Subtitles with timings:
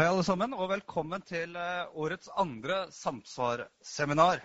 [0.00, 4.38] Hei, alle sammen, og velkommen til eh, årets andre Samsvar-seminar.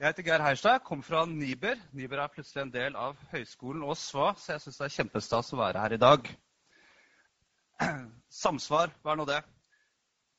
[0.00, 1.76] Jeg heter Geir Heierstad, kom fra Niber.
[1.92, 5.52] Niber er plutselig en del av Høgskolen og SVA, så jeg syns det er kjempestas
[5.52, 6.30] å være her i dag.
[8.38, 9.42] Samsvar, hva er nå det?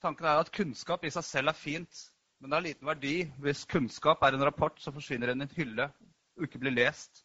[0.02, 2.02] Tanken er at kunnskap i seg selv er fint,
[2.42, 3.14] men det har liten verdi
[3.46, 7.22] hvis kunnskap er en rapport som forsvinner inn i en hylle og ikke blir lest.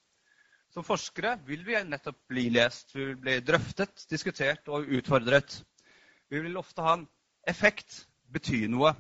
[0.76, 5.62] Som forskere vil vi nettopp bli lest, vi vil bli drøftet, diskutert og utfordret.
[6.28, 7.08] Vi vil ofte ha en
[7.46, 8.94] effekt, bety noe.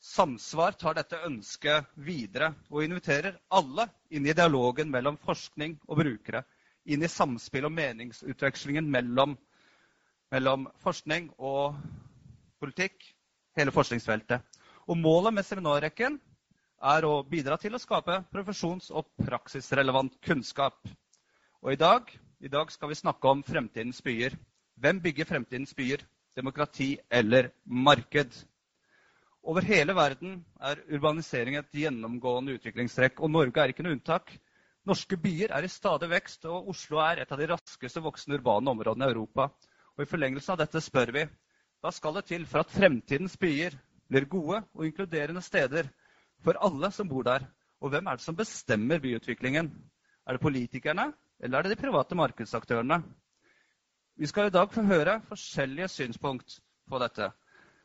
[0.00, 6.40] Samsvar tar dette ønsket videre og inviterer alle inn i dialogen mellom forskning og brukere.
[6.88, 9.34] Inn i samspill og meningsutvekslingen mellom,
[10.32, 11.76] mellom forskning og
[12.60, 13.04] politikk,
[13.58, 14.40] hele forskningsfeltet.
[14.88, 16.16] Og målet med seminarrekken
[16.80, 20.80] er å bidra til å skape profesjons- og praksisrelevant kunnskap.
[21.60, 22.08] Og i dag,
[22.40, 24.32] i dag skal vi snakke om fremtidens byer.
[24.80, 26.06] Hvem bygger fremtidens byer?
[26.36, 28.34] Demokrati eller marked.
[29.42, 34.32] Over hele verden er urbanisering et gjennomgående utviklingstrekk, og Norge er ikke noe unntak.
[34.88, 38.72] Norske byer er i stadig vekst, og Oslo er et av de raskeste voksende urbane
[38.72, 39.48] områdene i Europa.
[39.96, 41.24] Og I forlengelsen av dette spør vi
[41.80, 43.72] hva skal det til for at fremtidens byer
[44.10, 45.88] blir gode og inkluderende steder
[46.44, 47.46] for alle som bor der?
[47.80, 49.70] Og hvem er det som bestemmer byutviklingen?
[50.28, 51.06] Er det politikerne,
[51.40, 53.00] eller er det de private markedsaktørene?
[54.20, 56.58] Vi skal i dag få høre forskjellige synspunkt
[56.92, 57.30] på dette.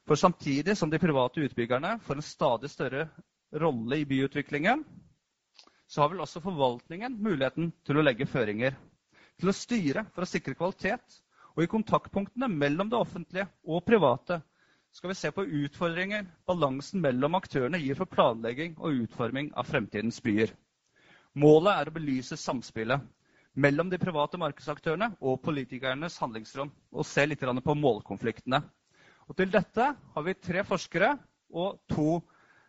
[0.03, 3.05] For samtidig som de private utbyggerne får en stadig større
[3.63, 4.81] rolle i byutviklingen,
[5.87, 8.75] så har vel også forvaltningen muligheten til å legge føringer.
[9.39, 11.21] Til å styre for å sikre kvalitet.
[11.55, 14.41] Og i kontaktpunktene mellom det offentlige og private
[14.91, 20.19] skal vi se på utfordringer balansen mellom aktørene gir for planlegging og utforming av fremtidens
[20.19, 20.51] byer.
[21.31, 23.07] Målet er å belyse samspillet
[23.55, 28.61] mellom de private markedsaktørene og politikernes handlingsrom, og se litt på målkonfliktene.
[29.29, 31.15] Og til dette har vi tre forskere
[31.55, 32.09] og to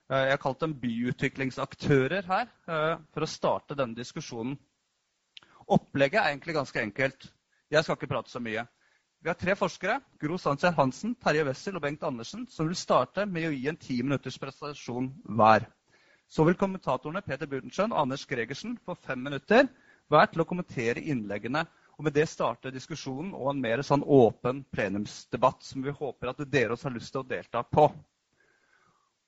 [0.08, 4.56] eh, jeg har kalt dem byutviklingsaktører her, eh, for å starte denne diskusjonen.
[5.66, 7.28] Opplegget er egentlig ganske enkelt.
[7.70, 8.62] Jeg skal ikke prate så mye.
[9.20, 13.24] Vi har tre forskere, Gro Sandsjær Hansen, Terje Wessel og Bengt Andersen, som vil starte
[13.26, 15.66] med å gi en ti minutters presentasjon hver.
[16.30, 19.66] Så vil kommentatorene Peter Burdenschøn og Anders Gregersen få fem minutter
[20.12, 21.64] hver til å kommentere innleggene.
[21.96, 26.42] Og med det starte diskusjonen og en mer sånn åpen plenumsdebatt som vi håper at
[26.52, 27.86] dere også har lyst til å delta på.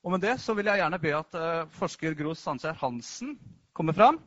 [0.05, 3.35] Og med det så vil jeg gjerne be at uh, forsker Gro Sandskjær Hansen
[3.77, 4.21] kommer fram.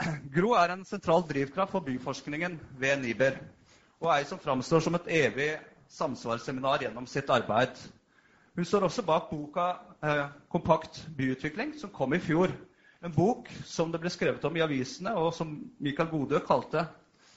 [0.34, 3.38] Gro er en sentral drivkraft for byforskningen ved NIBER.
[4.00, 5.52] Og ei som framstår som et evig
[5.92, 7.76] samsvarsseminar gjennom sitt arbeid.
[8.56, 9.68] Hun står også bak boka
[10.02, 12.50] uh, 'Kompakt byutvikling', som kom i fjor.
[13.04, 16.82] En bok som det ble skrevet om i avisene, og som Mikael Godø kalte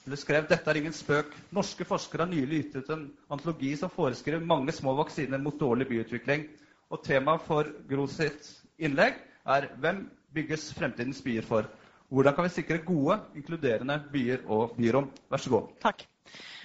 [0.02, 1.36] eller skrev dette er ingen spøk.
[1.54, 6.48] Norske forskere har nylig ut en antologi som foreskrev mange små vaksiner mot dårlig byutvikling.
[6.90, 8.50] Og temaet for Gro sitt
[8.82, 11.70] innlegg er hvem bygges fremtidens byer for?
[12.10, 15.12] Hvordan kan vi sikre gode, inkluderende byer og byrom?
[15.30, 15.70] Vær så god.
[15.86, 16.02] Takk.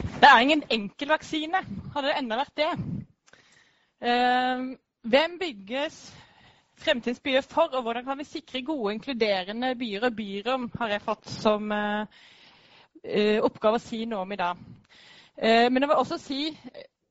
[0.01, 1.61] Det er ingen enkel vaksine.
[1.93, 2.73] Hadde det enda vært det.
[4.01, 4.73] Uh,
[5.05, 6.01] hvem bygges
[6.77, 11.03] fremtidens byer for, og hvordan kan vi sikre gode, inkluderende byer og byrom, har jeg
[11.03, 12.05] fått som uh,
[13.47, 14.61] oppgave å si noe om i dag.
[15.37, 16.41] Uh, men jeg vil også si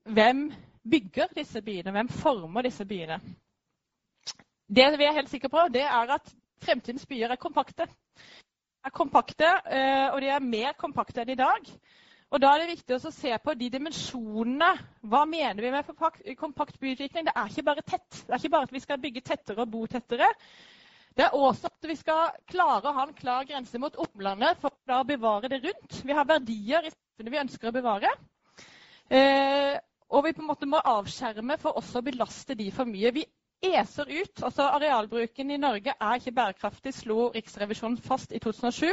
[0.06, 0.48] hvem
[0.92, 3.20] bygger disse byene, hvem former disse byene.
[4.68, 7.88] Det vi er helt sikre på, det er at fremtidens byer er kompakte.
[8.86, 9.48] Er kompakte,
[10.14, 11.70] og de er mer kompakte enn i dag.
[12.34, 14.72] Og Da er det viktig å se på de dimensjonene.
[15.08, 17.28] Hva mener vi med kompakt byutvikling?
[17.28, 18.24] Det er ikke bare tett.
[18.26, 20.32] Det er ikke bare at vi skal bygge tettere og bo tettere.
[21.16, 24.74] Det er også at vi skal klare å ha en klar grense mot omlandet for
[24.92, 26.02] å bevare det rundt.
[26.04, 28.12] Vi har verdier i samfunnet vi ønsker å bevare.
[29.08, 29.78] Eh,
[30.12, 33.14] og vi på en måte må avskjerme for også å belaste de for mye.
[33.16, 33.24] Vi
[33.74, 34.44] eser ut.
[34.44, 38.88] altså Arealbruken i Norge er ikke bærekraftig, slo Riksrevisjonen fast i 2007.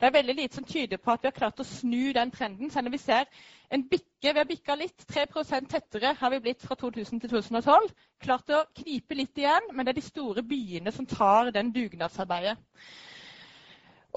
[0.00, 2.70] Det er veldig lite som tyder på at vi har klart å snu den trenden.
[2.70, 3.24] Selv om vi ser
[3.70, 5.06] en bikke, vi har bikka litt.
[5.12, 7.90] 3% tettere har vi blitt fra 2000 til 2012.
[8.22, 12.56] Klart å knipe litt igjen, men det er de store byene som tar den dugnadsarbeidet.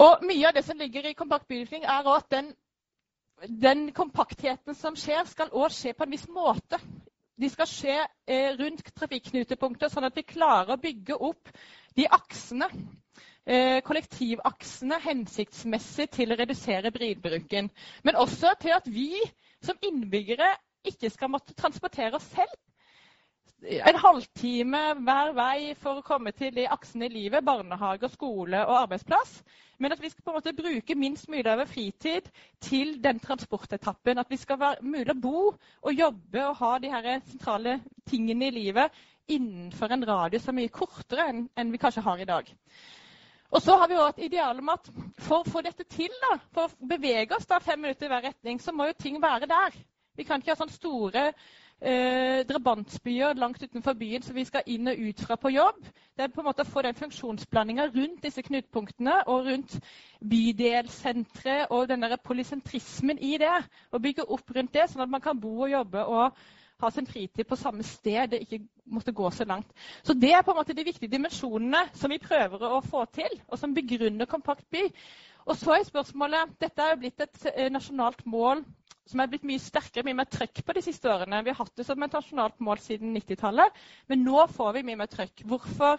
[0.00, 2.54] Og Mye av det som ligger i kompakt byutvikling, er at den,
[3.48, 6.80] den kompaktheten som skjer, skal også skje på en viss måte
[7.40, 7.96] de skal skje
[8.28, 11.50] eh, rundt trafikknutepunkter, sånn at vi klarer å bygge opp
[11.96, 12.68] de aksene,
[13.48, 17.70] eh, kollektivaksene hensiktsmessig til å redusere bilbruken.
[18.04, 19.14] Men også til at vi
[19.64, 20.52] som innbyggere
[20.88, 22.58] ikke skal måtte transportere oss selv.
[23.60, 28.78] en halvtime hver vei for å komme til de aksene i livet, barnehage, skole og
[28.86, 29.42] arbeidsplass.
[29.80, 32.26] Men at vi skal på en måte bruke minst mulig av fritid
[32.60, 34.20] til den transportetappen.
[34.20, 37.78] At vi skal være mulig å bo og jobbe og ha de her sentrale
[38.10, 39.00] tingene i livet
[39.30, 42.50] innenfor en radius som er mye kortere enn vi kanskje har i dag.
[43.50, 46.36] Og så har vi også et ideal om at for å få dette til, da,
[46.54, 49.48] for å bevege oss da fem minutter i hver retning, så må jo ting være
[49.50, 49.74] der.
[50.14, 51.24] Vi kan ikke ha sånne store
[51.80, 55.80] eh, drabantbyer langt utenfor byen som vi skal inn og ut fra på jobb.
[56.16, 59.78] Det er på en måte å få den funksjonsblandinga rundt disse knutepunktene og rundt
[60.20, 63.56] bydelssentre og den der polysentrismen i det.
[63.92, 66.36] Og bygge opp rundt det, sånn at man kan bo og jobbe og
[66.80, 69.72] ha sin fritid på samme sted, det ikke måtte gå så langt.
[70.02, 73.40] Så Det er på en måte de viktige dimensjonene som vi prøver å få til,
[73.48, 74.86] og som begrunner Kompakt by.
[75.46, 78.64] Og så er spørsmålet, Dette er jo blitt et eh, nasjonalt mål
[79.10, 81.42] som er blitt mye sterkere, mye mer trøkk på de siste årene.
[81.44, 83.80] Vi har hatt det som et nasjonalt mål siden 90-tallet,
[84.10, 85.42] men nå får vi mye mer trøkk.
[85.50, 85.98] Hvorfor?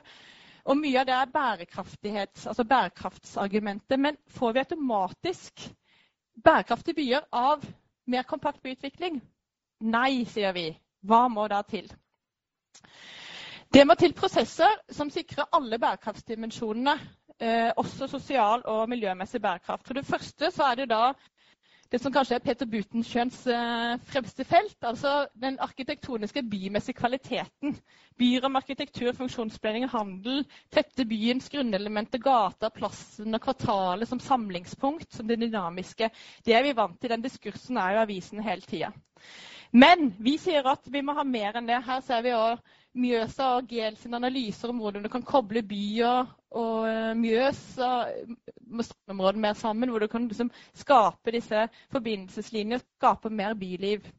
[0.69, 3.99] Og mye av det er bærekraftighets, altså bærekraftsargumentet.
[3.99, 5.65] Men får vi automatisk
[6.43, 7.65] bærekraftige byer av
[8.11, 9.19] mer kompakt byutvikling?
[9.81, 10.69] Nei, sier vi.
[11.01, 11.89] Hva må da til?
[13.71, 16.95] Det må til prosesser som sikrer alle bærekraftsdimensjonene.
[17.41, 19.87] Eh, også sosial og miljømessig bærekraft.
[19.87, 21.13] For det første så er det da
[21.91, 27.75] det som kanskje er Peter Butenschøns eh, fremste felt, altså den arkitektoniske bymessige kvaliteten.
[28.19, 30.45] Byrom, arkitektur, funksjonsplanning og handel.
[30.71, 36.07] Tette byens grunnelementer, gata, plassen og kvartalet som samlingspunkt, som det dynamiske.
[36.45, 37.11] Det er vi vant til.
[37.11, 38.93] Den diskursen er jo avisen hele tida.
[39.71, 41.83] Men vi sier at vi må ha mer enn det.
[41.87, 46.25] Her ser vi også Mjøsa og GL sine analyser om hvordan du kan koble byer
[46.59, 47.91] og Mjøsa
[48.67, 49.89] med og mer sammen.
[49.89, 54.11] Hvor du kan liksom skape disse forbindelseslinjene, skape mer byliv.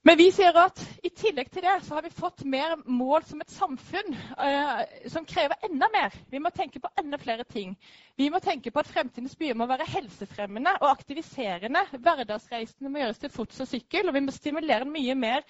[0.00, 3.42] Men vi sier at i tillegg til det så har vi fått mer mål som
[3.44, 4.80] et samfunn eh,
[5.12, 6.16] som krever enda mer.
[6.32, 7.74] Vi må tenke på enda flere ting.
[8.16, 11.84] Vi må tenke på at fremtidens byer må være helsefremmende og aktiviserende.
[11.92, 15.44] Hverdagsreisene må gjøres til fots og sykkel, og vi må stimulere mye mer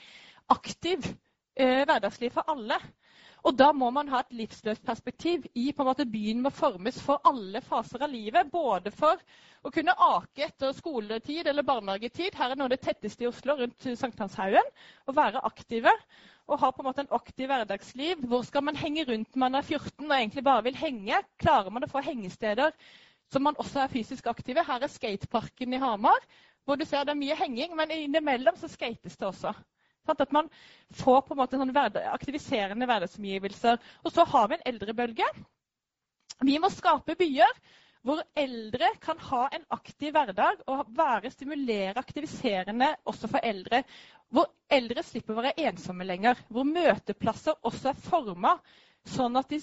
[0.50, 1.18] aktiv eh,
[1.56, 2.78] hverdagsliv for alle.
[3.48, 7.22] Og da må man ha et livsløpsperspektiv i på en måte byen må formes for
[7.24, 8.50] alle faser av livet.
[8.52, 9.20] Både for
[9.64, 12.36] å kunne ake etter skoletid eller barnehagetid.
[12.36, 14.68] Her er noe av det tetteste i Oslo, rundt Sankthanshaugen.
[15.08, 15.94] Å være aktive
[16.50, 18.26] og ha på en måte en aktiv hverdagsliv.
[18.28, 21.24] Hvor skal man henge rundt når man er 14 og egentlig bare vil henge?
[21.40, 22.76] Klarer man å få hengesteder
[23.32, 24.66] som man også er fysisk aktive?
[24.66, 26.20] Her er skateparken i Hamar,
[26.68, 29.54] hvor du ser det er mye henging, men innimellom så skates det også.
[30.08, 30.48] At man
[31.02, 33.78] får på en måte sånn aktiviserende hverdagsomgivelser.
[34.04, 35.28] Og så har vi en eldrebølge.
[36.46, 37.60] Vi må skape byer
[38.06, 43.82] hvor eldre kan ha en aktiv hverdag og være stimulere, aktiviserende også for eldre.
[44.32, 46.40] Hvor eldre slipper å være ensomme lenger.
[46.48, 48.54] Hvor møteplasser også er forma
[49.08, 49.60] sånn at de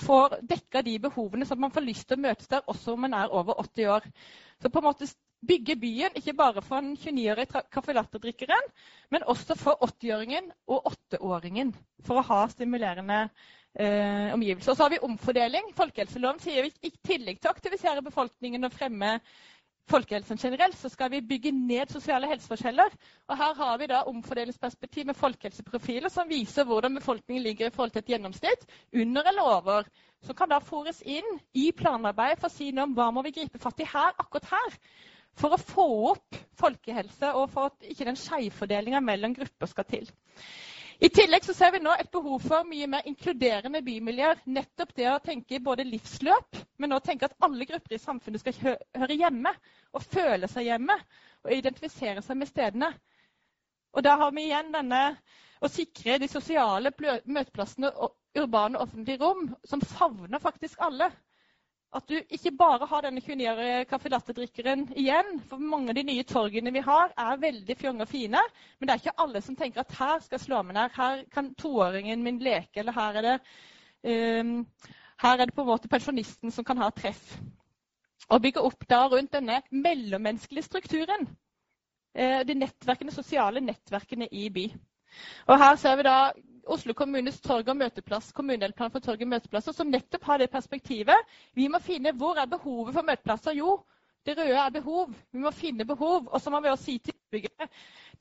[0.00, 3.16] får dekka de behovene som man får lyst til å møtes der også om man
[3.18, 4.08] er over 80 år.
[4.62, 5.08] Så på en måte
[5.44, 8.70] bygge byen, ikke bare for den 29-årige caffè latte-drikkeren,
[9.12, 11.74] men også for 80-åringen og 8-åringen,
[12.06, 14.72] for å ha stimulerende eh, omgivelser.
[14.72, 15.72] Og så har vi omfordeling.
[15.76, 19.18] Folkehelseloven sier vi i tillegg til å aktivisere befolkningen og fremme
[19.90, 22.94] folkehelsen generelt, så skal vi bygge ned sosiale helseforskjeller.
[23.28, 27.92] Og her har vi da omfordelingsperspektiv med folkehelseprofiler som viser hvordan befolkningen ligger i forhold
[27.94, 28.64] til et gjennomsnitt,
[28.94, 29.88] under eller over.
[30.24, 33.34] Som kan da fores inn i planarbeidet for å si noe om hva må vi
[33.36, 34.78] gripe fatt i her, akkurat her
[35.34, 40.06] for å få opp folkehelse og for at ikke den skjevfordelinga mellom grupper skal til.
[41.02, 44.42] I tillegg så ser vi nå et behov for mye mer inkluderende bymiljøer.
[44.46, 48.58] Nettopp det å tenke både livsløp, men også tenke at alle grupper i samfunnet skal
[49.00, 49.50] høre hjemme
[49.92, 50.96] og føle seg hjemme
[51.42, 52.92] og identifisere seg med stedene.
[53.94, 55.02] Og da har vi igjen denne
[55.64, 61.10] å sikre de sosiale møteplassene og urbane offentlige rom som favner faktisk alle.
[61.94, 65.36] At du ikke bare har denne 29-årige caffè latte-drikkeren igjen.
[65.46, 68.40] For mange av de nye torgene vi har, er veldig fjonge og fine.
[68.78, 70.96] Men det er ikke alle som tenker at her skal jeg slå meg ned.
[70.96, 72.82] Her kan toåringen min leke.
[72.82, 73.36] Eller her er det,
[74.10, 74.56] um,
[75.22, 77.36] her er det på en måte pensjonisten som kan ha treff.
[78.26, 81.28] Og bygge opp da rundt denne mellommenneskelige strukturen.
[82.18, 84.66] Uh, de nettverkene, sosiale nettverkene i by.
[85.46, 86.18] Og her ser vi da
[86.66, 91.34] Oslo kommunes torg- og møteplass, kommunedelplan for torg- og møteplasser, som nettopp har det perspektivet.
[91.54, 93.56] Vi må finne hvor er behovet for møteplasser.
[93.58, 93.82] Jo,
[94.26, 95.12] det røde er behov.
[95.32, 96.28] Vi må finne behov.
[96.30, 97.68] Og så må vi også si til utbyggere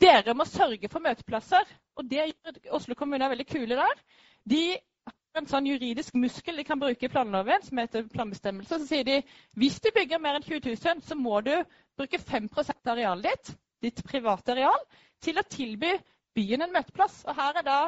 [0.02, 1.70] dere må sørge for møteplasser.
[1.96, 4.02] Og det gjør Oslo kommune er veldig kule der.
[4.50, 4.62] De
[5.08, 8.80] har en sånn juridisk muskel de kan bruke i planloven, som heter planbestemmelse.
[8.80, 9.20] Så sier de
[9.60, 11.54] hvis du bygger mer enn 20 000, så må du
[11.98, 14.86] bruke 5 av arealet ditt, ditt private areal,
[15.22, 15.94] til å tilby
[16.36, 17.24] byen en møteplass.
[17.28, 17.80] Og her er da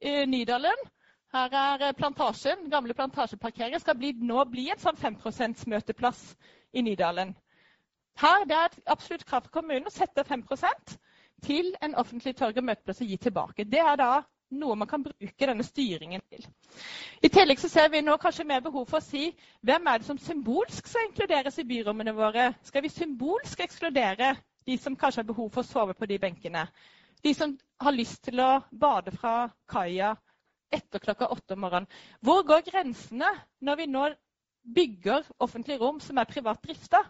[0.00, 0.86] eh, Nydalen.
[1.32, 2.70] Her er eh, Plantasjen.
[2.70, 6.22] Gamle plantasjeparkeringer skal bli, nå bli en sånn 5 %-møteplass
[6.72, 7.34] i Nydalen.
[8.18, 10.96] Her det er et absolutt krav for kommunen å sette 5%
[11.46, 13.64] til en offentlig torg- og møteplass og gi tilbake.
[13.64, 14.12] Det er da
[14.58, 16.46] noe man kan bruke denne styringen til.
[17.22, 19.28] I tillegg så ser vi nå kanskje mer behov for å si
[19.66, 22.52] hvem er det som symbolsk skal inkluderes i byrommene våre.
[22.64, 24.34] Skal vi symbolsk ekskludere
[24.66, 26.64] de som kanskje har behov for å sove på de benkene?
[27.22, 30.14] De som har lyst til å bade fra kaia
[30.74, 31.88] etter klokka åtte om morgenen.
[32.20, 33.30] Hvor går grensene
[33.64, 34.08] når vi nå
[34.76, 37.00] bygger offentlige rom som er privat drifta?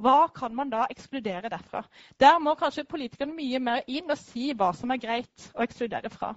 [0.00, 1.82] Hva kan man da ekskludere derfra?
[2.22, 6.08] Der må kanskje politikerne mye mer inn og si hva som er greit å ekskludere
[6.14, 6.30] fra.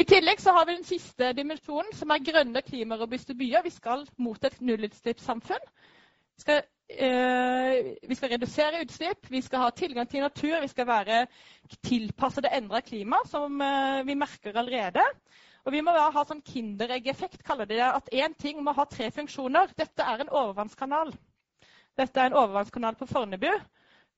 [0.00, 3.66] I tillegg så har vi den siste dimensjonen, som er grønne, klimarobuste byer.
[3.66, 5.68] Vi skal mot et nullutslippssamfunn.
[6.38, 11.26] Skal, øh, vi skal redusere utslipp, vi skal ha tilgang til natur, vi skal være
[11.84, 15.04] tilpasset det endra klimaet, som øh, vi merker allerede.
[15.66, 17.86] Og vi må ha sånn kindereggeffekt, kaller de det.
[17.88, 19.72] At én ting må ha tre funksjoner.
[19.74, 21.10] Dette er en overvannskanal.
[21.98, 23.50] Dette er en overvannskanal på Fornebu.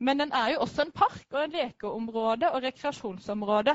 [0.05, 3.75] Men den er jo også en park og en lekeområde og rekreasjonsområde.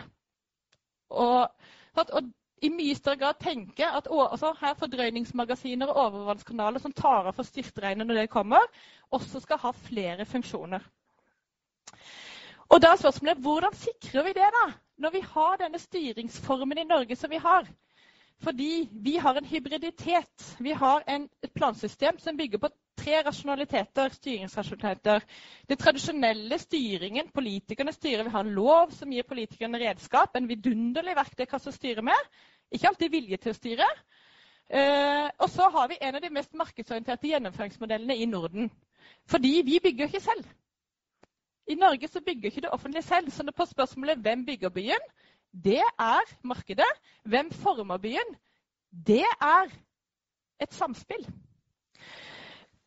[1.10, 1.50] Og,
[1.98, 2.30] og
[2.64, 7.48] i mye større grad tenke at også her fordrøyningsmagasiner og overvannskanaler som tar av for
[7.48, 8.64] styrtregnet når det kommer,
[9.12, 10.86] også skal ha flere funksjoner.
[12.72, 14.66] Og da er spørsmålet hvordan sikrer vi det, da?
[15.04, 17.68] Når vi har denne styringsformen i Norge som vi har.
[18.44, 20.56] Fordi vi har en hybriditet.
[20.60, 25.24] Vi har en, et plansystem som bygger på tre rasjonaliteter, styringsrasjonaliteter.
[25.70, 28.24] Den tradisjonelle styringen, politikerne styrer.
[28.24, 32.34] Vi har en lov som gir politikerne redskap, en vidunderlig verktøykasse å styre med.
[32.74, 33.88] Ikke alltid vilje til å styre.
[34.74, 38.72] Eh, og så har vi en av de mest markedsorienterte gjennomføringsmodellene i Norden.
[39.30, 40.48] Fordi vi bygger ikke selv.
[41.68, 43.30] I Norge så bygger ikke det offentlige selv.
[43.32, 45.06] Så på spørsmålet hvem bygger byen,
[45.54, 46.90] det er markedet.
[47.24, 48.36] Hvem former byen?
[49.08, 49.70] Det er
[50.62, 51.28] et samspill.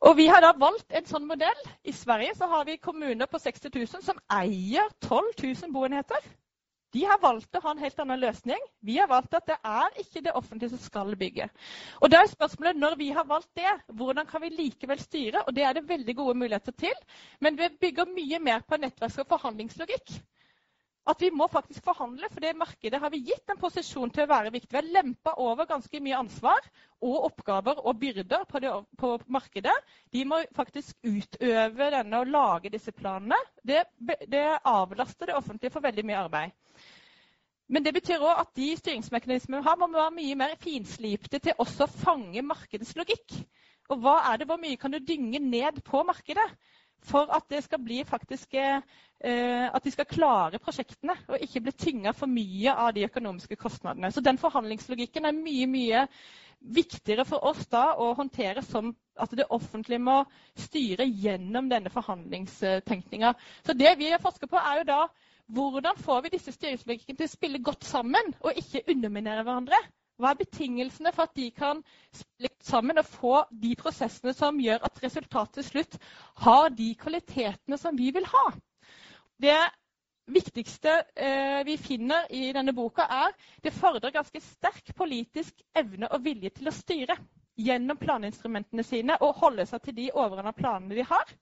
[0.00, 1.62] Og Vi har da valgt en sånn modell.
[1.84, 6.20] I Sverige så har vi kommuner på 60 000 som eier 12 000 boenheter.
[6.96, 8.62] De har valgt å ha en helt annen løsning.
[8.88, 11.48] Vi har valgt at det er ikke det offentlige som skal bygge.
[12.00, 15.42] Og da er spørsmålet, Når vi har valgt det, hvordan kan vi likevel styre?
[15.46, 16.96] Og Det er det veldig gode muligheter til.
[17.40, 20.16] Men vi bygger mye mer på nettverks- og forhandlingslogikk
[21.06, 24.30] at vi må faktisk forhandle, for det markedet har vi gitt en posisjon til å
[24.30, 24.72] være viktig.
[24.72, 26.66] Vi har lempa over ganske mye ansvar
[27.06, 29.75] og oppgaver og byrder på, det, på markedet.
[30.12, 33.38] De må faktisk utøve denne og lage disse planene.
[33.62, 33.84] Det,
[34.26, 36.82] det avlaster det offentlige for veldig mye arbeid.
[37.70, 41.62] Men det betyr òg at de styringsmekanismene vi har, må være mye mer finslipte til
[41.62, 43.40] også å fange markedets logikk.
[43.90, 46.46] Og hva er det, Hvor mye kan du dynge ned på markedet?
[47.02, 47.44] For at,
[48.08, 48.80] faktisk, eh,
[49.74, 54.10] at de skal klare prosjektene og ikke bli tynga for mye av de økonomiske kostnadene.
[54.12, 56.06] Så den forhandlingslogikken er mye mye
[56.60, 60.22] viktigere for oss da å håndtere som at det offentlige må
[60.58, 63.34] styre gjennom denne forhandlingstenkninga.
[63.64, 65.00] Så det vi har forsket på, er jo da
[65.56, 69.78] hvordan får vi disse styringslogikkene til å spille godt sammen og ikke underminere hverandre.
[70.16, 71.82] Hva er betingelsene for at de kan
[72.14, 75.99] spille sammen og få de prosessene som gjør at resultatet til slutt
[76.44, 78.46] har de kvalitetene som vi vil ha?
[79.42, 79.58] Det
[80.32, 86.25] viktigste eh, vi finner i denne boka, er det fordrer ganske sterk politisk evne og
[86.25, 87.18] vilje til å styre
[87.56, 91.37] gjennom planinstrumentene sine og holde seg til de overordna planene de har.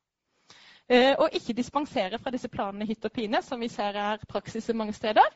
[0.88, 4.68] Eh, og ikke dispensere fra disse planene hytt og pine, som vi ser er praksis
[4.74, 5.30] mange steder.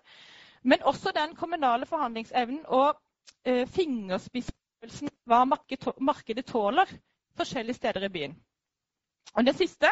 [0.62, 2.98] Men også den kommunale forhandlingsevnen og
[3.74, 6.90] fingerspissfølelsen hva markedet tåler
[7.38, 8.36] forskjellige steder i byen.
[9.36, 9.90] Og Det siste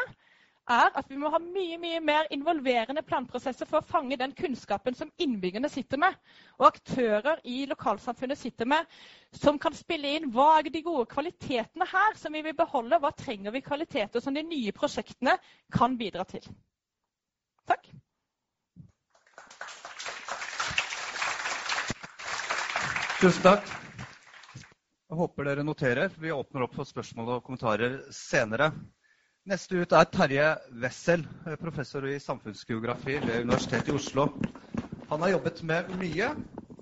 [0.66, 4.96] er at vi må ha mye mye mer involverende planprosesser for å fange den kunnskapen
[4.98, 6.16] som innbyggerne sitter med,
[6.58, 8.86] og aktører i lokalsamfunnet sitter med,
[9.32, 13.12] som kan spille inn hva er de gode kvalitetene her som vi vil beholde, hva
[13.14, 15.36] trenger vi kvaliteter som de nye prosjektene
[15.72, 16.42] kan bidra til.
[17.66, 17.86] Takk.
[23.16, 23.70] Tusen takk.
[25.08, 26.10] Jeg håper dere noterer.
[26.20, 28.66] Vi åpner opp for spørsmål og kommentarer senere.
[29.48, 30.48] Neste ut er Terje
[30.82, 31.22] Wessel,
[31.62, 34.26] professor i samfunnsgeografi ved Universitetet i Oslo.
[35.08, 36.28] Han har jobbet med mye,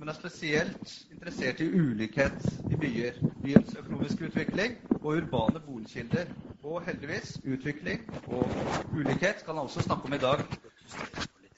[0.00, 3.22] men er spesielt interessert i ulikhet i byer.
[3.44, 4.74] Byens økonomiske utvikling
[5.04, 6.34] og urbane boligkilder.
[6.66, 8.50] Og heldigvis utvikling og
[8.96, 10.42] ulikhet kan han også snakke om i dag.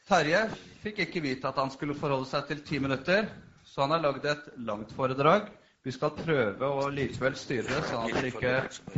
[0.06, 0.44] Terje
[0.84, 3.32] fikk ikke vite at han skulle forholde seg til ti minutter,
[3.76, 5.50] så han har lagd et langt foredrag.
[5.84, 8.52] Vi skal prøve å likevel styre det, sånn at det ikke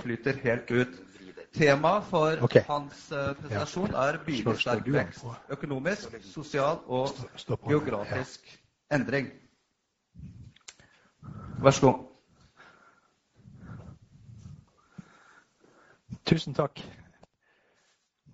[0.04, 0.92] flyter helt ut.
[1.58, 2.62] Temaet for okay.
[2.68, 5.26] hans eh, presentasjon er an vekst.
[5.50, 7.10] Økonomisk, sosial og
[7.66, 8.46] geografisk
[8.94, 9.32] endring.
[11.58, 12.06] Vær så god.
[16.22, 16.86] Tusen takk.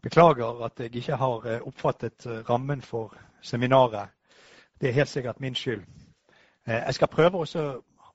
[0.04, 4.12] Beklager at jeg ikke har eh, oppfattet eh, rammen for seminaret.
[4.76, 5.88] Det er helt sikkert min skyld.
[6.66, 7.64] Eh, Jeg skal prøve å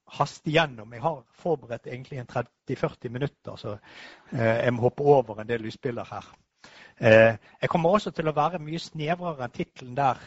[0.09, 0.93] haste igjennom.
[0.93, 3.75] Jeg har forberedt egentlig en 30-40 minutter, så
[4.33, 6.31] eh, jeg må hoppe over en del lysbilder her.
[6.99, 10.17] Eh, Jeg kommer også til å være mye snevrere enn tittelen der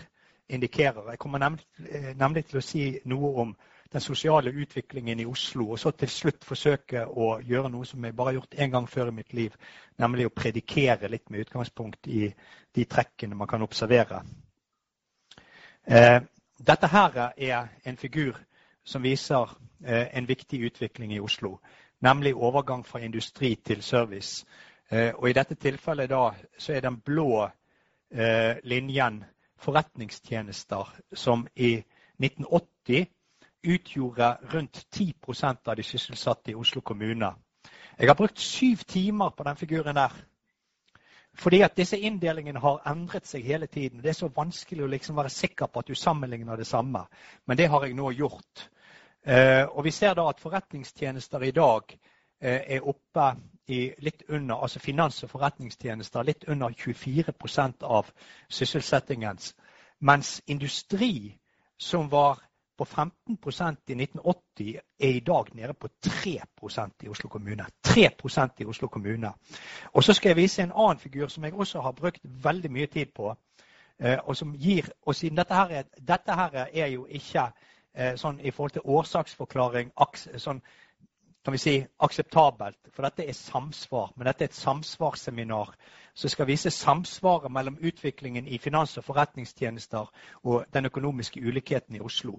[0.49, 1.11] indikerer.
[1.11, 3.57] Jeg kommer nemlig, til å si noe om
[3.93, 8.17] den sosiale utviklingen i Oslo, og så til slutt forsøke å gjøre noe som jeg
[8.17, 9.57] bare har gjort én gang før i mitt liv,
[9.99, 12.31] nemlig å predikere litt med utgangspunkt i
[12.75, 14.23] de trekkene man kan observere.
[16.67, 18.37] Dette her er en figur
[18.85, 19.51] som viser
[19.85, 21.57] eh, en viktig utvikling i Oslo,
[22.01, 24.47] nemlig overgang fra industri til service.
[24.91, 27.49] Eh, og I dette tilfellet da, så er den blå
[28.11, 29.25] eh, linjen
[29.59, 31.83] forretningstjenester, som i
[32.23, 33.07] 1980
[33.65, 37.35] utgjorde rundt 10% av de sysselsatte i Oslo kommune.
[37.99, 40.15] Jeg har brukt syv timer på den figuren der.
[41.35, 44.03] Fordi at disse inndelingene har endret seg hele tiden.
[44.03, 47.07] Det er så vanskelig å liksom være sikker på at du sammenligner det samme.
[47.47, 48.69] Men det har jeg nå gjort.
[49.27, 51.95] Eh, og vi ser da at forretningstjenester i dag
[52.41, 53.33] eh, er oppe
[53.67, 58.11] i litt under, altså finans- og forretningstjenester litt under 24% av
[58.51, 59.55] sysselsettingens.
[60.01, 61.39] Mens industri,
[61.79, 62.43] som var
[62.83, 67.67] på 15% i 1980, er i dag nede på 3% i Oslo kommune.
[67.87, 69.33] 3% i Oslo kommune.
[69.93, 72.87] Og så skal jeg vise en annen figur som jeg også har brukt veldig mye
[72.87, 73.35] tid på.
[73.99, 77.53] eh, Og som gir, og siden dette her er, dette her er jo ikke
[77.95, 79.93] eh, sånn i forhold til årsaksforklaring
[80.37, 80.63] sånn,
[81.45, 84.13] kan vi si, akseptabelt, for dette er samsvar.
[84.17, 85.75] Men dette er et samsvarsseminar
[86.15, 90.11] som skal vise samsvaret mellom utviklingen i finans- og forretningstjenester
[90.43, 92.39] og den økonomiske ulikheten i Oslo.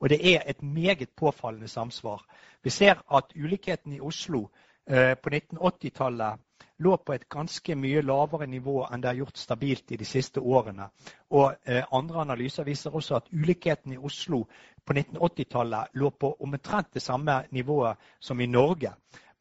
[0.00, 2.24] Og det er et meget påfallende samsvar.
[2.62, 4.48] Vi ser at ulikheten i Oslo
[4.90, 6.40] eh, på 1980-tallet
[6.78, 10.40] lå på et ganske mye lavere nivå enn det er gjort stabilt i de siste
[10.40, 10.88] årene.
[11.30, 14.42] Og eh, Andre analyser viser også at ulikheten i Oslo
[14.84, 18.92] på 1980-tallet lå på omtrent det samme nivået som i Norge.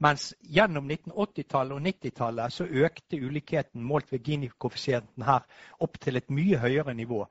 [0.04, 5.46] Mens gjennom 1980-tallet og 90-tallet så økte ulikheten målt ved Gini-koeffisienten her
[5.80, 7.22] opp til et mye høyere nivå.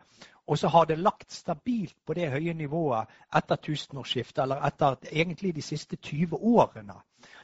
[0.46, 5.54] Og så har det lagt stabilt på det høye nivået etter tusenårsskiftet, eller etter egentlig
[5.56, 6.96] de siste 20 årene.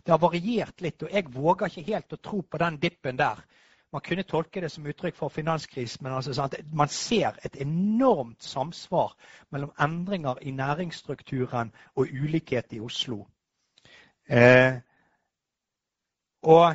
[0.04, 3.40] Det har variert litt, og jeg våger ikke helt å tro på den dippen der.
[3.92, 8.44] Man kunne tolke det som uttrykk for finanskrisen, men altså sånn man ser et enormt
[8.44, 9.16] samsvar
[9.50, 13.24] mellom endringer i næringsstrukturen og ulikhet i Oslo.
[14.28, 14.78] Eh,
[16.42, 16.74] og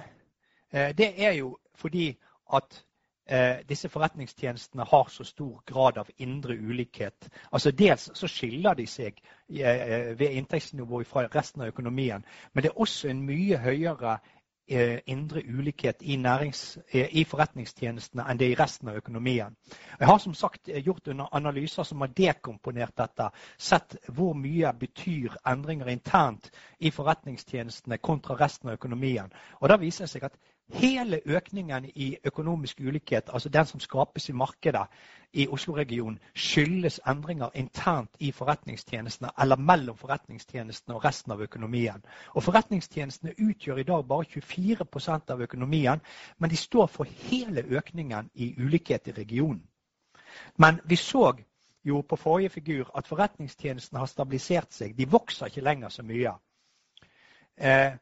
[0.71, 2.17] eh, det er jo fordi
[2.53, 2.85] at
[3.29, 7.29] eh, disse forretningstjenestene har så stor grad av indre ulikhet.
[7.51, 9.17] Altså Dels så skiller de seg
[9.49, 14.19] eh, ved inntektsnivå fra resten av økonomien, men det er også en mye høyere
[14.67, 19.55] indre ulikhet i, nærings, eh, i, forretningstjenestene enn det i resten av økonomien.
[19.99, 25.37] Jeg har som sagt eh, gjort analyser som har dekomponert dette, sett hvor mye betyr
[25.45, 26.49] endringer internt
[26.79, 29.31] i forretningstjenestene kontra resten av økonomien.
[29.61, 30.37] Og Da viser det seg at
[30.73, 34.87] Hele økningen i økonomisk ulikhet, altså den som skapes i markedet
[35.33, 42.01] i Oslo-regionen, skyldes endringer internt i forretningstjenestene eller mellom forretningstjenestene og resten av økonomien.
[42.33, 46.01] Og Forretningstjenestene utgjør i dag bare 24% av økonomien,
[46.37, 49.67] men de står for hele økningen i ulikhet i regionen.
[50.57, 51.33] Men vi så
[51.85, 54.97] jo på forrige figur at forretningstjenestene har stabilisert seg.
[54.97, 56.33] De vokser ikke lenger så mye.
[57.57, 57.93] Eh,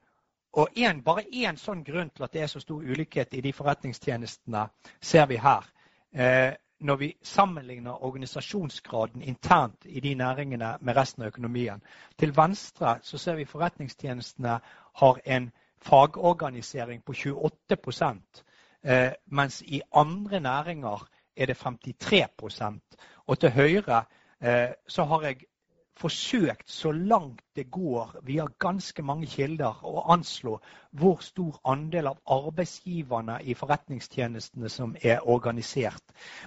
[0.54, 3.54] og en, Bare én sånn grunn til at det er så stor ulikhet i de
[3.54, 4.68] forretningstjenestene,
[5.02, 5.66] ser vi her.
[6.14, 11.82] Eh, når vi sammenligner organisasjonsgraden internt i de næringene med resten av økonomien.
[12.20, 14.60] Til venstre så ser vi forretningstjenestene
[15.02, 17.78] har en fagorganisering på 28
[18.84, 22.82] eh, mens i andre næringer er det 53
[23.28, 24.04] Og til høyre
[24.42, 25.38] eh, så har jeg
[26.00, 30.56] forsøkt så langt det går via ganske mange kilder å anslå
[30.92, 36.04] hvor stor andel av arbeidsgiverne i forretningstjenestene som er organisert.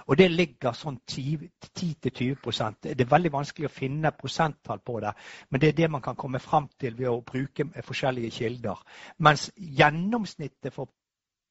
[0.07, 5.13] Og det ligger sånn 10-20% Det er veldig vanskelig å finne prosenttall på det,
[5.49, 8.83] men det er det man kan komme fram til ved å bruke forskjellige kilder.
[9.17, 10.91] Mens gjennomsnittet for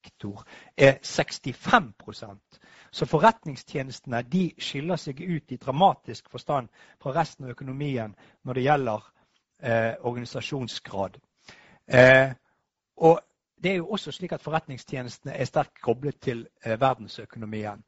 [0.07, 0.45] sektor
[0.77, 2.59] er 65%
[2.91, 6.69] Så forretningstjenestene de skiller seg ut i dramatisk forstand
[7.03, 8.15] fra resten av økonomien
[8.45, 9.03] når det gjelder
[9.63, 11.19] eh, organisasjonsgrad.
[11.89, 12.31] Eh,
[12.97, 13.21] og
[13.63, 17.85] det er jo også slik at forretningstjenestene er sterkt koblet til eh, verdensøkonomien.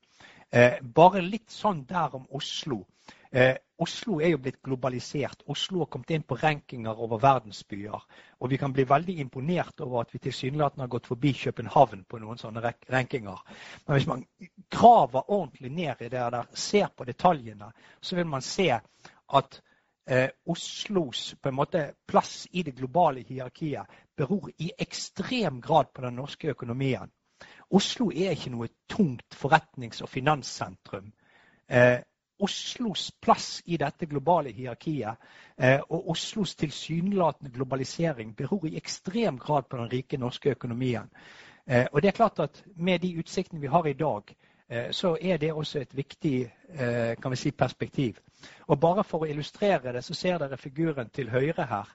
[0.52, 2.83] Eh, bare litt sånn der om Oslo.
[3.30, 5.42] Eh, Oslo er jo blitt globalisert.
[5.46, 8.06] Oslo har kommet inn på rankinger over verdensbyer.
[8.40, 12.18] Og vi kan bli veldig imponert over at vi tilsynelatende har gått forbi København på
[12.18, 13.44] noen sånne rankinger.
[13.86, 14.24] Men hvis man
[14.70, 19.60] graver ordentlig ned i det der, ser på detaljene, så vil man se at
[20.08, 23.86] eh, Oslos måte, plass i det globale hierarkiet
[24.16, 27.12] beror i ekstrem grad på den norske økonomien.
[27.70, 31.12] Oslo er ikke noe tungt forretnings- og finanssentrum.
[31.68, 32.00] Eh,
[32.38, 35.16] Oslos plass i dette globale hierarkiet
[35.57, 41.11] eh, og Oslos tilsynelatende globalisering beror i ekstrem grad på den rike norske økonomien.
[41.66, 44.37] Eh, og det er klart at Med de utsiktene vi har i dag,
[44.68, 46.53] eh, så er det også et viktig
[47.22, 48.18] kan vi si, perspektiv.
[48.66, 51.88] Og Bare for å illustrere det, så ser dere figuren til høyre her.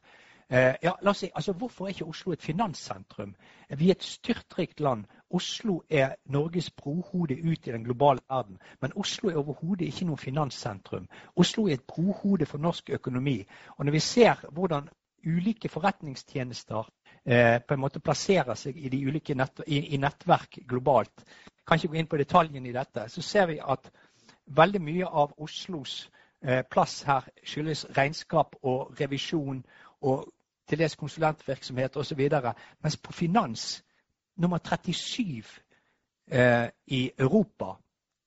[0.82, 3.36] Ja, la oss si, altså Hvorfor er ikke Oslo et finanssentrum?
[3.70, 5.06] Vi er et styrtrikt land.
[5.34, 8.60] Oslo er Norges brohode ut i den globale verden.
[8.82, 11.08] Men Oslo er overhodet ikke noe finanssentrum.
[11.36, 13.40] Oslo er et brohode for norsk økonomi.
[13.78, 14.90] Og når vi ser hvordan
[15.26, 16.90] ulike forretningstjenester
[17.26, 21.26] eh, på en måte plasserer seg i, de ulike nett, i, i nettverk globalt,
[21.68, 23.90] kan ikke gå inn på detaljene i dette, så ser vi at
[24.46, 26.10] veldig mye av Oslos
[26.44, 29.64] eh, plass her skyldes regnskap og revisjon
[30.02, 30.28] og
[30.68, 32.22] til dels konsulentvirksomhet osv.
[32.84, 33.84] Mens på finans
[34.36, 35.62] nummer 37
[36.32, 37.78] eh, i Europa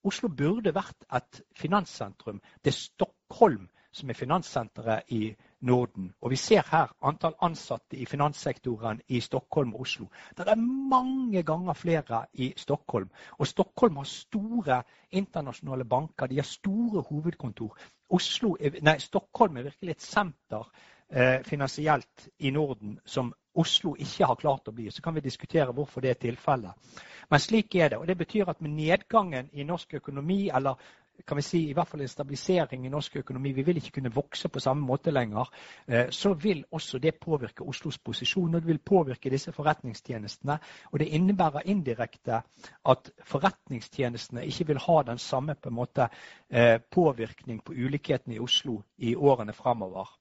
[0.07, 2.39] Oslo burde vært et finanssentrum.
[2.63, 3.67] Det er Stockholm
[3.97, 5.31] som er finanssenteret i
[5.67, 6.11] Norden.
[6.21, 10.07] Og vi ser her antall ansatte i finanssektoren i Stockholm og Oslo.
[10.37, 10.61] Det er
[10.93, 13.09] mange ganger flere i Stockholm.
[13.39, 16.27] Og Stockholm har store internasjonale banker.
[16.27, 17.79] De har store hovedkontor.
[18.13, 20.71] Er, nei, Stockholm er virkelig et senter
[21.11, 24.91] eh, finansielt i Norden som Oslo ikke har klart å bli.
[24.91, 26.95] Så kan vi diskutere hvorfor det er tilfellet.
[27.31, 27.99] Men slik er det.
[27.99, 30.77] og Det betyr at med nedgangen i norsk økonomi, eller
[31.25, 34.13] kan vi si i hvert fall en stabilisering i norsk økonomi, vi vil ikke kunne
[34.15, 35.49] vokse på samme måte lenger,
[35.89, 38.55] eh, så vil også det påvirke Oslos posisjon.
[38.55, 40.59] Og det vil påvirke disse forretningstjenestene.
[40.93, 42.43] Og det innebærer indirekte
[42.85, 46.09] at forretningstjenestene ikke vil ha den samme på måte
[46.51, 50.13] eh, påvirkning på ulikhetene i Oslo i årene framover.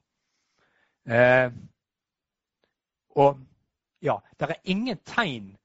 [3.16, 3.40] Og
[4.02, 5.56] ja, det er ingen tegn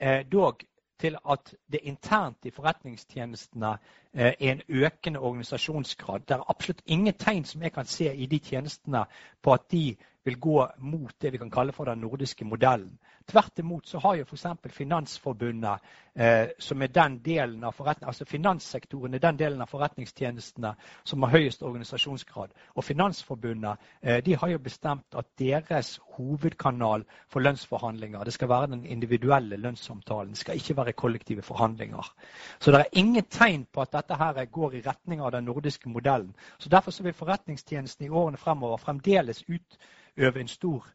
[0.00, 0.62] eh, dog
[1.02, 3.72] til at det internt i forretningstjenestene
[4.14, 6.20] eh, er en økende organisasjonsgrad.
[6.28, 9.04] Det er absolutt ingen tegn som jeg kan se i de tjenestene
[9.42, 12.98] på at de vil gå mot det vi kan kalle for den nordiske modellen.
[13.26, 14.46] Tvert imot så har jo f.eks.
[14.74, 15.78] Finansforbundet,
[16.14, 21.32] eh, som er den delen av altså finanssektoren er den delen av forretningstjenestene som har
[21.36, 22.52] høyest organisasjonsgrad.
[22.74, 28.70] Og Finansforbundet eh, de har jo bestemt at deres hovedkanal for lønnsforhandlinger det skal være
[28.74, 30.32] den individuelle lønnssamtalen.
[30.32, 32.14] Det skal ikke være kollektive forhandlinger.
[32.60, 35.88] Så det er ingen tegn på at dette her går i retning av den nordiske
[35.88, 36.34] modellen.
[36.58, 39.78] Så Derfor så vil forretningstjenesten i årene fremover fremdeles ut
[40.16, 40.86] øve en stor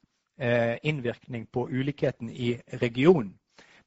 [0.83, 3.39] innvirkning på ulikheten i regionen.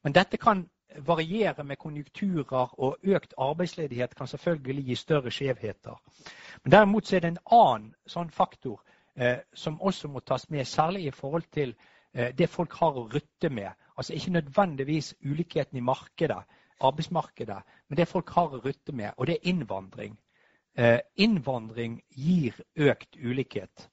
[0.03, 0.65] Men dette kan
[0.97, 5.95] variere med konjunkturer, og økt arbeidsledighet kan selvfølgelig gi større skjevheter.
[6.63, 8.81] Men Derimot er det en annen sånn faktor
[9.15, 11.75] eh, som også må tas med, særlig i forhold til
[12.13, 13.71] eh, det folk har å rutte med.
[13.97, 16.43] Altså Ikke nødvendigvis ulikheten i markedet,
[16.81, 20.17] arbeidsmarkedet, men det folk har å rutte med, og det er innvandring.
[20.77, 23.89] Eh, innvandring gir økt ulikhet.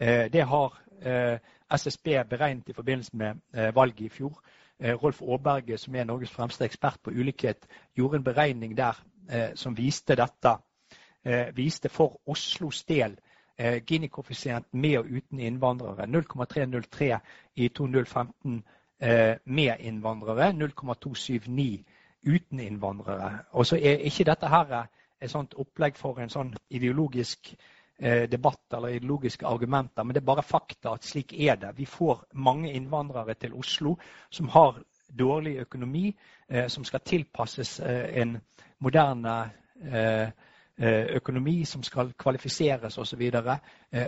[0.00, 1.38] Eh, det har eh,
[1.70, 4.42] SSB beregnet i forbindelse med eh, valget i fjor.
[4.80, 9.02] Rolf Aaberge, som er Norges fremste ekspert på ulikhet, gjorde en beregning der
[9.54, 10.54] som viste dette.
[11.52, 13.18] Viste for Oslos del
[13.58, 16.06] Gini-koeffisienten med og uten innvandrere.
[16.06, 17.18] 0,303
[17.56, 18.64] i 2015
[19.44, 20.52] med innvandrere.
[20.52, 21.84] 0,279
[22.26, 23.38] uten innvandrere.
[23.50, 24.86] Og så er ikke dette her
[25.20, 27.54] et sånt opplegg for en sånn ideologisk
[28.02, 31.74] Eh, debatt eller ideologiske argumenter, men det er bare fakta at slik er det.
[31.76, 33.98] Vi får mange innvandrere til Oslo
[34.30, 34.78] som har
[35.18, 36.14] dårlig økonomi,
[36.48, 38.38] eh, som skal tilpasses eh, en
[38.78, 39.52] moderne
[40.80, 43.22] økonomi som skal kvalifiseres osv.
[43.34, 43.48] Og,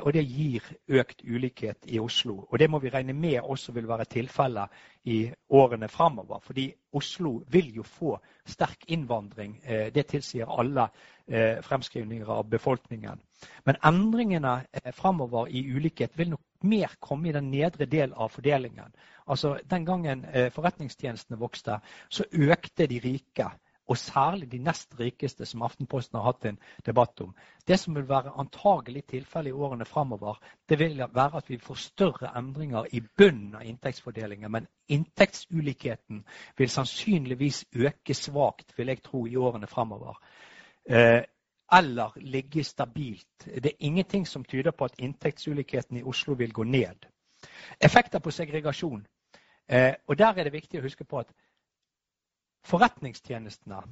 [0.03, 2.47] og det gir økt ulikhet i Oslo.
[2.49, 4.71] Og det må vi regne med også vil være tilfellet
[5.05, 6.41] i årene framover.
[6.41, 9.61] Fordi Oslo vil jo få sterk innvandring.
[9.95, 10.89] Det tilsier alle
[11.63, 13.21] fremskrivninger av befolkningen.
[13.65, 18.31] Men endringene eh, framover i ulikhet vil nok mer komme i den nedre del av
[18.35, 18.95] fordelingen.
[19.27, 23.51] Altså Den gangen eh, forretningstjenestene vokste, så økte de rike.
[23.89, 27.35] og særlig de nest rikeste, som Aftenposten har hatt en debatt om.
[27.67, 31.75] Det som vil være antagelig tilfellet i årene framover, det vil være at vi får
[31.75, 34.51] større endringer i bunnen av inntektsfordelingen.
[34.51, 36.25] Men inntektsulikheten
[36.57, 40.15] vil sannsynligvis øke svakt, vil jeg tro, i årene framover.
[41.73, 43.45] Eller ligge stabilt.
[43.45, 47.07] Det er ingenting som tyder på at inntektsulikheten i Oslo vil gå ned.
[47.81, 49.07] Effekter på segregasjon.
[49.69, 51.33] Eh, og Der er det viktig å huske på at
[52.65, 53.83] forretningstjenestene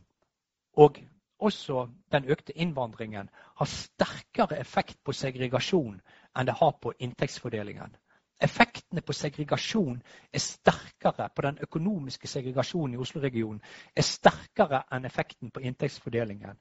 [0.72, 1.00] og
[1.38, 6.00] også den økte innvandringen har sterkere effekt på segregasjon
[6.36, 7.96] enn det har på inntektsfordelingen.
[8.40, 9.98] Effektene på segregasjon
[10.32, 13.60] er sterkere på den økonomiske segregasjonen i Oslo-regionen
[13.96, 16.56] er sterkere enn effekten på inntektsfordelingen.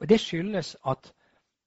[0.00, 1.12] Og Det skyldes at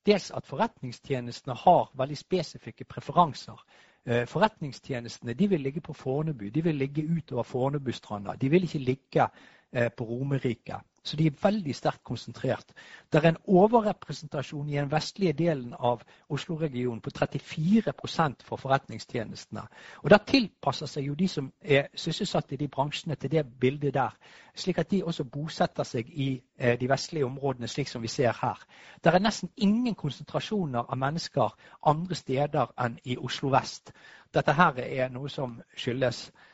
[0.06, 3.64] dels at forretningstjenestene har veldig spesifikke preferanser.
[4.06, 8.36] Eh, forretningstjenestene de vil ligge på Fornebu, de vil ligge utover Fornebustranda.
[8.36, 9.28] De vil ikke ligge
[9.72, 10.82] på Romerike.
[11.08, 12.74] Så de er veldig sterkt konsentrert.
[13.14, 19.64] Det er en overrepresentasjon i den vestlige delen av Oslo-regionen på 34% for forretningstjenestene.
[20.04, 23.94] Og Da tilpasser seg jo de som er sysselsatt i de bransjene til det bildet
[23.94, 24.18] der,
[24.56, 28.36] slik at de også bosetter seg i eh, de vestlige områdene, slik som vi ser
[28.42, 28.60] her.
[29.04, 33.94] Det er nesten ingen konsentrasjoner av mennesker andre steder enn i Oslo vest.
[34.34, 36.47] Dette her er noe som skyldes Eh,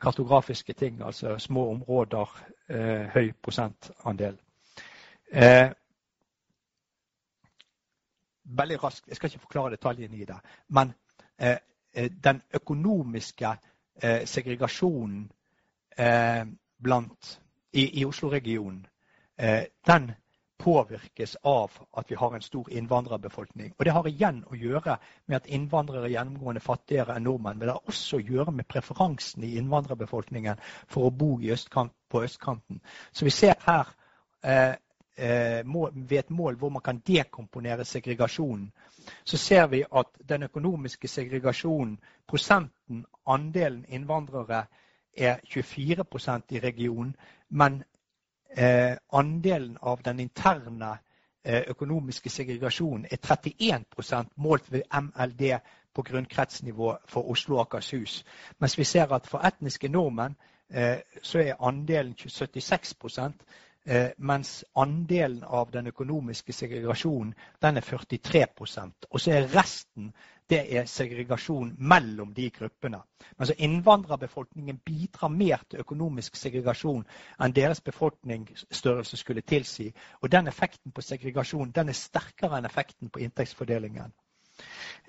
[0.00, 4.38] kartografiske ting, altså små områder, eh, høy prosentandel.
[5.32, 5.70] Eh,
[8.44, 10.36] veldig raskt, Jeg skal ikke forklare detaljene i det.
[10.68, 10.92] Men
[12.24, 13.56] den økonomiske
[14.24, 15.30] segregasjonen
[16.82, 17.40] blant,
[17.72, 18.86] i, i Oslo-regionen,
[19.86, 20.10] den
[20.58, 23.72] påvirkes av at vi har en stor innvandrerbefolkning.
[23.78, 27.58] Og Det har igjen å gjøre med at innvandrere er gjennomgående fattigere enn nordmenn.
[27.58, 32.22] Men det har også å gjøre med preferansen i innvandrerbefolkningen for å bo østkant, på
[32.24, 32.80] østkanten.
[33.12, 33.88] Så vi ser her
[34.42, 34.74] eh,
[35.16, 35.62] eh,
[35.94, 38.72] ved et mål hvor man kan dekomponere segregasjonen,
[39.24, 44.66] så ser vi at den økonomiske segregasjonen, prosenten, andelen innvandrere,
[45.16, 47.16] er 24% i regionen.
[47.48, 47.82] Men
[49.12, 50.98] andelen av den interne
[51.44, 55.58] eh, økonomiske segregasjonen er 31 målt ved MLD
[55.94, 58.24] på grunnkretsnivå for Oslo og Akershus.
[58.58, 60.36] Mens vi ser at for etniske nordmenn
[60.70, 62.94] eh, så er andelen 76
[63.86, 70.12] eh, mens andelen av den økonomiske segregasjonen den er 43% Og så er resten
[70.50, 73.00] det er segregasjon mellom de gruppene.
[73.38, 77.04] Altså Innvandrerbefolkningen bidrar mer til økonomisk segregasjon
[77.44, 79.90] enn deres befolkningsstørrelse skulle tilsi.
[80.22, 84.14] Og den effekten på segregasjon den er sterkere enn effekten på inntektsfordelingen.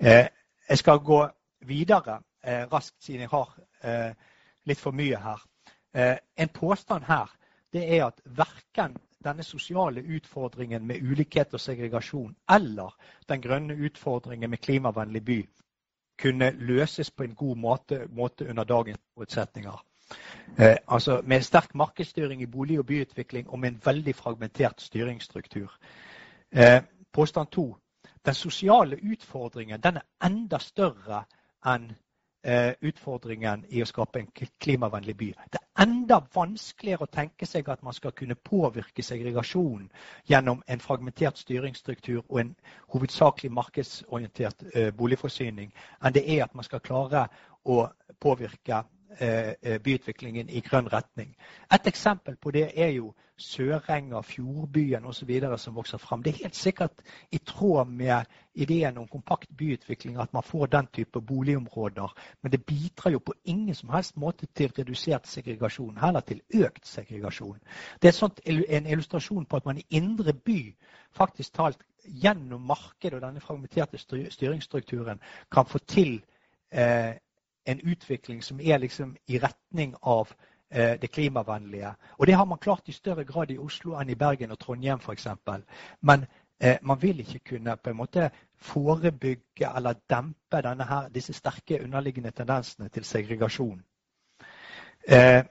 [0.00, 0.26] Eh,
[0.68, 1.22] jeg skal gå
[1.66, 4.12] videre eh, raskt, siden jeg har eh,
[4.64, 5.46] litt for mye her.
[5.90, 7.32] En påstand her
[7.74, 12.94] det er at verken denne sosiale utfordringen med ulikhet og segregasjon eller
[13.28, 15.40] den grønne utfordringen med klimavennlig by
[16.20, 19.84] kunne løses på en god måte, måte under dagens forutsetninger.
[20.58, 25.76] Eh, altså Med sterk markedsstyring i bolig- og byutvikling og med en veldig fragmentert styringsstruktur.
[26.52, 27.76] Eh, påstand to.
[28.26, 31.24] Den sosiale utfordringen den er enda større
[31.66, 31.92] enn
[32.80, 35.26] utfordringen i å skape en klimavennlig by.
[35.52, 39.90] Det er enda vanskeligere å tenke seg at man skal kunne påvirke segregasjonen
[40.28, 42.54] gjennom en fragmentert styringsstruktur og en
[42.94, 47.26] hovedsakelig markedsorientert eh, boligforsyning, enn det er at man skal klare
[47.64, 47.82] å
[48.20, 48.82] påvirke
[49.18, 51.34] eh, byutviklingen i grønn retning.
[51.72, 55.30] Et eksempel på det er jo Sørenga, Fjordbyen osv.
[55.56, 56.22] som vokser fram.
[56.22, 58.24] Det er helt sikkert i tråd med
[58.54, 62.14] ideen om kompakt byutvikling at man får den type boligområder.
[62.42, 66.86] Men det bidrar jo på ingen som helst måte til redusert segregasjon, heller til økt
[66.86, 67.58] segregasjon.
[68.02, 70.76] Det er sånt, en illustrasjon på at man i indre by
[71.12, 73.98] faktisk talt gjennom markedet og denne fragmenterte
[74.30, 75.20] styringsstrukturen
[75.52, 76.22] kan få til
[76.72, 77.14] eh,
[77.66, 80.32] en utvikling som er liksom i retning av
[80.70, 81.94] det klimavennlige.
[82.18, 85.00] Og det har man klart i større grad i Oslo enn i Bergen og Trondheim
[85.02, 85.26] f.eks.
[86.00, 86.26] Men
[86.60, 92.30] eh, man vil ikke kunne på en måte forebygge eller dempe her, disse sterke underliggende
[92.30, 93.82] tendensene til segregasjon.
[95.08, 95.44] Eh,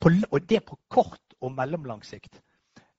[0.00, 2.40] på, og det på kort og mellomlang sikt.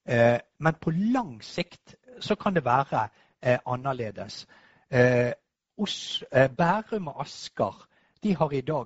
[0.05, 3.07] Eh, men på lang sikt så kan det være
[3.41, 4.47] eh, annerledes.
[4.91, 5.31] Eh,
[5.77, 6.23] Os,
[6.57, 7.87] Bærum og Asker
[8.23, 8.85] de har i dag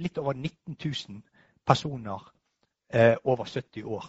[0.00, 1.22] litt over 19 000
[1.66, 2.32] personer
[2.88, 4.04] eh, over 70 år.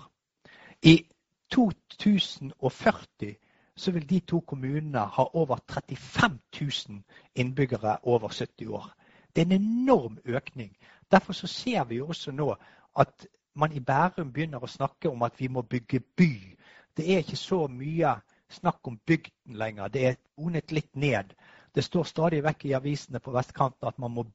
[0.81, 1.05] I
[1.51, 3.35] 2040
[3.75, 7.03] så vil de to kommunene ha over 35 000
[7.35, 8.91] innbyggere over 70 år.
[9.35, 10.77] Det er en enorm økning.
[11.11, 12.55] Derfor så ser vi også nå
[12.99, 16.57] at man i Bærum begynner å snakke om at vi må bygge by.
[16.97, 18.15] Det er ikke så mye
[18.49, 19.87] snakk om bygden lenger.
[19.87, 21.33] Det er onet litt ned.
[21.75, 24.25] Det står stadig vekk i avisene på vestkanten at man må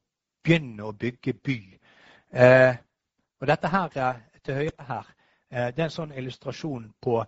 [0.47, 1.59] begynne å bygge by.
[2.31, 2.77] Eh,
[3.41, 5.11] og dette her eh, til høyre her,
[5.51, 7.19] eh, det er en sånn illustrasjon på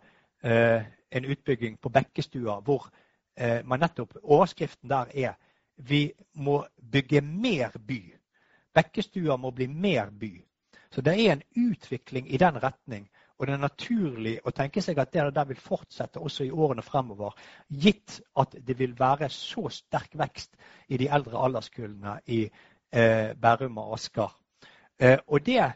[0.43, 2.89] eh, en utbygging på Bekkestua hvor
[3.35, 5.37] eh, man nettopp Overskriften der er
[5.79, 8.01] vi må bygge mer by.
[8.75, 10.33] Bekkestua må bli mer by.
[10.91, 13.09] Så det er en utvikling i den retning.
[13.39, 16.83] Og det er naturlig å tenke seg at det der vil fortsette også i årene
[16.83, 17.37] fremover,
[17.71, 20.57] gitt at det vil være så sterk vekst
[20.89, 22.41] i de eldre alderskullene i
[22.91, 24.39] Bærum og Asker.
[24.99, 25.73] Eh, og det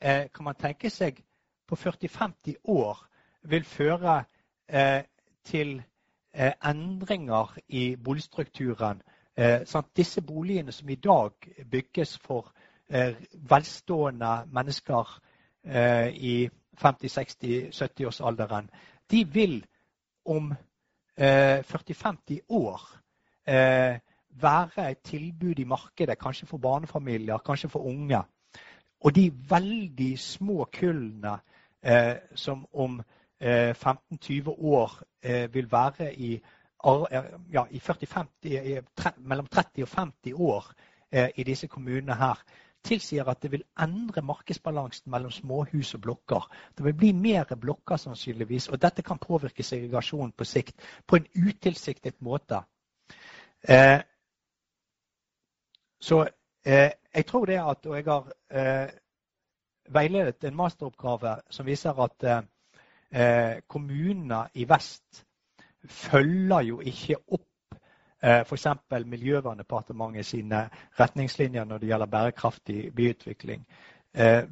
[0.00, 1.24] eh, kan man tenke seg
[1.68, 3.06] på 40-50 år
[3.42, 4.24] vil føre
[4.68, 5.02] eh,
[5.44, 5.82] til
[6.34, 9.02] eh, endringer i boligstrukturen.
[9.36, 9.60] Eh,
[9.96, 11.30] disse boligene som i dag
[11.70, 12.52] bygges for
[13.32, 15.20] velstående mennesker
[16.12, 18.68] i 50-60-70-årsalderen,
[19.10, 19.66] de vil
[20.24, 20.52] om
[21.18, 22.82] 40-50 år
[24.40, 28.22] være et tilbud i markedet, kanskje for barnefamilier, kanskje for unge.
[29.00, 31.38] Og de veldig små kullene
[31.82, 33.02] eh, som om
[33.40, 36.40] eh, 15-20 år eh, vil være i,
[37.52, 38.82] ja, i 40,
[39.16, 40.72] mellom 30 og 50 år
[41.36, 42.40] i disse kommunene her,
[42.84, 46.48] tilsier at det vil endre markedsbalansen mellom småhus og blokker.
[46.76, 51.26] Det vil bli mer blokker sannsynligvis, og dette kan påvirke segregasjonen på sikt på en
[51.34, 52.60] utilsiktet måte.
[53.68, 54.00] Eh,
[56.04, 56.26] så
[56.66, 58.90] eh, jeg tror det at Og jeg har eh,
[59.88, 62.24] veiledet en masteroppgave som viser at
[63.12, 65.24] eh, kommunene i vest
[65.84, 67.50] følger jo ikke opp
[68.24, 68.66] F.eks.
[69.04, 70.62] Miljøverndepartementet sine
[71.00, 73.66] retningslinjer når det gjelder bærekraftig byutvikling.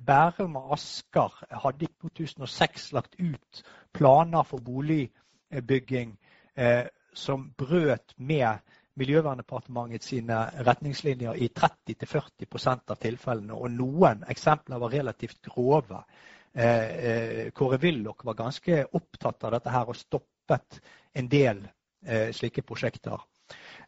[0.07, 3.63] Bærum og Asker hadde i 2006 lagt ut
[3.95, 6.13] planer for boligbygging
[7.15, 8.61] som brøt med
[9.01, 13.57] Miljøverndepartementet sine retningslinjer i 30-40 av tilfellene.
[13.57, 16.03] Og noen eksempler var relativt grove.
[16.53, 20.83] Kåre Willoch var ganske opptatt av dette her og stoppet
[21.17, 21.63] en del
[22.37, 23.23] slike prosjekter.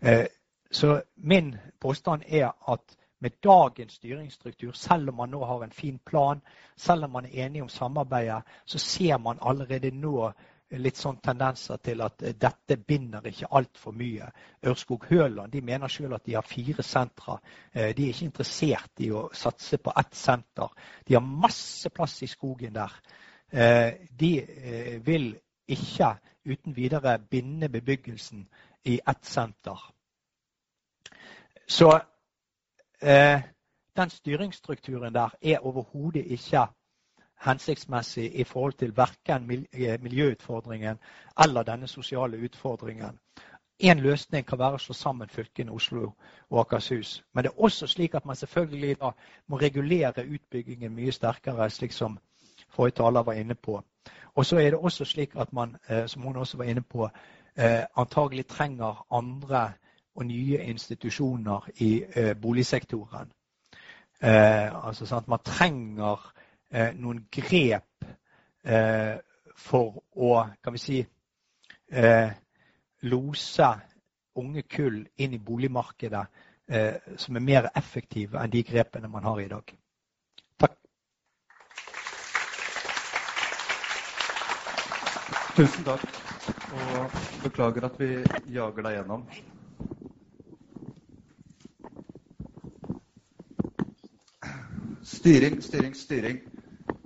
[0.01, 0.27] Eh,
[0.71, 5.99] så min påstand er at med dagens styringsstruktur, selv om man nå har en fin
[5.99, 6.41] plan,
[6.77, 10.33] selv om man er enig om samarbeidet, så ser man allerede nå
[10.71, 14.31] litt sånn tendenser til at eh, dette binder ikke altfor mye.
[14.67, 17.39] Ørskog Høland de mener selv at de har fire sentre.
[17.73, 20.73] Eh, de er ikke interessert i å satse på ett senter.
[21.07, 23.01] De har masse plass i skogen der.
[23.55, 24.31] De
[25.07, 25.29] vil
[25.71, 26.09] ikke
[26.45, 28.49] uten videre binde bebyggelsen
[28.85, 29.79] i ett senter.
[31.69, 32.01] Så
[33.03, 33.41] eh,
[33.97, 36.67] den styringsstrukturen der er overhodet ikke
[37.45, 40.99] hensiktsmessig i forhold til verken eh, miljøutfordringen
[41.45, 43.19] eller denne sosiale utfordringen.
[43.79, 46.13] En løsning kan være å slå sammen fylkene Oslo
[46.51, 47.25] og Akershus.
[47.35, 48.97] Men det er også slik at man selvfølgelig
[49.47, 52.19] må regulere utbyggingen mye sterkere, slik som
[52.71, 53.83] forrige taler var inne på.
[54.35, 57.09] Og så er det også slik at man, eh, som hun også var inne på,
[57.57, 59.73] eh, antagelig trenger andre
[60.15, 62.05] og nye institusjoner i
[62.43, 63.33] boligsektoren.
[64.23, 66.21] Altså sånn at Man trenger
[66.73, 68.07] noen grep
[68.65, 69.17] eh,
[69.55, 70.31] for å
[70.63, 71.07] kan vi si,
[71.91, 72.31] eh,
[73.07, 73.71] lose
[74.35, 76.27] unge kull inn i boligmarkedet
[76.67, 79.75] eh, som er mer effektive enn de grepene man har i dag.
[80.59, 80.77] Takk.
[85.57, 86.07] Tusen takk.
[86.75, 88.11] Og beklager at vi
[88.53, 89.29] jager deg gjennom.
[95.05, 96.43] Styring, styring, styring.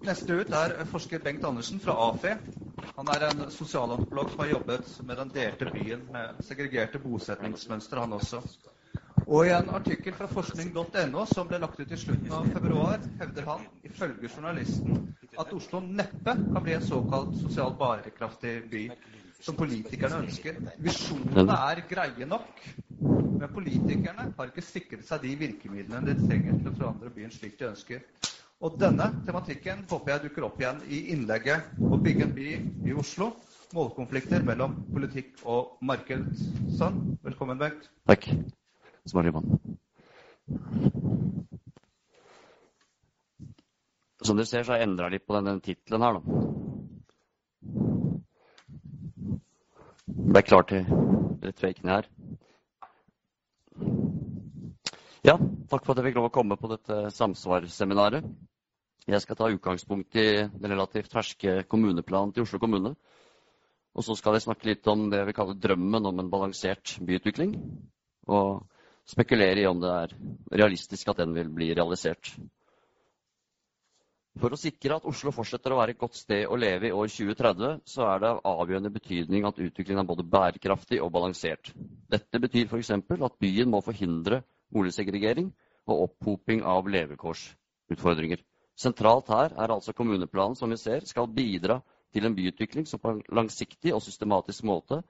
[0.09, 2.31] Neste ut er forsker Bengt Andersen fra AFI.
[2.97, 8.14] Han er en sosialantropolog som har jobbet med den delte byen med segregerte bosetningsmønstre, han
[8.16, 8.40] også.
[9.29, 13.51] Og i en artikkel fra forskning.no som ble lagt ut i slutten av februar, hevder
[13.51, 14.97] han, ifølge journalisten,
[15.37, 18.87] at Oslo neppe kan bli en såkalt sosialt bærekraftig by
[19.44, 20.57] som politikerne ønsker.
[20.88, 22.64] Visjonene er greie nok,
[23.42, 27.61] men politikerne har ikke sikret seg de virkemidlene de trenger til å forandre byen slik
[27.61, 28.09] de ønsker.
[28.59, 32.47] Og denne tematikken håper jeg dukker opp igjen i innlegget 'Å bygge en by
[32.91, 33.28] i Oslo'.
[33.76, 36.24] Målkonflikter mellom politikk og marked.
[36.78, 37.18] Sånn.
[37.22, 37.91] Velkommen, Bengt.
[38.09, 38.24] Takk.
[44.24, 46.20] Som dere ser, så har jeg endra litt på denne tittelen her, da.
[50.32, 50.82] Ble klar til
[51.45, 52.11] rett ved her.
[55.22, 55.37] Ja,
[55.70, 58.24] takk for at jeg fikk lov å komme på dette samsvarsseminaret.
[59.09, 62.92] Jeg skal ta utgangspunkt i den relativt ferske kommuneplanen til Oslo kommune.
[63.96, 67.54] Og så skal jeg snakke litt om det vi kaller drømmen om en balansert byutvikling.
[68.28, 68.61] Og
[69.09, 70.12] spekulere i om det er
[70.61, 72.34] realistisk at den vil bli realisert.
[74.38, 77.09] For å sikre at Oslo fortsetter å være et godt sted å leve i år
[77.11, 81.72] 2030, så er det av avgjørende betydning at utviklingen er både bærekraftig og balansert.
[82.12, 82.92] Dette betyr f.eks.
[82.92, 85.48] at byen må forhindre boligsegregering
[85.88, 88.44] og opphoping av levekårsutfordringer.
[88.79, 91.81] Sentralt her er altså kommuneplanen som vi ser skal bidra
[92.14, 95.01] til en byutvikling som på en langsiktig og systematisk måte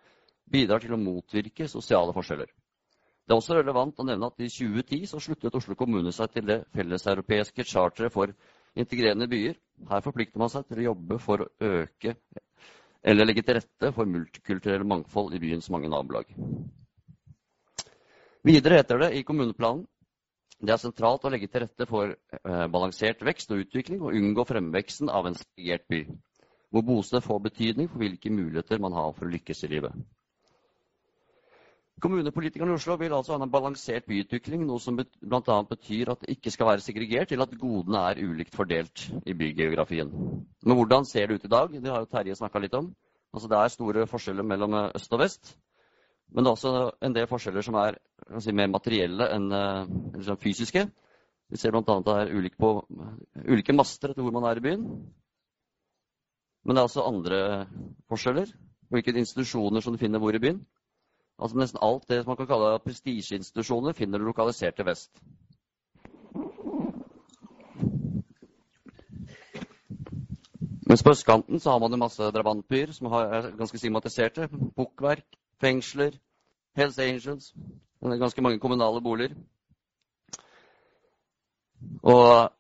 [0.48, 2.48] bidrar til å motvirke sosiale forskjeller.
[2.48, 6.46] Det er også relevant å nevne at i 2010 så sluttet Oslo kommune seg til
[6.48, 8.32] det felleseuropeiske charteret for
[8.78, 9.58] integrerende byer.
[9.90, 12.16] Her forplikter man seg til å jobbe for å øke
[13.04, 16.32] eller legge til rette for multikulturell mangfold i byens mange nabolag.
[18.48, 19.84] Videre heter det i kommuneplanen
[20.58, 24.44] det er sentralt å legge til rette for eh, balansert vekst og utvikling og unngå
[24.48, 26.00] fremveksten av en segregert by,
[26.74, 29.94] hvor bosted får betydning for hvilke muligheter man har for å lykkes i livet.
[32.02, 35.56] Kommunepolitikerne i Oslo vil altså ha en balansert byutvikling, noe som bl.a.
[35.70, 40.12] betyr at det ikke skal være segregert til at godene er ulikt fordelt i bygeografien.
[40.62, 41.74] Men hvordan ser det ut i dag?
[41.74, 42.92] Det har jo Terje snakka litt om.
[43.34, 45.56] Altså, det er store forskjeller mellom eh, øst og vest.
[46.32, 46.72] Men det er også
[47.02, 47.96] en del forskjeller som er
[48.44, 49.48] si, mer materielle enn
[50.16, 50.84] liksom, fysiske.
[51.48, 51.82] Vi ser bl.a.
[52.04, 52.74] det er ulike, på,
[53.48, 54.84] ulike master etter hvor man er i byen.
[56.64, 57.38] Men det er også andre
[58.12, 58.52] forskjeller.
[58.92, 60.60] Hvilke institusjoner som du finner hvor i byen.
[61.38, 65.12] Altså Nesten alt det man kan kalle prestisjeinstitusjoner, finner du lokalisert til vest.
[70.88, 74.48] Mens på østkanten så har man en masse drabantbyer som er ganske stigmatiserte.
[74.76, 76.18] Bukkverk, fengsler,
[76.76, 77.52] Hells Angels.
[78.02, 79.34] Ganske mange kommunale boliger.
[82.02, 82.52] Og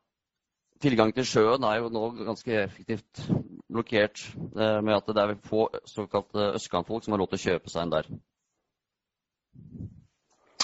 [0.80, 3.22] tilgang til sjøen er jo nå ganske effektivt
[3.68, 7.72] blokkert eh, med at det er få såkalte østkantfolk som har lov til å kjøpe
[7.72, 8.10] seg en der.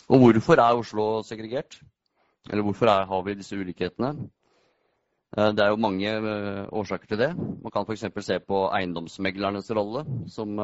[0.09, 1.79] Og hvorfor er Oslo segregert?
[2.51, 4.29] Eller hvorfor er, har vi disse ulikhetene?
[5.35, 7.31] Eh, det er jo mange eh, årsaker til det.
[7.37, 8.07] Man kan f.eks.
[8.27, 10.55] se på eiendomsmeglernes rolle, som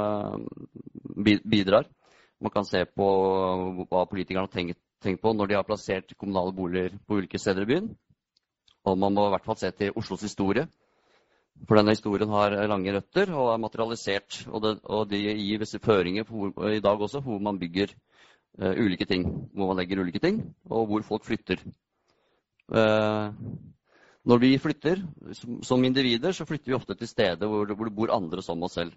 [1.25, 1.89] bidrar.
[2.41, 3.09] Man kan se på
[3.91, 4.79] hva politikerne har tenkt,
[5.21, 7.91] på når de har plassert kommunale boliger på ulike steder i byen.
[8.85, 10.67] Og man må i hvert fall se til Oslos historie.
[11.69, 14.45] For denne historien har lange røtter og er materialisert.
[14.49, 17.93] Og det, og det gir visse føringer hvor, i dag også hvor man bygger
[18.63, 19.27] uh, ulike ting.
[19.53, 20.41] Hvor man legger ulike ting,
[20.71, 21.61] og hvor folk flytter.
[22.71, 23.35] Uh,
[24.29, 25.01] når vi flytter
[25.65, 28.93] som, individer, så flytter vi ofte til steder hvor, det bor andre som oss selv.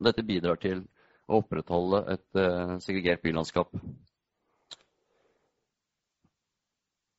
[0.00, 0.84] Dette bidrar til
[1.26, 3.74] å opprettholde et uh, segregert bylandskap.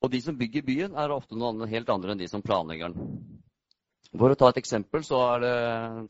[0.02, 3.12] Og de som bygger byen, er ofte noen helt andre enn de som planlegger den.
[4.12, 5.52] For å ta et eksempel, så det,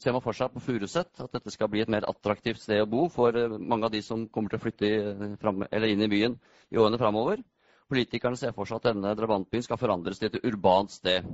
[0.01, 2.89] ser man for seg på Furuset at dette skal bli et mer attraktivt sted å
[2.89, 6.37] bo for eh, mange av de som kommer til å flytte frem, inn i byen
[6.73, 7.43] i årene framover.
[7.91, 11.27] Politikerne ser for seg at denne drabantbyen skal forandres til et urbant sted.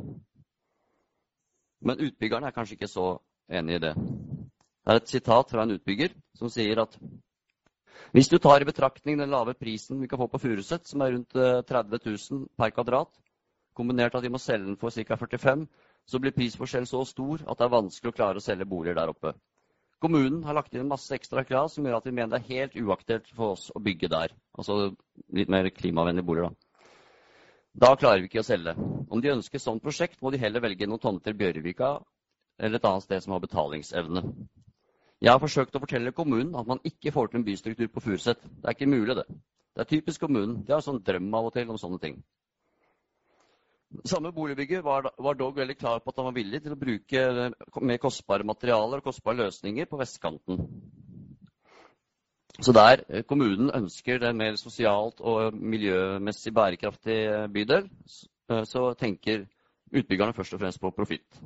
[1.86, 3.12] Men utbyggerne er kanskje ikke så
[3.54, 3.94] enig i det.
[3.94, 6.98] Det er et sitat fra en utbygger som sier at
[8.16, 11.14] hvis du tar i betraktning den lave prisen vi kan få på Furuset, som er
[11.14, 11.34] rundt
[11.68, 13.10] 30 eh, 000 per kvadrat,
[13.76, 15.16] kombinert at de må selge den for ca.
[15.16, 15.68] 45
[16.08, 19.12] så blir prisforskjellen så stor at det er vanskelig å klare å selge boliger der
[19.12, 19.34] oppe.
[20.04, 22.76] Kommunen har lagt inn masse ekstra krav som gjør at vi mener det er helt
[22.78, 24.34] uaktuelt for oss å bygge der.
[24.54, 24.92] Altså
[25.34, 26.68] litt mer klimavennlige boliger, da.
[27.78, 28.74] Da klarer vi ikke å selge.
[28.78, 31.98] Om de ønsker sånt prosjekt, må de heller velge noen tomter i Bjørvika
[32.58, 34.24] eller et annet sted som har betalingsevne.
[35.22, 38.42] Jeg har forsøkt å fortelle kommunen at man ikke får til en bystruktur på Furuset.
[38.42, 39.26] Det er ikke mulig, det.
[39.74, 40.62] Det er typisk kommunen.
[40.66, 42.20] De har en sånn drøm av og til om sånne ting.
[44.06, 47.22] Samme boligbygger var, var, dog veldig klar på at han var villig til å bruke
[47.80, 50.60] mer kostbare materialer og kostbare løsninger på vestkanten.
[52.58, 57.90] Så der eh, kommunen ønsker en mer sosialt og miljømessig bærekraftig eh, bydel,
[58.48, 59.44] så tenker
[59.92, 61.40] utbyggerne først og fremst på profitt.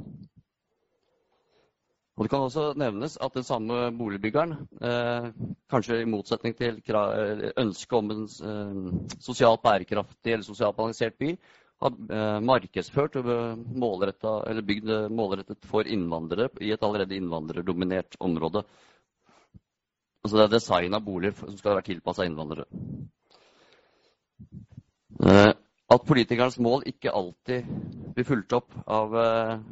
[2.21, 5.31] Og Det kan også nevnes at den samme boligbyggeren, eh,
[5.69, 6.81] kanskje i motsetning til
[7.57, 11.31] ønsket om en eh, sosialt bærekraftig eller sosialt balansert by,
[11.81, 18.63] har eh, markedsført og eller bygd målrettet for innvandrere i et allerede innvandrerdominert område.
[20.21, 22.67] Altså det er design av boliger som skal være tilpassa innvandrere.
[25.25, 25.51] Eh,
[25.91, 27.65] at politikernes mål ikke alltid
[28.15, 29.11] blir fulgt opp av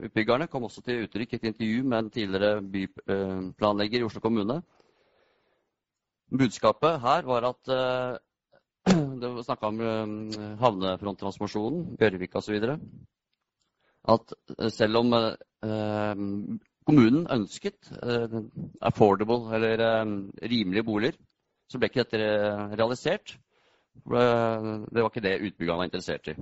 [0.04, 4.58] utbyggerne, kom også til uttrykk i et intervju med en tidligere byplanlegger i Oslo kommune.
[6.28, 7.72] Budskapet her var at
[9.22, 12.58] det var snakka om uh, havnefronttransformasjonen, Bjørvik osv.
[14.10, 14.34] at
[14.74, 16.16] selv om eh,
[16.90, 18.38] kommunen ønsket eh,
[18.82, 20.14] affordable, eller eh,
[20.50, 21.18] rimelige boliger,
[21.70, 22.30] så ble ikke dette
[22.80, 23.36] realisert.
[24.00, 26.36] Det var ikke det utbyggerne var interessert i.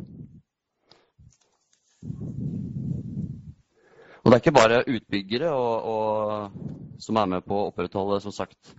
[4.22, 6.52] Og det er ikke bare utbyggere og, og,
[7.00, 8.76] som er med på å opprettholde som sagt,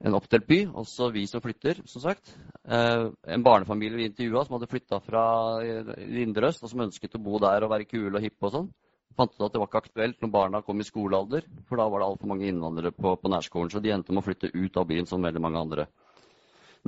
[0.00, 2.32] en oppdelt by, også vi som flytter, som sagt.
[2.64, 5.24] Eh, en barnefamilie vi intervjua som hadde flytta fra
[5.60, 8.70] Linderøst, og som ønsket å bo der og være kule og hippe og sånn.
[9.18, 12.00] Fant ut at det var ikke aktuelt når barna kom i skolealder, for da var
[12.00, 13.72] det altfor mange innvandrere på, på, nærskolen.
[13.72, 15.86] Så de endte med å flytte ut av byen som veldig mange andre.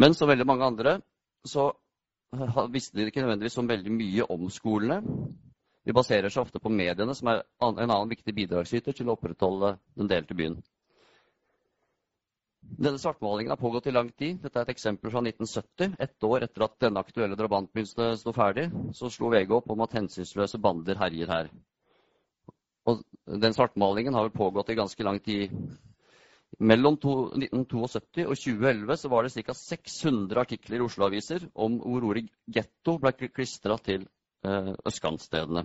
[0.01, 0.99] Men som veldig mange andre
[1.45, 1.73] så
[2.73, 5.03] visste de ikke nødvendigvis så veldig mye om skolene.
[5.85, 9.75] De baserer seg ofte på mediene, som er en annen viktig bidragsyter til å opprettholde
[9.99, 10.61] den delte byen.
[12.79, 14.39] Denne svartmalingen har pågått i lang tid.
[14.43, 15.97] Dette er et eksempel fra 1970.
[16.01, 19.97] Ett år etter at denne aktuelle drabantbyen sto ferdig, så slo VG opp om at
[19.99, 21.51] hensynsløse bander herjer her.
[22.89, 23.03] Og
[23.45, 25.53] den svartmalingen har vel pågått i ganske lang tid.
[26.61, 29.55] Mellom 1972 og 2011 så var det ca.
[29.57, 34.05] 600 artikler i Oslo-aviser om hvor ordet getto ble klistra til
[34.45, 35.65] eh, østkantstedene.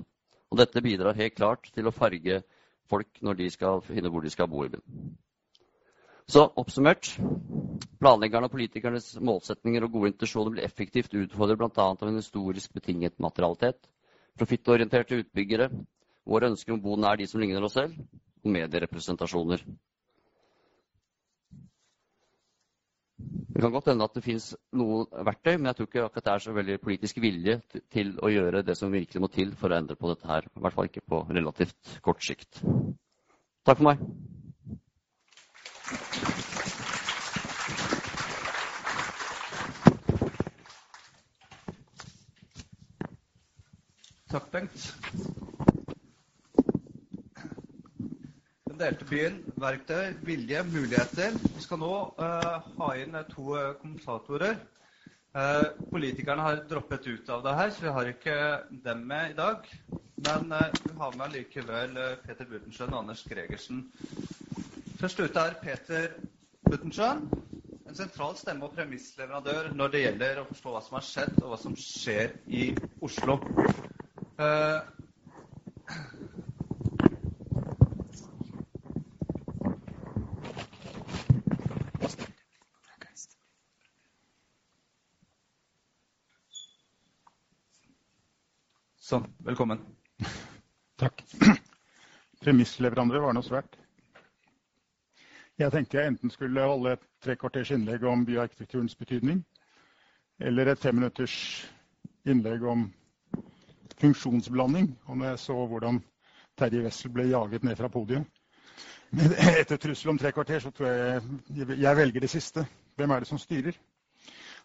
[0.52, 2.42] Og dette bidrar helt klart til å farge
[2.88, 5.18] folk når de skal finne hvor de skal bo i byen.
[6.28, 7.14] Så oppsummert
[8.02, 11.86] planleggerne og politikernes målsetninger og gode intensjoner blir effektivt utfordret bl.a.
[11.88, 13.80] av en historisk betinget materialitet,
[14.38, 15.70] profittorienterte utbyggere,
[16.28, 17.96] våre ønsker om å bo nær de som ligner oss selv,
[18.44, 19.64] og medierepresentasjoner.
[23.58, 26.34] Det kan godt hende at det finnes noen verktøy, men jeg tror ikke akkurat det
[26.36, 27.56] er så veldig politisk vilje
[27.96, 30.46] til å gjøre det som virkelig må til for å endre på dette her.
[30.52, 32.62] I hvert fall ikke på relativt kort sikt.
[33.66, 34.04] Takk for meg.
[44.28, 44.96] Takk, Bengt.
[48.68, 51.38] Den delte byen, verktøy, vilje, muligheter.
[51.56, 54.60] Vi skal nå uh, ha inn to uh, kommentatorer.
[55.32, 58.36] Uh, politikerne har droppet ut av det her, så vi har ikke
[58.90, 59.72] dem med i dag.
[60.28, 63.86] Men vi har med likevel Peter Butenschøn og Anders Gregersen.
[64.98, 66.08] Først ute er Peter
[66.66, 67.20] Butenschøn.
[67.88, 71.52] En sentral stemme og premissleverandør når det gjelder å forstå hva som har skjedd, og
[71.54, 72.64] hva som skjer i
[73.06, 73.38] Oslo.
[74.42, 74.82] Uh,
[89.08, 89.30] Sånn.
[89.48, 89.80] Velkommen.
[91.00, 91.22] Takk.
[92.44, 93.78] Premissleverandør var noe svært.
[95.58, 99.40] Jeg tenkte jeg enten skulle holde et trekvarters innlegg om byarkitekturens betydning,
[100.38, 101.38] eller et femminutters
[102.30, 102.84] innlegg om
[103.98, 104.92] funksjonsblanding.
[105.08, 105.98] Og når jeg så hvordan
[106.58, 108.26] Terje Wessel ble jaget ned fra podiet
[109.10, 112.68] Men etter trussel om tre kvarter, så tror jeg jeg velger det siste.
[112.96, 113.74] Hvem er det som styrer?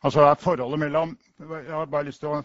[0.02, 2.42] Altså er forholdet mellom Jeg har bare lyst til å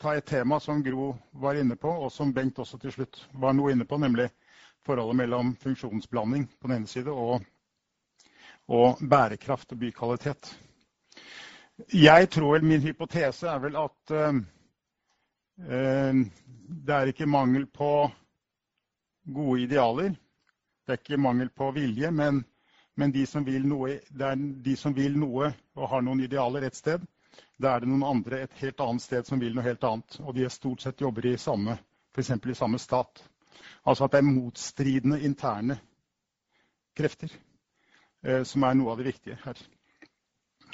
[0.00, 3.52] ta et tema som Gro var inne på, og som Bengt også til slutt var
[3.52, 4.30] noe inne på, nemlig
[4.86, 7.44] forholdet mellom funksjonsblanding på den ene side og,
[8.68, 10.50] og bærekraft og bykvalitet.
[11.92, 14.42] Jeg tror vel, Min hypotese er vel at uh,
[15.60, 16.14] Eh,
[16.66, 18.10] det er ikke mangel på
[19.24, 20.14] gode idealer.
[20.86, 22.42] Det er ikke mangel på vilje, men,
[22.96, 26.76] men de, som noe, det er de som vil noe og har noen idealer et
[26.76, 27.04] sted,
[27.62, 30.18] da er det noen andre et helt annet sted som vil noe helt annet.
[30.20, 31.78] Og de er stort sett jobber i samme,
[32.12, 32.32] f.eks.
[32.34, 33.22] i samme stat.
[33.84, 35.78] Altså at det er motstridende interne
[36.96, 37.32] krefter
[38.24, 39.58] eh, som er noe av det viktige her.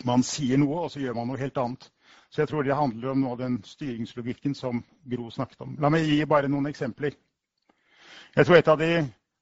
[0.07, 1.89] Man sier noe, og så gjør man noe helt annet.
[2.31, 5.77] Så jeg tror det handler om noe av den styringslogikken som Gro snakket om.
[5.81, 7.17] La meg gi bare noen eksempler.
[8.37, 8.93] Jeg tror et av de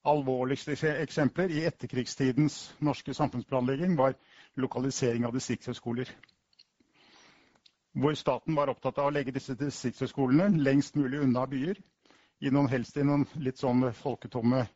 [0.06, 4.14] alvorligste eksempler i etterkrigstidens norske samfunnsplanlegging var
[4.56, 6.08] lokalisering av distriktshøyskoler.
[7.96, 11.80] Hvor staten var opptatt av å legge disse distriktshøyskolene lengst mulig unna byer.
[12.40, 14.66] I noen, helst i noen litt sånn folketomme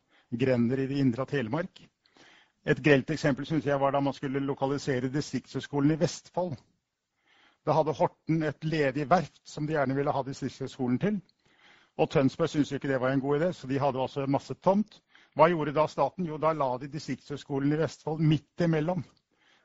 [0.43, 1.83] grender i det indre av Telemark.
[2.65, 6.55] Et grelt eksempel synes jeg var da man skulle lokalisere distriktshøyskolen i Vestfold.
[7.65, 11.21] Da hadde Horten et ledig verft som de gjerne ville ha distriktshøgskolen til.
[12.01, 14.97] Og Tønsberg syntes ikke det var en god idé, så de hadde også masse tomt.
[15.37, 16.25] Hva gjorde da staten?
[16.25, 19.03] Jo, da la de distriktshøgskolen i Vestfold midt imellom.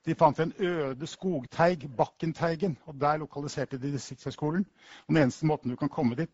[0.07, 4.67] De fant en øde skogteig, Bakkenteigen, og der lokaliserte de distriktshøgskolen.
[5.09, 6.31] Den eneste måten du kan komme dit,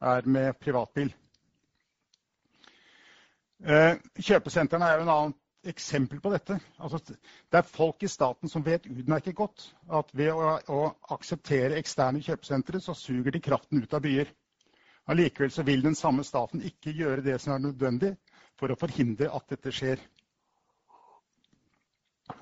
[0.00, 1.12] er med privatbil.
[3.64, 5.34] Eh, kjøpesentrene er jo en annen
[5.64, 6.58] eksempel på dette.
[6.78, 10.80] Altså, det er folk i staten som vet utmerket godt at ved å, å
[11.16, 14.28] akseptere eksterne kjøpesentre, så suger de kraften ut av byer.
[15.08, 18.14] Allikevel vil den samme staten ikke gjøre det som er nødvendig
[18.60, 20.00] for å forhindre at dette skjer.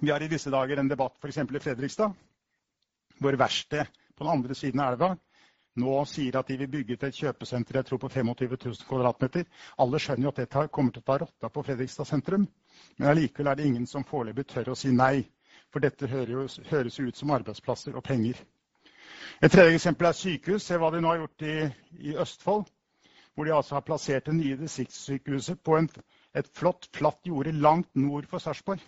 [0.02, 1.40] Vi har i disse dager en debatt f.eks.
[1.42, 2.14] i Fredrikstad,
[3.18, 5.14] hvor verkstedet på den andre siden av elva
[5.80, 9.44] nå sier at de vil bygge til et kjøpesenter jeg tror på 25 000 kvm.
[9.80, 12.44] Alle skjønner jo at dette kommer til å ta rotta på Fredrikstad sentrum.
[12.98, 15.24] Men allikevel er det ingen som foreløpig tør å si nei.
[15.72, 16.58] For dette høres,
[17.00, 18.36] ut som arbeidsplasser og penger.
[19.40, 20.68] Et tredje eksempel er sykehus.
[20.68, 21.56] Se hva de nå har gjort i,
[22.12, 22.68] i Østfold.
[23.32, 25.88] Hvor de altså har plassert det nye distriktssykehuset på en,
[26.36, 28.84] et flott, flatt jorde langt nord for Sarpsborg.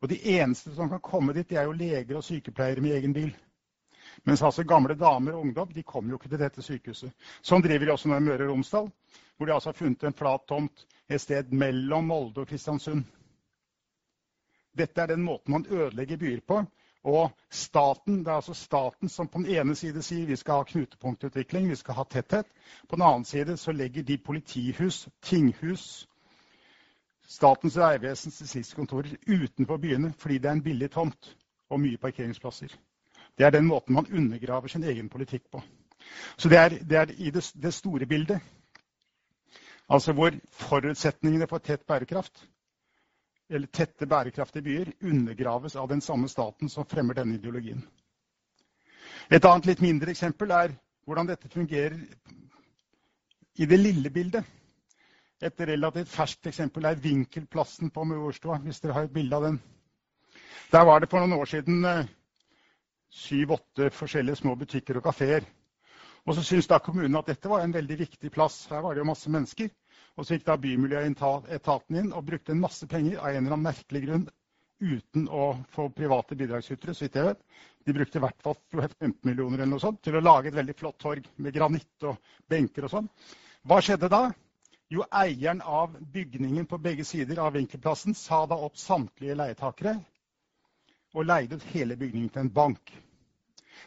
[0.00, 3.14] Og de eneste som kan komme dit, de er jo leger og sykepleiere med egen
[3.14, 3.34] bil.
[4.24, 7.12] Mens altså gamle damer og ungdom de kommer jo ikke til dette sykehuset.
[7.42, 8.90] Sånn driver de også i Møre og Romsdal,
[9.36, 13.04] hvor de altså har funnet en flat tomt et sted mellom Molde og Kristiansund.
[14.76, 16.62] Dette er den måten man ødelegger byer på.
[17.02, 20.64] Og staten, Det er altså staten som på den ene side sier vi skal ha
[20.68, 22.46] knutepunktutvikling, vi skal ha tetthet.
[22.88, 26.06] På den annen side så legger de politihus, tinghus,
[27.30, 31.28] Statens vegvesens distriktskontorer utenfor byene fordi det er en billig tomt
[31.70, 32.72] og mye parkeringsplasser.
[33.40, 35.62] Det er den måten man undergraver sin egen politikk på.
[36.36, 38.40] Så det er, det er i det, det, store bildet,
[39.88, 42.42] altså hvor forutsetningene for tett bærekraft,
[43.48, 47.80] eller tette, bærekraftige byer, undergraves av den samme staten som fremmer denne ideologien.
[49.30, 50.76] Et annet litt mindre eksempel er
[51.08, 51.96] hvordan dette fungerer
[53.56, 54.44] i det lille bildet.
[55.40, 59.60] Et relativt ferskt eksempel er Vinkelplassen på Maurstua, hvis dere har et bilde av den.
[60.72, 62.08] Der var det for noen år siden eh,
[63.10, 65.46] syv-åtte forskjellige små butikker og kafeer.
[66.26, 68.66] Og så syntes da kommunen at dette var en veldig viktig plass.
[68.70, 69.70] Her var det jo masse mennesker.
[70.16, 73.68] Og så gikk da Bymiljøetaten inn og brukte en masse penger av en eller annen
[73.70, 74.28] merkelig grunn
[74.80, 77.40] uten å få private bidragsytere, så vidt jeg vet.
[77.84, 80.76] De brukte i hvert fall 15 millioner eller noe sånt til å lage et veldig
[80.76, 82.16] flott torg med granitt og
[82.48, 83.10] benker og sånn.
[83.68, 84.22] Hva skjedde da?
[84.90, 89.98] Jo, eieren av bygningen på begge sider av vinkelplassen sa da opp samtlige leietakere
[91.14, 92.92] og leide ut hele bygningen til en bank.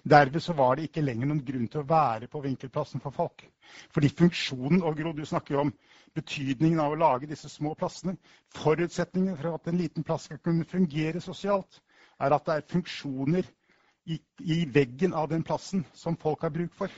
[0.09, 3.43] Derved så var det ikke lenger noen grunn til å være på vinkelplassen for folk.
[3.95, 5.73] Fordi funksjonen og Gro, du snakker jo om
[6.17, 8.17] betydningen av å lage disse små plassene.
[8.57, 11.79] Forutsetningen for at en liten plass skal kunne fungere sosialt,
[12.19, 13.47] er at det er funksjoner
[14.05, 16.91] i, i veggen av den plassen som folk har bruk for.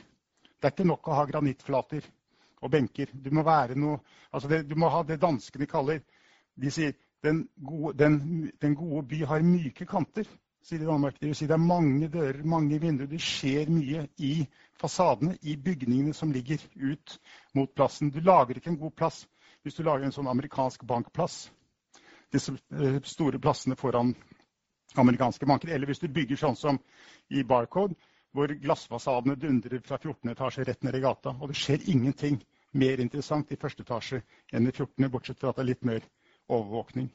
[0.56, 2.04] Det er ikke nok å ha granittflater
[2.64, 3.12] og benker.
[3.12, 3.44] Du må,
[3.76, 4.00] noe,
[4.32, 6.02] altså det, du må ha det danskene kaller
[6.56, 6.94] De sier
[7.26, 8.18] den gode, den,
[8.62, 10.28] den gode, by har myke kanter,
[10.66, 11.18] sier de i Danmark.
[11.20, 13.10] Det vil si det er mange dører, mange vinduer.
[13.10, 14.32] Det skjer mye i
[14.80, 17.18] fasadene, i bygningene som ligger ut
[17.54, 18.10] mot plassen.
[18.10, 19.24] Du lager ikke en god plass
[19.66, 21.48] hvis du lager en sånn amerikansk bankplass.
[22.30, 24.12] Disse eh, store plassene foran
[24.94, 25.72] amerikanske banker.
[25.74, 26.78] Eller hvis du bygger sånn som
[27.34, 27.96] i Barcode,
[28.36, 31.34] hvor glassfasadene dundrer fra 14 etasje rett ned i gata.
[31.40, 32.38] Og det skjer ingenting
[32.76, 34.20] mer interessant i første etasje
[34.52, 36.06] enn i 14., bortsett fra at det er litt mer
[36.48, 37.10] overvåkning.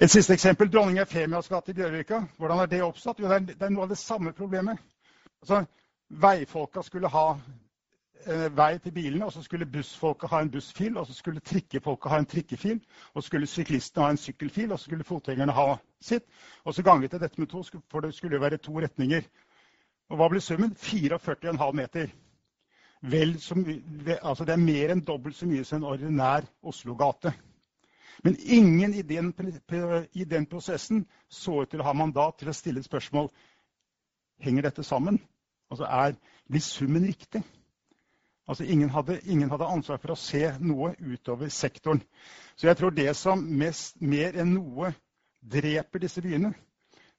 [0.00, 0.72] Et siste eksempel.
[0.72, 2.22] Dronning Efemias gate i Bjørvika.
[2.38, 3.20] Hvordan er det oppstått?
[3.20, 4.80] Jo, det er, noe av det samme problemet.
[5.42, 5.64] Altså,
[6.10, 7.28] Veifolka skulle ha
[8.26, 12.10] eh, vei til bilene, og så skulle bussfolka ha en bussfil, og så skulle trikkefolka
[12.10, 12.80] ha en trikkefil,
[13.14, 16.26] og så skulle syklistene ha en sykkelfil, og så skulle fotgjengerne ha sitt.
[16.64, 19.22] Og så ganget jeg dette med to, for det skulle jo være to retninger.
[20.10, 20.74] Og hva ble summen?
[20.76, 22.12] 44,5 meter.
[23.00, 23.64] Vel, som,
[24.22, 27.32] altså det er mer enn dobbelt så mye som en ordinær Oslo-gate.
[28.22, 29.32] Men ingen i den,
[30.12, 33.30] i den, prosessen så ut til å ha mandat til å stille et spørsmål
[34.44, 35.18] henger dette sammen.
[35.70, 36.16] Altså er,
[36.50, 37.42] Blir summen riktig?
[38.48, 42.02] Altså ingen hadde, ingen hadde, ansvar for å se noe utover sektoren.
[42.56, 44.92] Så jeg tror det som mest, mer enn noe
[45.40, 46.52] dreper disse byene,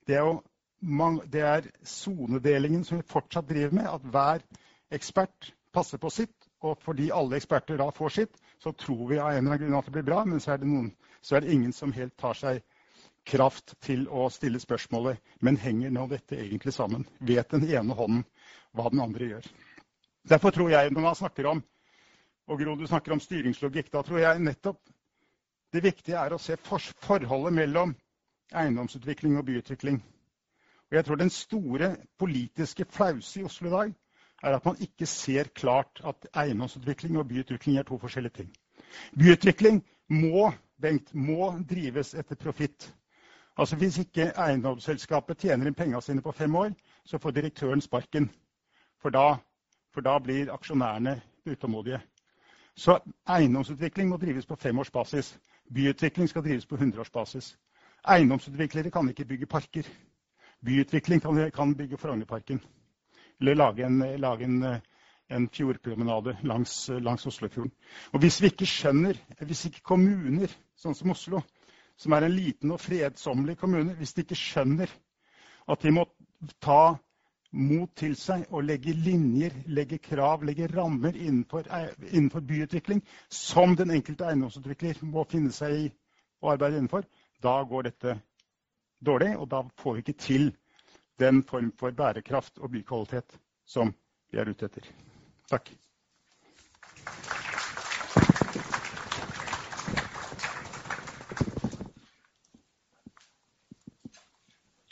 [0.05, 3.89] det er, jo, det er sonedelingen som vi fortsatt driver med.
[3.89, 4.45] At hver
[4.93, 9.31] ekspert passer på sitt, og fordi alle eksperter da får sitt, så tror vi av
[9.31, 10.89] en eller annen grunn at det blir bra, men så er det, noen,
[11.21, 12.63] så er det ingen som helt tar seg
[13.25, 17.07] kraft til å stille spørsmålet men henger nå dette egentlig sammen?
[17.19, 18.25] Vet den ene hånden
[18.75, 19.47] hva den andre gjør?
[20.29, 21.63] Derfor tror jeg, når man snakker om
[22.45, 24.77] og Gro, du snakker om styringslogikk, da tror jeg nettopp
[25.73, 27.95] det viktige er å se forholdet mellom
[28.53, 29.97] eiendomsutvikling og byutvikling.
[30.91, 33.95] Og jeg tror den store politiske flause i Oslo i dag
[34.45, 38.51] er at man ikke ser klart at eiendomsutvikling og byutvikling er to forskjellige ting.
[39.17, 42.93] Byutvikling må, Bengt, må drives etter profitt.
[43.57, 46.73] Altså Hvis ikke eiendomsselskapet tjener inn pengene sine på fem år,
[47.05, 48.29] så får direktøren sparken.
[49.01, 49.37] For da,
[49.93, 52.01] for da blir aksjonærene utålmodige.
[52.75, 55.37] Så eiendomsutvikling må drives på femårsbasis.
[55.73, 57.55] Byutvikling skal drives på hundreårsbasis.
[58.07, 59.87] Eiendomsutviklere kan ikke bygge parker.
[60.65, 62.61] Byutvikling kan, kan bygge Frognerparken
[63.41, 64.59] eller lage en, lage en,
[65.29, 67.71] en fjordpromenade langs, langs Oslofjorden.
[68.13, 71.41] Og hvis vi ikke skjønner, hvis ikke kommuner sånn som Oslo,
[71.97, 74.91] som er en liten og fredsommelig kommune, hvis de ikke skjønner
[75.71, 76.05] at de må
[76.63, 76.95] ta
[77.55, 81.67] mot til seg og legge linjer, legge krav, legge rammer innenfor,
[82.11, 82.99] innenfor byutvikling,
[83.31, 85.85] som den enkelte eiendomsutvikler må finne seg i
[86.43, 87.05] og arbeide innenfor,
[87.41, 88.17] da går dette
[89.05, 90.51] dårlig, og da får vi ikke til
[91.19, 93.93] den form for bærekraft og bykvalitet som
[94.31, 94.87] vi er ute etter.
[95.49, 95.71] Takk.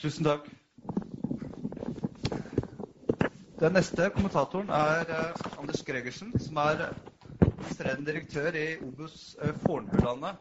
[0.04, 0.50] Tusen takk.
[3.64, 6.90] Den neste kommentatoren er uh, Anders Gregersen, som er
[7.40, 10.36] administrerende direktør i Obus uh, Fornebulandet.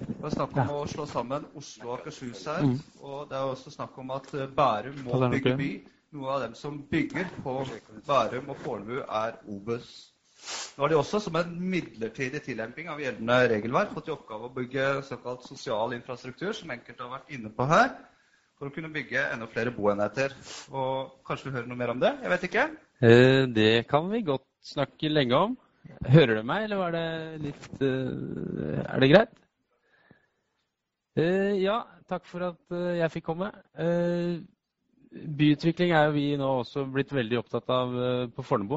[0.00, 0.76] Det var snakk om ja.
[0.76, 2.66] å slå sammen Oslo og Akershus her.
[2.66, 2.76] Mm.
[3.04, 5.70] Og det er også snakk om at uh, Bærum må bygge by.
[6.16, 7.56] Noen av dem som bygger på
[8.08, 9.90] Bærum og Fornebu, er Obus.
[10.74, 14.54] Nå har de også, som en midlertidig tillemping av gjeldende regelverk, fått i oppgave å
[14.54, 17.92] bygge såkalt sosial infrastruktur, som enkelte har vært inne på her
[18.60, 20.34] for å kunne bygge enda flere boenheter.
[20.72, 22.12] Og Kanskje du hører noe mer om det?
[22.20, 22.64] Jeg vet ikke.
[23.00, 24.44] Eh, det kan vi godt
[24.74, 25.54] snakke lenge om.
[26.12, 27.06] Hører du meg, eller var det
[27.40, 29.32] litt uh, Er det greit?
[31.20, 33.50] Uh, ja, takk for at uh, jeg fikk komme.
[35.10, 37.96] byutvikling er jo vi nå også blitt veldig opptatt av
[38.34, 38.76] på Fornebu.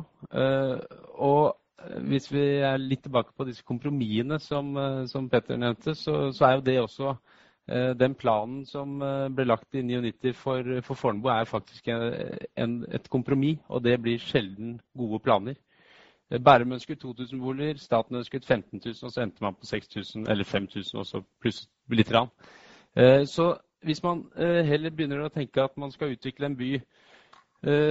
[1.22, 1.60] og
[2.10, 4.74] hvis vi er litt tilbake på disse kompromissene som,
[5.08, 7.14] som Petter nevnte, så, så, er jo det også
[8.00, 8.98] den planen som
[9.36, 12.08] ble lagt i 99 for, for Fornebu, er faktisk en,
[12.56, 15.60] en, et kompromiss, og det blir sjelden gode planer.
[16.40, 20.44] Bærum ønsket 2000 boliger, staten ønsket 15 000, og så endte man på 6000 eller
[20.44, 22.12] 5000, og så pluss litt.
[22.14, 22.30] Rann.
[23.28, 23.48] Så
[23.84, 26.70] hvis man heller begynner å tenke at man skal utvikle en by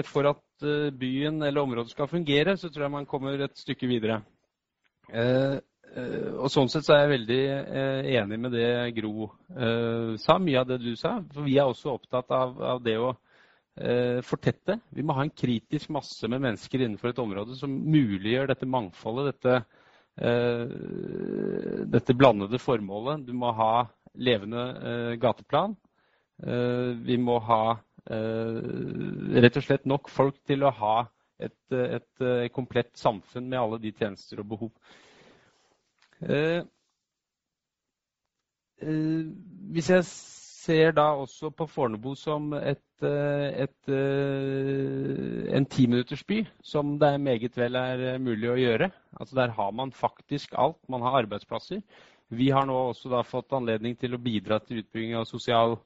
[0.07, 4.21] for at byen eller området skal fungere, så tror jeg man kommer et stykke videre.
[5.93, 10.39] Eh, og Sånn sett så er jeg veldig eh, enig med det Gro eh, sa,
[10.41, 11.19] mye av det du sa.
[11.35, 13.13] For vi er også opptatt av, av det å
[14.29, 14.75] fortette.
[14.93, 19.31] Vi må ha en kritisk masse med mennesker innenfor et område som muliggjør dette mangfoldet,
[19.31, 19.63] dette,
[21.93, 23.23] dette blandede formålet.
[23.27, 24.65] Du må ha levende
[25.23, 25.73] gateplan.
[27.07, 27.63] Vi må ha
[28.13, 30.97] rett og slett nok folk til å ha
[31.43, 34.73] et, et komplett samfunn med alle de tjenester og behov.
[36.23, 36.63] Eh,
[38.83, 39.23] eh,
[39.75, 40.05] hvis jeg
[40.63, 43.93] ser da også på Fornebu som et, eh, et,
[45.57, 48.91] en timinuttersby, som det meget vel er mulig å gjøre.
[49.19, 50.79] Altså Der har man faktisk alt.
[50.89, 51.83] Man har arbeidsplasser.
[52.31, 55.77] Vi har nå også da fått anledning til å bidra til utbygging av sosial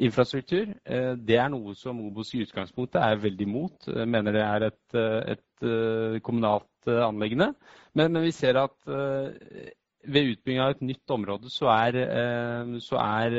[0.00, 0.72] infrastruktur.
[1.14, 3.86] Det er noe som Obos i utgangspunktet er veldig imot.
[4.02, 4.96] Mener det er et,
[5.36, 7.52] et kommunalt anleggende.
[7.94, 8.74] Men, men, vi ser at
[10.06, 11.98] ved utbygging av et nytt område så er,
[12.84, 13.36] så er,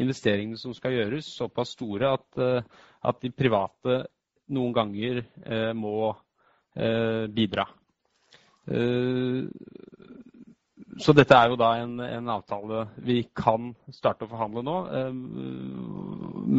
[0.00, 2.64] investeringene som skal gjøres, såpass store at,
[3.04, 4.00] at de private
[4.50, 5.22] noen ganger
[5.76, 6.12] må
[7.36, 7.66] bidra.
[11.00, 14.76] Så dette er jo da en, en, avtale vi kan starte å forhandle nå,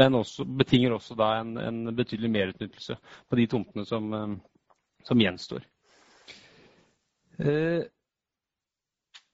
[0.01, 2.97] men også, betinger også da en, en betydelig merutnyttelse
[3.29, 4.37] på de tomtene som,
[5.07, 5.67] som gjenstår.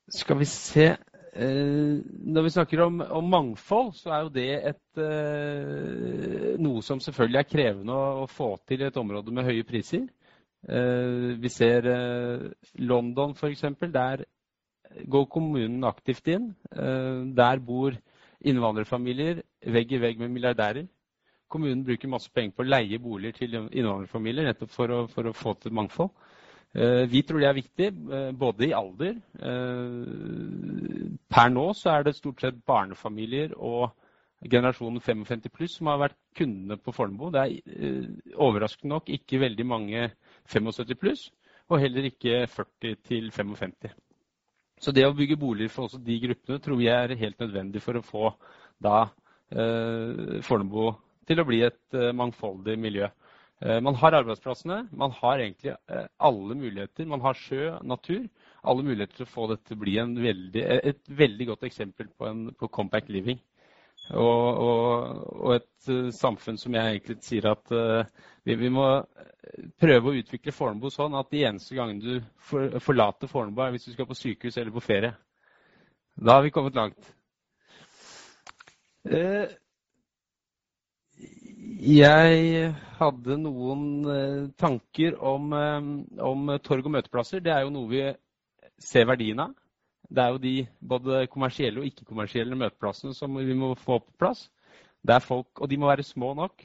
[0.07, 0.87] Skal vi se
[1.37, 5.01] Når vi snakker om, om, mangfold, så er jo det et,
[6.63, 10.07] noe som selvfølgelig er krevende å, få til i et område med høye priser.
[11.37, 11.85] Vi ser
[12.81, 13.67] London f.eks.
[13.93, 14.23] Der
[15.05, 16.49] går kommunen aktivt inn.
[16.73, 17.93] Der bor
[18.41, 19.43] innvandrerfamilier
[19.77, 20.87] vegg i vegg med milliardærer.
[21.53, 25.37] Kommunen bruker masse penger på å leie boliger til innvandrerfamilier nettopp for å, for å
[25.37, 26.09] få til mangfold.
[26.77, 32.03] Eh, vi tror det er viktig, eh, både i alder eh, Per nå så er
[32.05, 33.95] det stort sett barnefamilier og
[34.45, 37.31] generasjonen 55 pluss som har vært kundene på Fornebu.
[37.33, 38.05] Det er
[38.35, 40.03] overraskende nok ikke veldig mange
[40.45, 41.23] 75 pluss,
[41.67, 43.89] og heller ikke 40 til 55.
[44.77, 47.97] Så det å bygge boliger for også de gruppene tror jeg er helt nødvendig for
[47.97, 48.29] å få
[48.77, 49.07] da
[50.45, 50.91] Fornebu
[51.25, 53.09] til å bli et mangfoldig miljø.
[53.59, 57.07] Eh, man har arbeidsplassene, man har egentlig eh, alle muligheter.
[57.09, 58.27] Man har sjø, natur.
[58.67, 62.27] Alle muligheter til å få dette til å bli veldig, et veldig godt eksempel på,
[62.29, 63.39] en, på compact living.
[64.07, 67.71] Og, og, og, et samfunn som jeg egentlig sier at
[68.47, 68.85] vi, vi, må
[69.81, 73.89] prøve å utvikle Fornebu sånn at de eneste gangene du for, forlater Fornebu, er hvis
[73.89, 75.11] du skal på sykehus eller på ferie.
[76.15, 77.11] Da har vi kommet langt.
[79.07, 79.47] Uh,
[81.67, 85.87] Jeg hadde noen eh, tanker om, eh,
[86.23, 87.41] om torg og møteplasser.
[87.43, 88.03] Det er jo noe vi
[88.79, 89.55] ser verdien av.
[90.07, 94.45] Det er jo de både kommersielle og ikke-kommersielle møteplassene som vi må få på plass.
[95.23, 96.63] Folk, og de må være små nok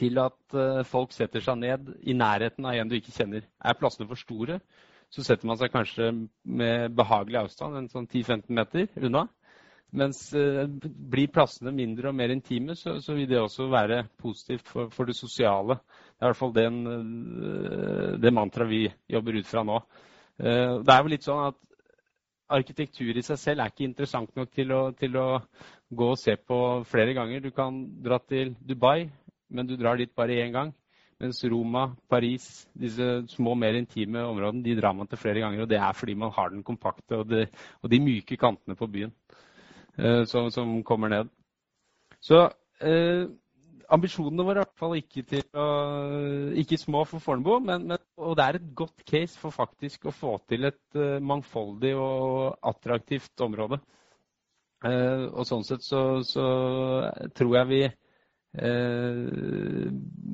[0.00, 0.56] til at
[0.88, 3.46] folk setter seg ned i nærheten av en du ikke kjenner.
[3.64, 4.58] Er plassene for store,
[5.12, 6.10] så setter man seg kanskje
[6.44, 9.26] med behagelig avstand, en sånn 10-15 meter unna.
[9.90, 10.66] Mens eh,
[11.10, 15.08] blir plassene mindre og mer intime, så, så vil det også være positivt for, for,
[15.08, 15.80] det sosiale.
[16.14, 19.80] Det er i hvert fall den, eh, det mantraet vi jobber ut fra nå.
[20.38, 21.58] Eh, det er vel litt sånn at
[22.50, 25.26] arkitektur i seg selv er ikke interessant nok til å, til å
[25.90, 26.60] gå og se på
[26.90, 27.42] flere ganger.
[27.42, 29.08] Du kan dra til Dubai,
[29.50, 30.72] men du drar dit bare én gang.
[31.20, 32.46] Mens Roma, Paris,
[32.78, 35.66] disse små, mer intime områdene, de drar man til flere ganger.
[35.66, 37.44] Og det er fordi man har den kompakte og, de,
[37.82, 39.12] og de myke kantene på byen
[40.28, 41.30] som, som, kommer ned.
[42.20, 42.42] Så
[42.84, 43.24] eh,
[43.90, 45.68] ambisjonene våre er i hvert fall ikke, til å,
[46.62, 47.56] ikke små for Fornebu,
[48.20, 52.60] og det er et godt case for faktisk å få til et uh, mangfoldig og
[52.70, 53.80] attraktivt område.
[54.86, 56.44] Og sånn sett så, så
[57.36, 58.09] tror jeg vi Eh,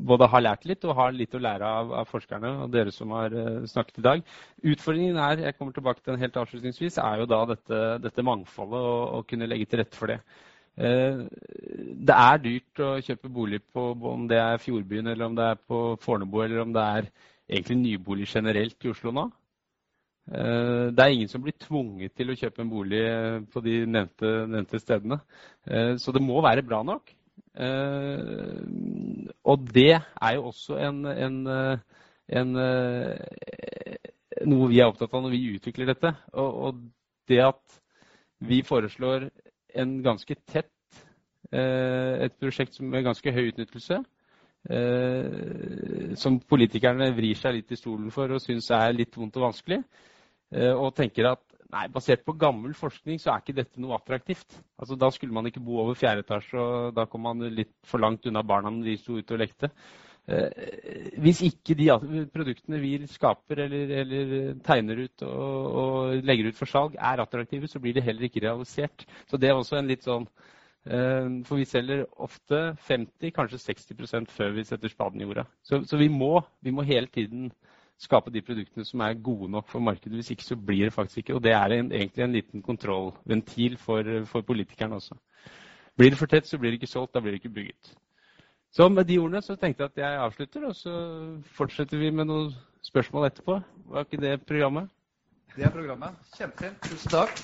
[0.07, 3.13] både har lært litt og har litt å lære av, av forskerne og dere som
[3.13, 4.23] har uh, snakket i dag.
[4.65, 8.81] Utfordringen er jeg kommer tilbake til den helt avslutningsvis, er jo da dette, dette mangfoldet
[8.81, 10.21] og og, kunne legge til rette for det.
[10.77, 11.27] Uh,
[12.09, 15.61] det er dyrt å kjøpe bolig på om det er Fjordbyen, eller om det er
[15.61, 17.11] på Fornebu, eller om det er
[17.51, 19.29] egentlig nybolig generelt i Oslo nå.
[20.27, 22.99] Det er ingen som blir tvunget til å kjøpe en bolig
[23.55, 25.21] på de nevnte, nevnte stedene.
[26.03, 27.13] Så det må være bra nok.
[27.57, 31.37] Eh, og det er jo også en, en,
[32.29, 34.11] en, eh,
[34.47, 36.13] noe vi er opptatt av når vi utvikler dette.
[36.37, 36.83] Og, og
[37.31, 37.81] det at
[38.47, 39.31] vi foreslår
[39.81, 41.01] en ganske tett
[41.53, 44.03] eh, et prosjekt med ganske høy utnyttelse,
[46.19, 49.77] som politikerne vrir seg litt i stolen for og syns er litt vondt og vanskelig,
[50.75, 54.59] og tenker at Nei, basert på gammel forskning så er ikke dette noe attraktivt.
[54.79, 58.03] Altså, Da skulle man ikke bo over fjerde etasje, og da kom man litt for
[58.03, 59.73] langt unna barna når de sto ute og lekte.
[60.27, 61.87] Eh, hvis ikke de
[62.35, 67.71] produktene vi skaper eller, eller tegner ut og, og, legger ut for salg, er attraktive,
[67.71, 69.07] så blir det heller ikke realisert.
[69.31, 70.27] Så det er også en litt sånn
[70.91, 75.47] eh, For vi selger ofte 50, kanskje 60% før vi setter spaden i jorda.
[75.63, 77.53] Så, så vi, må, vi må hele tiden
[77.99, 80.15] skape de produktene som er gode nok for markedet.
[80.19, 81.35] Hvis ikke så blir det faktisk ikke.
[81.35, 85.17] Og det er en, egentlig en liten kontrollventil for, for politikerne også.
[85.97, 87.15] Blir det for tett, så blir det ikke solgt.
[87.15, 87.95] Da blir det ikke bygget.
[88.73, 90.93] Så med de ordene så tenkte jeg at jeg avslutter, og så
[91.57, 92.51] fortsetter vi med noen
[92.85, 93.61] spørsmål etterpå.
[93.89, 94.91] Var ikke det programmet?
[95.57, 96.19] Det er programmet.
[96.37, 96.83] Kjempefint.
[96.85, 97.41] Tusen takk.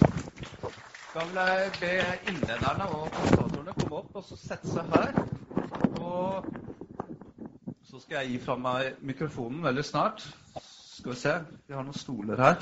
[1.14, 1.94] Da vil jeg be
[2.30, 5.16] innlederne og kommentatorene komme opp og sette seg her.
[6.00, 6.44] Og
[7.93, 10.22] så skal jeg gi fra meg mikrofonen veldig snart.
[10.64, 11.32] Skal vi se
[11.68, 12.57] Vi har noen stoler her.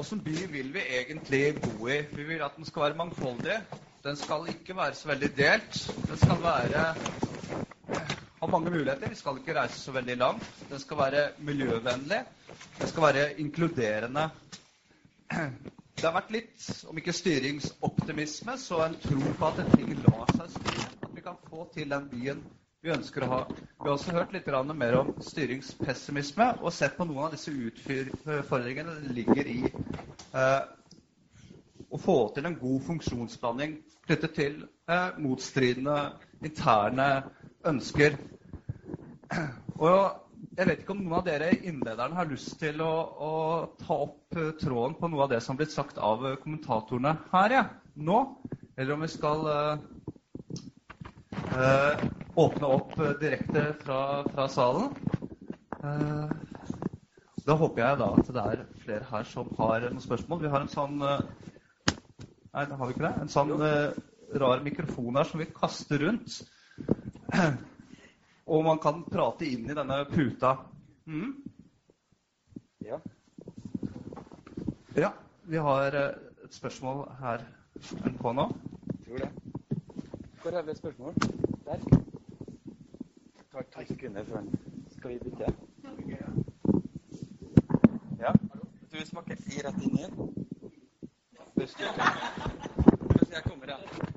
[0.00, 1.98] Åssen by vil vi egentlig bo i?
[2.14, 3.58] Vi vil at den skal være mangfoldig.
[4.06, 5.82] Den skal ikke være så veldig delt.
[6.08, 6.86] Den skal være
[8.40, 9.12] ha mange muligheter.
[9.12, 10.48] Vi skal ikke reise så veldig langt.
[10.72, 12.22] Den skal være miljøvennlig.
[12.80, 14.30] Den skal være inkluderende.
[16.00, 20.46] Det har vært litt, om ikke styringsoptimisme, så en tro på at ting lar seg
[20.54, 20.86] styre.
[21.04, 22.38] At vi kan få til den byen
[22.80, 23.40] vi ønsker å ha.
[23.52, 28.94] Vi har også hørt litt mer om styringspessimisme og sett på noen av disse utfordringene
[29.02, 30.62] det ligger i eh,
[31.92, 33.76] å få til en god funksjonsblanding
[34.06, 34.56] knyttet til
[34.88, 35.98] eh, motstridende
[36.40, 37.10] interne
[37.68, 38.16] ønsker.
[39.76, 42.92] Og jeg vet ikke om noen av dere innlederne har lyst til å,
[43.26, 43.32] å
[43.80, 47.14] ta opp uh, tråden på noe av det som har blitt sagt av uh, kommentatorene
[47.32, 47.62] her ja,
[48.00, 48.18] nå,
[48.76, 49.78] eller om vi skal uh,
[52.40, 54.92] åpne opp direkte fra, fra salen.
[57.46, 60.42] da håper jeg da at det er flere her som har noen spørsmål.
[60.44, 63.14] Vi har en sånn Nei, det har vi ikke det.
[63.22, 63.52] En sånn
[64.42, 66.38] rar mikrofon her som vi kaster rundt.
[68.50, 70.56] Og man kan prate inn i denne puta.
[71.06, 71.34] Mm.
[72.82, 72.98] Ja.
[74.96, 75.12] ja.
[75.42, 77.44] Vi har eh, et spørsmål her
[78.18, 78.48] på nå.
[79.06, 79.30] Tror det.
[80.42, 81.14] Hvor er det et spørsmål?
[81.64, 81.78] Der.
[83.38, 84.42] Det tar to sekunder før
[84.96, 85.52] Skal vi bytte?
[88.18, 88.32] Ja?
[88.92, 90.14] Du smaker i rett inn igjen.
[93.30, 94.09] Jeg kommer, ja.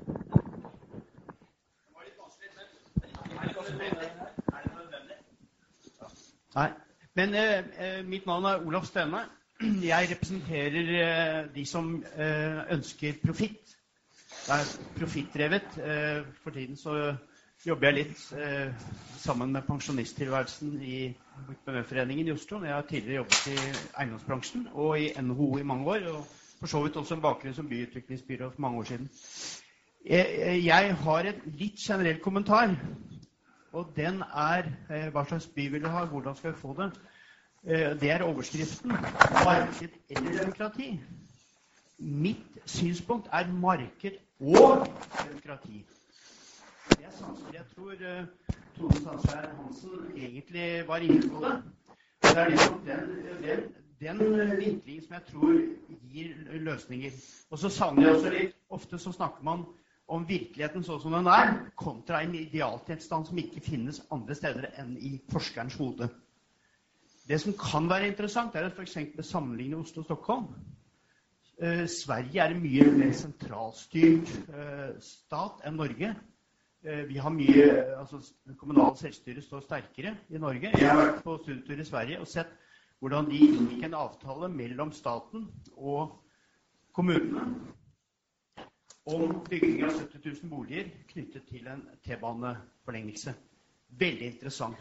[6.54, 6.70] Nei.
[7.14, 9.24] Men eh, eh, mitt navn er Olaf Stene.
[9.92, 13.76] jeg representerer eh, de som eh, ønsker profitt.
[14.44, 15.78] Det er profittdrevet.
[15.78, 17.14] Eh, for tiden så
[17.64, 18.22] jobber jeg litt
[19.22, 20.98] sammen med pensjonisttilværelsen i
[21.64, 22.60] Bømøforeningen i Oslo.
[22.64, 23.54] Jeg har tidligere jobbet i
[24.02, 26.08] eiendomsbransjen og i NHO i mange år.
[26.12, 26.26] Og
[26.60, 29.08] for så vidt også en bakgrunn som byutviklingsbyrå for mange år siden.
[30.04, 32.74] Jeg har en litt generell kommentar.
[33.74, 34.68] Og den er
[35.10, 36.90] hva slags by vil du ha, hvordan skal vi få det?
[37.66, 38.90] Eh, det er overskriften.
[39.44, 41.00] Marked eller demokrati.
[41.98, 44.86] Mitt synspunkt er marked og
[45.24, 45.86] demokrati.
[46.88, 47.54] Det er sannsynlig.
[47.54, 48.26] Jeg tror eh,
[48.76, 51.62] Tone Sandskjær Hansen egentlig var inne på det.
[52.22, 53.10] Det er liksom den,
[54.00, 55.60] den, den vinklingen som jeg tror
[56.12, 57.10] gir løsninger.
[57.50, 59.64] Og så savner jeg også litt Ofte så snakker man
[60.06, 64.94] om virkeligheten sånn som den er, kontra en idealtilstand som ikke finnes andre steder enn
[65.00, 66.10] i forskerens hode.
[67.24, 68.98] Det som kan være interessant, er at f.eks.
[69.24, 70.50] sammenligne Oslo og Stockholm.
[71.56, 76.10] Eh, Sverige er en mye mer sentralstyrt eh, stat enn Norge.
[76.84, 78.20] Eh, vi har mye, altså
[78.60, 80.74] Kommunalt selvstyre står sterkere i Norge.
[80.74, 82.52] Jeg har vært på studietur i Sverige og sett
[83.00, 86.18] hvordan de inngikk en avtale mellom staten og
[86.92, 87.73] kommunene
[89.04, 93.34] om bygging av 70 000 boliger knyttet til en T-baneforlengelse.
[93.88, 94.76] Veldig interessant.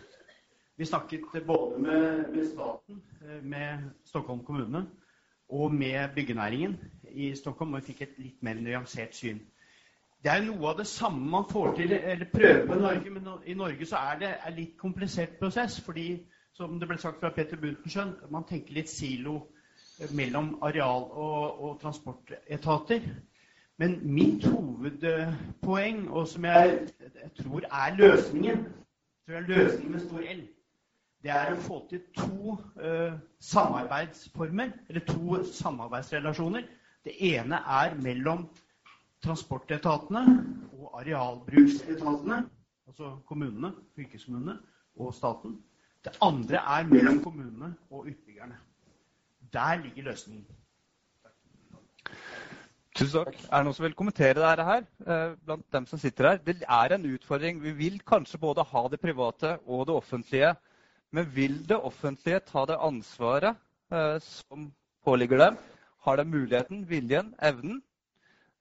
[0.78, 4.86] Vi snakket både med, med, staten, eh, med Stockholm kommune
[5.50, 6.80] og med byggenæringen
[7.12, 9.42] i Stockholm, og vi fikk et litt mer nyansert syn.
[10.24, 13.54] Det er noe av det samme man får til, eller prøver på Norge, men i
[13.60, 15.82] Norge så er det en litt komplisert prosess.
[15.82, 19.48] fordi, som det ble sagt fra Peter Buntenschøn, man tenker litt silo
[20.16, 23.02] mellom areal- og, og transportetater.
[23.82, 28.66] Men mitt hovedpoeng, og som jeg, jeg tror er løsningen,
[29.26, 30.44] tror jeg er løsningen med stor L,
[31.24, 36.68] det er å få til to uh, samarbeidsformer, eller to samarbeidsrelasjoner.
[37.04, 38.44] Det ene er mellom
[39.24, 40.24] transportetatene
[40.78, 42.44] og arealbruksetatene,
[42.88, 44.58] altså kommunene, fylkeskommunene
[45.00, 45.56] og staten.
[46.04, 48.60] Det andre er mellom kommunene og utbyggerne.
[49.54, 50.46] Der ligger løsningen.
[52.94, 53.40] Tusen takk.
[53.50, 54.84] Er det noen som vil kommentere dette her?
[55.08, 56.44] Eh, blant dem som sitter her?
[56.46, 57.62] Det er en utfordring.
[57.64, 60.54] Vi vil kanskje både ha det private og det offentlige
[61.14, 63.56] men vil det offentlige ta det ansvaret
[63.94, 64.72] eh, som
[65.06, 65.58] påligger dem?
[66.02, 67.84] Har de muligheten, viljen, evnen?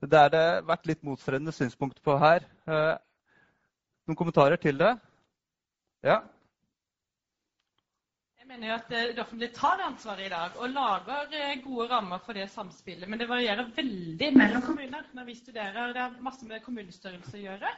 [0.03, 2.45] Det er det vært litt motstridende synspunkter på her.
[2.69, 2.99] Eh,
[4.07, 4.93] noen kommentarer til det?
[6.05, 6.19] Ja?
[8.53, 12.19] Mener jo at det offentlige tar det ansvaret i dag og lager eh, gode rammer
[12.21, 13.09] for det samspillet.
[13.09, 15.07] Men det varierer veldig mellom kommuner.
[15.17, 17.71] Når vi studerer, Det har masse med kommunestørrelse å gjøre.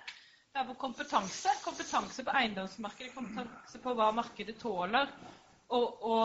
[0.50, 1.52] Det er på kompetanse.
[1.62, 5.12] Kompetanse på eiendomsmarkedet, kompetanse på hva markedet tåler
[5.78, 6.16] å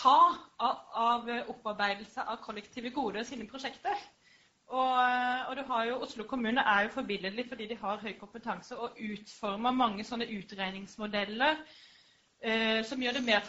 [0.00, 0.16] ta
[0.56, 4.00] av, av, opparbeidelse av kollektive goder i sine prosjekter.
[4.68, 4.96] Og,
[5.50, 8.96] og, du har jo, Oslo kommune er jo forbilledlig fordi de har høy kompetanse og
[8.96, 11.76] utformer mange sånne utregningsmodeller eh,
[12.86, 13.40] som gjør det mer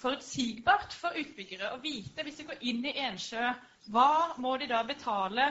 [0.00, 3.50] forutsigbart for utbyggere å vite hvis de går inn i Ensjø,
[3.90, 5.48] hva må de da betale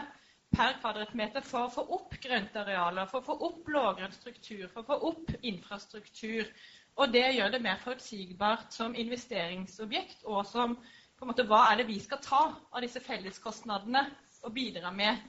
[0.56, 4.88] per kvadratmeter for å få opp grøntarealer, for å få opp blågrønn struktur, for å
[4.88, 6.50] få opp infrastruktur.
[7.00, 10.76] Og det gjør det mer forutsigbart som investeringsobjekt og som
[11.20, 14.06] på en måte, hva er det vi skal ta av disse felleskostnadene
[14.48, 15.20] og bidra med.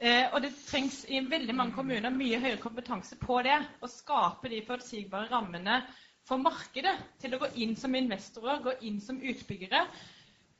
[0.00, 3.56] Eh, og det trengs i veldig mange kommuner mye høyere kompetanse på det.
[3.78, 5.84] Å skape de forutsigbare rammene
[6.28, 9.84] for markedet til å gå inn som investorer, gå inn som utbyggere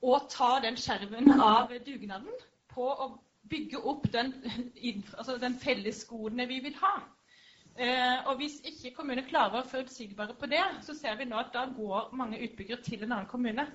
[0.01, 2.33] og ta den skjerven av dugnaden
[2.73, 3.11] på å
[3.51, 4.33] bygge opp den,
[5.19, 6.95] altså den fellesgodene vi vil ha.
[7.81, 11.39] Eh, og Hvis ikke kommuner klarer å være forutsigbare på det, så ser vi nå
[11.41, 13.67] at da går mange utbyggere til en annen kommune.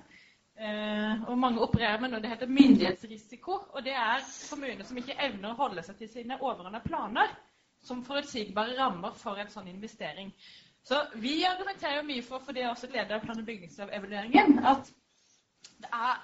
[0.56, 3.58] Eh, og mange opererer med noe det heter myndighetsrisiko.
[3.74, 7.34] Og det er kommuner som ikke evner å holde seg til sine overordnede planer
[7.86, 10.32] som forutsigbare rammer for en sånn investering.
[10.88, 14.58] Så vi argumenterer jo mye for, for det er også leder av plan- og bygningslovevalueringen,
[14.70, 14.90] at
[15.82, 16.20] det er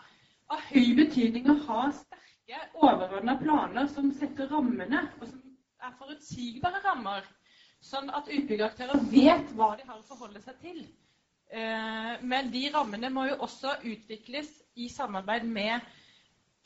[0.55, 5.41] av høy betydning å ha sterke overordna planer som setter rammene, og som
[5.83, 7.27] er forutsigbare rammer,
[7.83, 10.79] sånn at utbyggeraktører vet hva de har å forholde seg til.
[11.51, 15.91] Eh, men de rammene må jo også utvikles i samarbeid med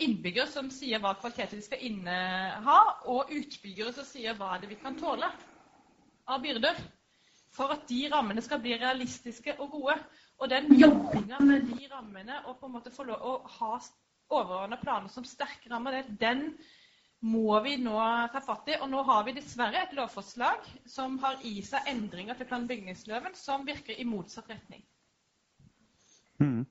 [0.05, 2.77] innbyggere som sier hva kvaliteter de skal inneha,
[3.09, 5.33] og utbyggere som sier hva det vi kan tåle
[6.29, 6.77] av byrder.
[7.57, 9.97] For at de rammene skal bli realistiske og gode.
[10.39, 13.79] Og den jobbinga med de rammene og på en måte få lov å ha
[14.37, 16.51] overordna planer som sterke rammer, den
[17.25, 17.97] må vi nå
[18.33, 18.77] ta fatt i.
[18.83, 22.75] Og nå har vi dessverre et lovforslag som har i seg endringer til plan- og
[22.75, 24.85] bygningsloven som virker i motsatt retning.
[26.39, 26.67] Mm.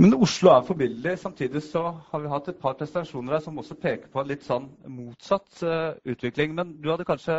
[0.00, 1.18] Men Oslo er forbilledlig.
[1.18, 4.44] Samtidig så har vi hatt et par prestasjoner her som også peker på en litt
[4.44, 6.54] sånn motsatt uh, utvikling.
[6.56, 7.36] Men du hadde kanskje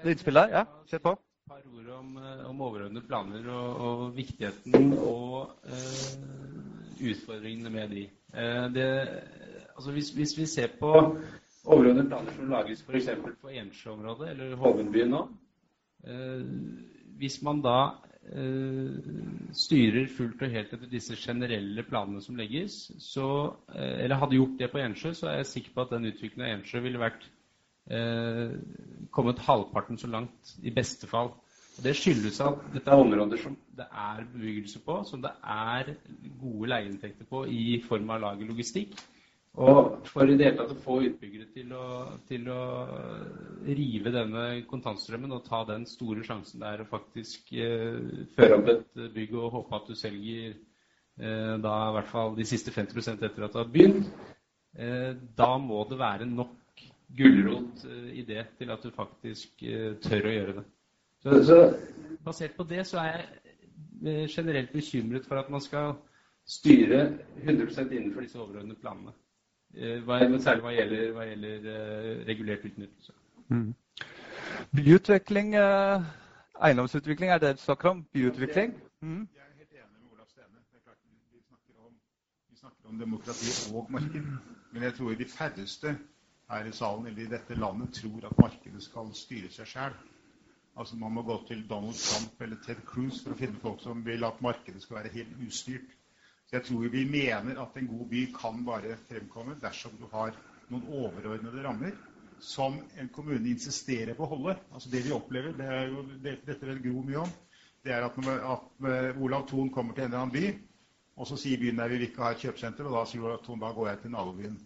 [0.00, 0.54] et innspill der?
[0.60, 1.16] Ja, se på.
[1.52, 6.14] Par ord om, eh, om overordnede planer og, og viktigheten og eh,
[7.10, 8.04] utfordringene med de.
[8.32, 8.86] Eh, det,
[9.76, 10.92] altså hvis, hvis, vi ser på
[11.64, 13.10] overordnede planer som lages f.eks.
[13.42, 15.26] på Ensjø-området eller Hovenbyen nå
[17.20, 17.76] Hvis man da
[18.22, 18.96] Eh,
[19.52, 23.28] styrer fullt og helt etter disse generelle planene som legges, så,
[23.74, 26.46] eh, eller hadde gjort det på Ensjø, så er jeg sikker på at den utviklingen
[26.46, 27.26] av Ensjø ville vært
[27.90, 28.54] eh,
[29.10, 31.32] kommet halvparten så langt, i beste fall.
[31.80, 35.94] Det skyldes at dette er områder som det er bebyggelse på, som det er
[36.40, 38.92] gode leieinntekter på i form av lagerlogistikk.
[39.52, 41.86] Og for i det hele tatt å få utbyggere til å,
[42.28, 42.60] til å,
[43.68, 48.70] rive denne kontantstrømmen og ta den store sjansen det er å faktisk eh, føre opp
[48.72, 53.12] et bygg og håpe at du selger eh, da i hvert fall de siste 50
[53.12, 54.08] etter at du har begynt,
[54.72, 59.92] eh, da må det være nok gulrot eh, i det til at du faktisk eh,
[60.00, 60.64] tør å gjøre det.
[61.22, 61.76] Så, så
[62.24, 63.26] basert på det så er jeg
[64.06, 65.92] eh, generelt bekymret for at man skal
[66.46, 69.12] styre 100 innenfor disse overordnede planene.
[69.74, 73.12] Eh, særlig hva gjelder, hva gjelder uh, regulert utnyttelse.
[73.48, 73.74] Mm.
[74.76, 75.54] Byutvikling,
[76.62, 78.04] eiendomsutvikling, er det du snakker om?
[78.12, 78.74] Byutvikling?
[79.00, 79.28] Mm.
[79.34, 80.58] Jeg er helt enig med Olav Stene.
[80.70, 80.98] Det er klart
[81.32, 81.92] vi snakker, om,
[82.50, 84.24] vi snakker om demokrati og marked.
[84.72, 85.98] Men jeg tror de færreste
[86.50, 89.96] her i salen eller i dette landet tror at markedet skal styre seg sjøl.
[90.76, 94.04] Altså Man må gå til Donald Trump eller Ted Cruz for å finne folk som
[94.06, 95.90] vil at markedet skal være helt ustyrt.
[96.46, 100.32] Så Jeg tror vi mener at en god by kan bare fremkomme dersom du har
[100.70, 101.92] noen overordnede rammer
[102.42, 104.56] som en kommune insisterer på å holde.
[104.72, 107.32] Altså Det vi opplever, det er jo, det, dette vet Gro mye om,
[107.84, 110.50] det er at, når, at eh, Olav Thon kommer til en eller annen by,
[111.16, 113.44] og så sier byen der vi vil ikke ha et kjøpesenter, og da sier Olav
[113.46, 114.58] Thon da går jeg til nabobyen.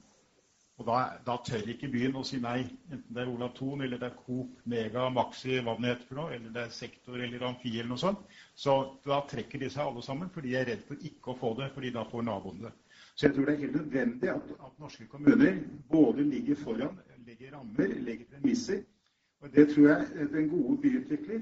[0.76, 2.58] Og da, da, tør ikke byen å si nei,
[2.92, 6.18] enten det er Olav Thon, eller det er Coop, Mega, Maxi, hva det heter for
[6.20, 8.26] noe, eller det er Sektor eller Amfi eller noe sånt.
[8.64, 8.74] Så
[9.06, 11.70] da trekker de seg alle sammen, fordi de er redd for ikke å få det,
[11.72, 12.74] fordi da får naboene det.
[13.14, 17.56] Så jeg tror det er helt nødvendig at, at norske kommuner både ligger foran, legger
[17.56, 18.84] rammer, legger premisser.
[19.40, 21.40] Og det tror jeg den gode byutvikler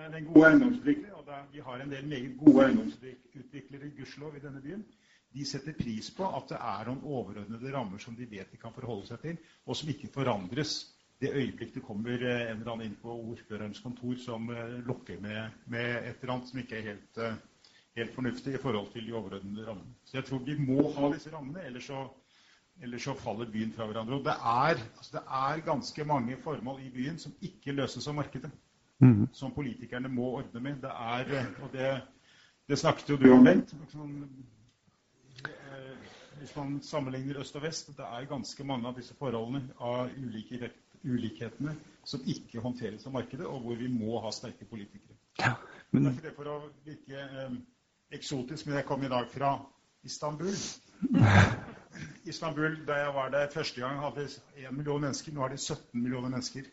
[0.00, 4.40] er den gode eiendomsutvikler, og da, vi har en del meget gode eiendomsutviklere, gudskjelov, i
[4.40, 4.84] denne byen
[5.32, 8.74] de setter pris på at det er noen overordnede rammer som de vet de kan
[8.74, 10.80] forholde seg til, og som ikke forandres
[11.20, 15.20] det øyeblikk det kommer eh, en eller annen inn på ordførerens kontor som eh, lokker
[15.20, 17.36] med, med, et eller annet som ikke er helt, eh,
[18.00, 19.98] helt, fornuftig i forhold til de overordnede rammene.
[20.04, 22.06] Så jeg tror vi må ha disse rammene, ellers så,
[22.80, 24.16] ellers så faller byen fra hverandre.
[24.16, 28.16] Og det er, altså det er, ganske mange formål i byen som ikke løses av
[28.16, 28.50] markedet.
[29.00, 29.28] Mm.
[29.32, 30.80] Som politikerne må ordne med.
[30.80, 31.92] Det er, og det,
[32.68, 33.76] det snakket jo du om, Bent.
[33.92, 34.16] Sånn
[36.40, 40.70] hvis man sammenligner øst og vest, det er ganske mange av disse forholdene av ulike,
[41.04, 41.74] ulikhetene
[42.04, 45.16] som ikke håndteres av markedet, og hvor vi må ha sterke politikere.
[45.40, 45.52] Ja,
[45.90, 46.04] men...
[46.04, 47.58] Det er ikke det for å virke eh,
[48.16, 49.52] eksotisk, men jeg kom i dag fra
[50.04, 50.56] Istanbul.
[52.30, 55.32] Istanbul, Da jeg var der første gang, hadde 1 million mennesker.
[55.34, 56.68] Nå har de 17 millioner mennesker.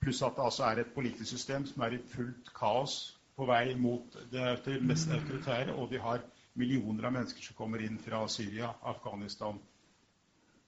[0.00, 2.98] Pluss at det altså er et politisk system som er i fullt kaos
[3.36, 6.22] på vei mot det mest autoritære, og de har
[6.58, 9.58] millioner av mennesker som kommer inn fra Syria, Afghanistan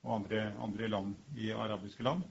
[0.02, 2.22] og andre, andre land i arabiske land.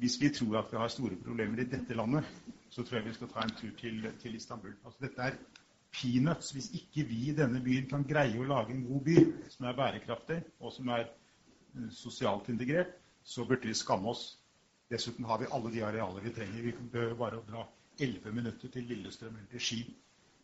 [0.00, 2.24] Hvis vi tror at vi har store problemer i dette landet,
[2.70, 4.72] så tror jeg vi skal ta en tur til, til Istanbul.
[4.84, 5.36] Altså, dette er
[5.92, 6.52] peanuts.
[6.56, 9.16] Hvis ikke vi i denne byen kan greie å lage en god by
[9.52, 12.94] som er bærekraftig, og som er uh, sosialt integrert,
[13.24, 14.38] så burde vi skamme oss.
[14.90, 16.62] Dessuten har vi alle de arealer vi trenger.
[16.62, 17.66] Vi behøver bare å dra
[18.00, 19.82] 11 minutter til Lillestrøm eller til Ski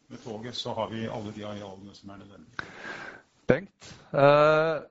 [0.08, 2.68] med toget, så har vi alle de arealene som er nødvendige.
[3.46, 4.84] Bengt, eh,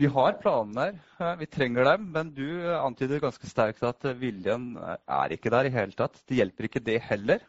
[0.00, 1.36] vi har planene her.
[1.36, 5.92] vi trenger dem, men du antyder ganske sterkt at viljen er ikke der i hele
[5.92, 6.22] tatt.
[6.28, 7.42] Det hjelper ikke det heller.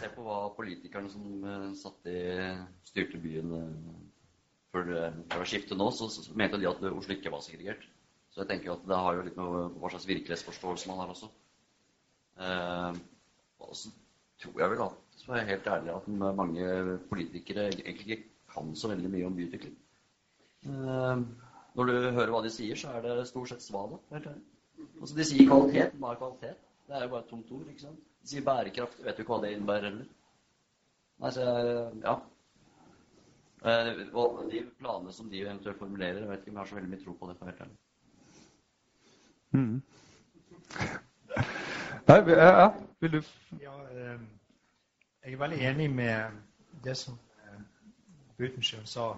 [0.00, 1.44] Se på hva politikerne som
[1.78, 2.18] satt i,
[2.88, 3.52] styrte byen
[4.72, 7.84] før, før skiftet nå, så, så mente de at Oslo ikke var segregert.
[8.32, 11.30] Så jeg tenker at det har jo litt med hva slags virkelighetsforståelse man har også.
[12.38, 13.00] Eh,
[13.58, 13.90] og så
[14.42, 16.08] tror jeg vel at, så er jeg helt ærlig, at
[16.38, 18.22] mange politikere egentlig ikke
[18.54, 19.76] kan så veldig mye om byutvikling.
[20.66, 21.24] Eh,
[21.78, 23.98] når du hører hva de sier, så er det stort sett svada.
[24.10, 25.98] Altså, de sier kvalitet.
[25.98, 26.64] Hva er kvalitet?
[26.88, 27.68] Det er jo bare et tomt ord.
[27.68, 28.00] ikke sant?
[28.22, 29.04] De sier bærekraft.
[29.04, 30.08] Vet du ikke hva det innebærer heller.
[31.18, 31.44] Nei, så
[32.02, 32.14] ja.
[33.68, 36.78] Eh, og de planene som de eventuelt formulerer, jeg vet ikke om jeg har så
[36.78, 37.36] veldig mye tro på det.
[37.38, 37.78] for helt ærlig.
[39.50, 39.82] Mm.
[42.08, 42.70] Nei, ja,
[43.00, 43.22] vil du
[43.60, 44.20] ja, eh,
[45.24, 46.38] jeg er veldig enig med
[46.84, 47.58] det som eh,
[48.38, 49.10] Butenschøn sa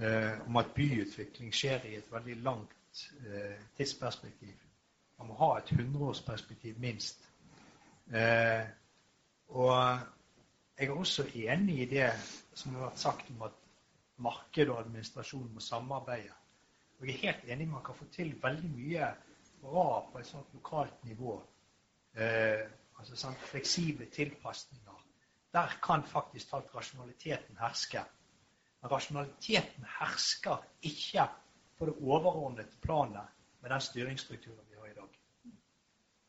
[0.00, 4.56] eh, om at byutvikling skjer i et veldig langt eh, tidsperspektiv.
[5.18, 7.28] Man må ha et hundreårsperspektiv minst.
[8.08, 8.64] Eh,
[9.48, 9.76] og
[10.78, 12.08] jeg er også enig i det
[12.54, 13.62] som har vært sagt om at
[14.16, 16.32] marked og administrasjon må samarbeide.
[16.98, 19.14] Og jeg er helt enig man kan få til veldig mye
[19.60, 21.42] bra på et sånt lokalt nivå.
[22.12, 22.64] Eh,
[23.00, 24.98] altså sånn fleksible tilpasninger.
[25.52, 28.04] Der kan faktisk talt rasjonaliteten herske.
[28.80, 31.26] Men rasjonaliteten hersker ikke
[31.78, 33.32] på det overordnede planet
[33.62, 35.18] med den styringsstrukturen vi har i dag.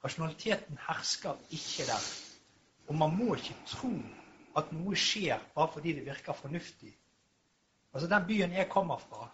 [0.04, 2.10] Rasjonaliteten hersker ikke der.
[2.88, 3.94] Og man må ikke tro
[4.60, 6.92] at noe skjer bare fordi det virker fornuftig.
[7.94, 9.30] Altså Den byen jeg kommer fra,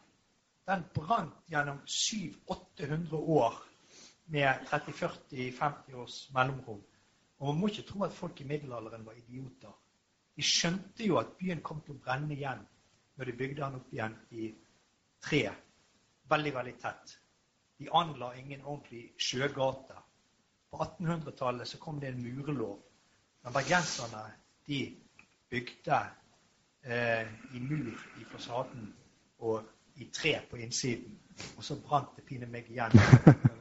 [0.68, 3.58] den brant gjennom 700-800 år
[4.30, 6.81] med 30-40-50 års mellomrom.
[7.39, 9.72] Og man må ikke tro at folk i middelalderen var idioter.
[10.35, 12.61] De skjønte jo at byen kom til å brenne igjen
[13.19, 14.51] når de bygde den opp igjen i
[15.23, 15.41] tre.
[16.30, 17.15] Veldig, veldig tett.
[17.80, 19.97] De anla ingen ordentlig sjøgate.
[20.69, 22.77] På 1800-tallet så kom det en murelov.
[23.43, 24.23] Men bergenserne
[24.68, 24.81] de
[25.49, 25.99] bygde
[26.84, 28.93] eh, i mur i fasaden
[29.39, 29.64] og
[29.95, 31.18] i tre på innsiden.
[31.57, 32.93] Og så brant det pine meg igjen.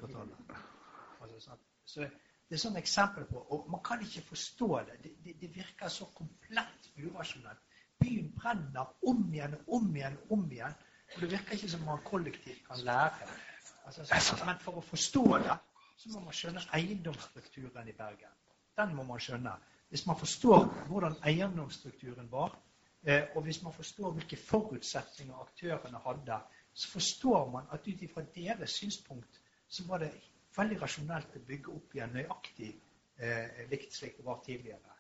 [1.39, 2.01] Altså, så
[2.49, 4.99] det er sånn eksempel på Og man kan ikke forstå det.
[5.05, 7.65] Det, det, det virker så komplett urasjonelt.
[8.01, 10.77] Byen brenner om igjen og om igjen og om igjen.
[11.15, 13.29] Og det virker ikke som man kollektivt kan lære.
[13.87, 15.57] Altså, så, men for å forstå det,
[15.99, 18.35] så må man skjønne eiendomsstrukturen i Bergen.
[18.79, 19.55] Den må man skjønne.
[19.89, 22.55] Hvis man forstår hvordan eiendomsstrukturen var,
[23.03, 26.41] eh, og hvis man forstår hvilke forutsetninger aktørene hadde,
[26.75, 30.13] så forstår man at ut ifra deres synspunkt så var det
[30.59, 32.71] veldig rasjonelt å bygge opp igjen nøyaktig
[33.19, 34.97] eh, likt slik det var tidligere.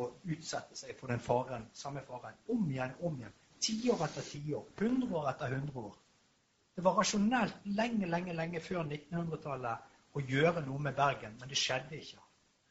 [0.00, 3.34] Og utsette seg for den faren, samme faren om igjen om igjen.
[3.62, 4.68] Tiår etter tiår.
[4.80, 5.98] Hundre år etter hundre år.
[6.74, 11.58] Det var rasjonelt lenge, lenge, lenge før 1900-tallet å gjøre noe med Bergen, men det
[11.60, 12.22] skjedde ikke.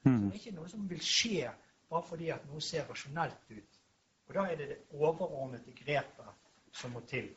[0.02, 1.52] Så Det er ikke noe som vil skje
[1.90, 3.80] bare fordi at noe ser rasjonelt ut.
[4.28, 6.30] Og da er det det overordnede grepet
[6.74, 7.30] som må til.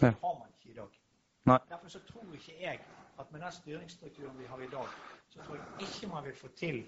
[0.00, 0.98] Det har man ikke i dag.
[1.68, 2.80] Derfor så tror ikke jeg
[3.18, 4.88] at med den styringsstrukturen vi har i dag,
[5.28, 6.78] så tror jeg ikke man vil få til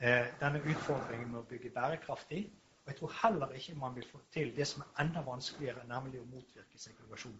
[0.00, 2.46] eh, denne utfordringen med å bygge bærekraftig.
[2.84, 6.20] Og jeg tror heller ikke man vil få til det som er enda vanskeligere, nemlig
[6.20, 7.38] å motvirke segregasjon.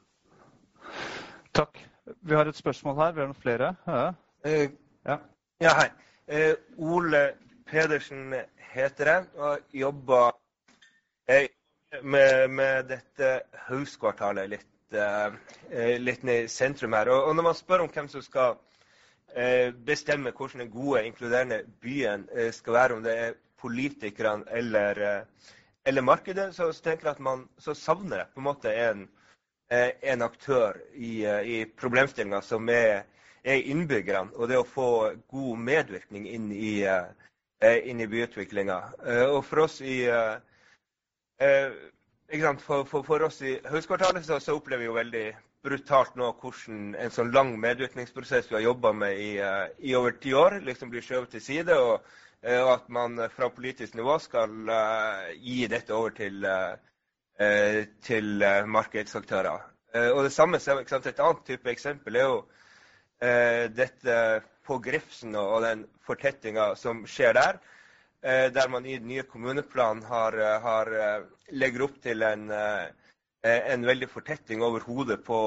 [1.54, 1.78] Takk.
[2.22, 3.12] Vi har et spørsmål her.
[3.12, 3.74] Vi har noen flere.
[3.86, 4.08] Ja,
[4.46, 4.66] uh,
[5.06, 5.18] ja.
[5.62, 5.88] ja hei.
[6.26, 6.54] Uh,
[6.94, 7.22] Ole
[7.66, 8.34] Pedersen
[8.72, 10.34] heter jeg og jobber
[12.02, 13.30] med, med, dette
[13.66, 17.10] Hauskvartalet litt, litt ned i sentrum her.
[17.10, 18.54] Og, når man spør om hvem som skal
[19.84, 25.00] bestemme hvordan den gode, inkluderende byen skal være, om det er politikerne eller,
[25.86, 29.08] eller markedet, så, tenker jeg at man savner på en måte en
[29.68, 33.02] Eh, en aktør i, eh, i problemstillinga som er,
[33.42, 34.90] er, innbyggerne, og det å få
[35.26, 38.76] god medvirkning inn i, eh, inn i byutviklinga.
[39.34, 40.06] Og for oss i
[42.58, 45.26] for, for, for, oss i Høgskvartalet så, så, opplever vi jo veldig
[45.66, 49.30] brutalt nå hvordan en sånn lang medvirkningsprosess vi har jobba med i,
[49.78, 51.78] i, over ti år, liksom blir skjøvet til side.
[51.78, 52.02] Og,
[52.46, 56.76] og, at man fra politisk nivå skal uh, gi dette over til, uh,
[57.36, 59.60] Eh, til eh, markedsaktører.
[59.94, 62.44] Eh, og det samme, Et annet type eksempel er jo
[63.20, 67.58] dette på Grefsen og den fortettinga som skjer der.
[68.22, 70.34] Der man i den nye kommuneplanen har,
[70.64, 70.88] har,
[71.52, 75.40] legger opp til en, en veldig fortetting over hodet på,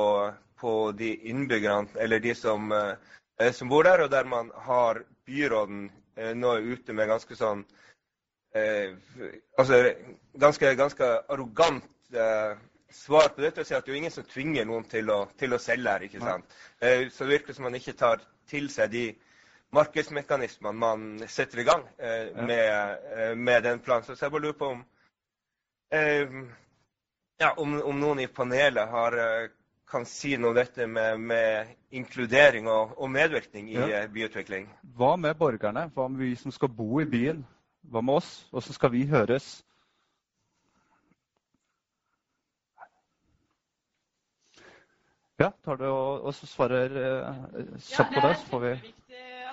[0.62, 2.72] på, de innbyggerne, eller de som,
[3.52, 5.90] som, bor der, og der man har byråden
[6.40, 7.66] nå ute med ganske sånn
[8.56, 8.96] eh,
[9.58, 9.84] altså,
[10.34, 12.58] ganske, ganske arrogant eh,
[12.92, 13.62] svar på dette.
[13.62, 16.08] og si at det er ingen som tvinger noen til å, til å selge her.
[16.08, 16.60] ikke sant?
[16.82, 19.06] Eh, så det virker som man ikke tar til seg de
[19.72, 24.04] markedsmekanismene man setter i gang eh, med, eh, med, den planen.
[24.04, 24.84] Så jeg bare lurer på om,
[25.92, 26.28] eh,
[27.40, 29.18] ja, om, om, noen i panelet har
[29.90, 34.04] kan si noe om dette med, med inkludering og, og medvirkning i ja.
[34.08, 34.68] byutvikling.
[34.98, 35.88] Hva med borgerne?
[35.96, 37.42] Hva med vi som skal bo i byen?
[37.90, 38.30] Hva med oss?
[38.52, 39.50] Hvordan skal vi høres?
[45.40, 48.72] Ja, tar du og, og svarer eh, kjapt på det, så får vi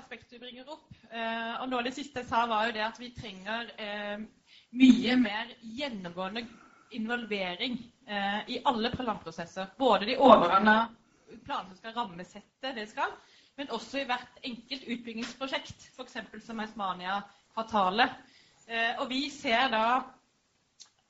[0.07, 0.87] aspekt du bringer opp.
[1.11, 4.21] Eh, og noe av det siste jeg sa, var jo det at vi trenger eh,
[4.79, 6.45] mye mer gjennomgående
[6.95, 7.75] involvering
[8.07, 9.73] eh, i alle planprosesser.
[9.79, 10.77] Både de overordna
[11.43, 13.17] planene som skal rammesette det skal,
[13.59, 16.21] men også i hvert enkelt utbyggingsprosjekt, f.eks.
[16.47, 17.19] som Esmania
[17.57, 18.15] kvartalet.
[18.71, 19.85] Eh, og vi ser da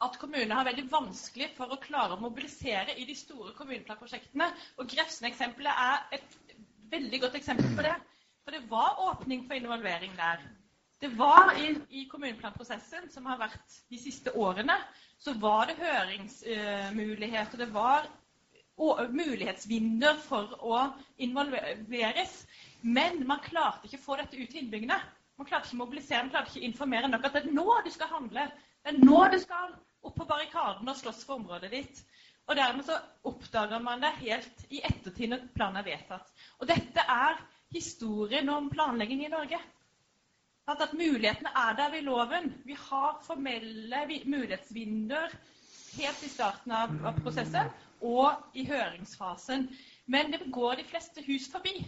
[0.06, 4.48] at kommunene har veldig vanskelig for å klare å mobilisere i de store kommuneplanprosjektene.
[4.81, 6.36] Og Grefsen-eksempelet er et
[6.93, 7.97] veldig godt eksempel på det.
[8.47, 10.43] For det var åpning for involvering der.
[11.01, 14.77] Det var i, i kommuneplanprosessen som har vært de siste årene,
[15.18, 17.59] så var det høringsmuligheter.
[17.59, 18.06] Det var
[19.10, 20.85] mulighetsvinner for å
[21.27, 22.36] involveres.
[22.86, 25.01] Men man klarte ikke å få dette ut til innbyggerne.
[25.36, 27.66] Man klarte ikke å mobilisere, man klarte ikke å informere nok at det er nå
[27.82, 28.47] du skal handle.
[28.86, 29.74] Det er nå du skal
[30.06, 32.06] opp på barrikadene og slåss for området ditt.
[32.47, 36.31] Og dermed så oppdager man det helt i ettertid når planen er vedtatt.
[36.60, 37.40] Og dette er
[37.74, 39.59] historien om planlegging i Norge.
[40.66, 42.52] At, at mulighetene er der ved loven.
[42.64, 45.34] Vi har formelle mulighetsvinduer
[45.97, 47.70] helt i starten av, av prosessen
[48.05, 49.68] og i høringsfasen.
[50.06, 51.78] Men det går de fleste hus forbi.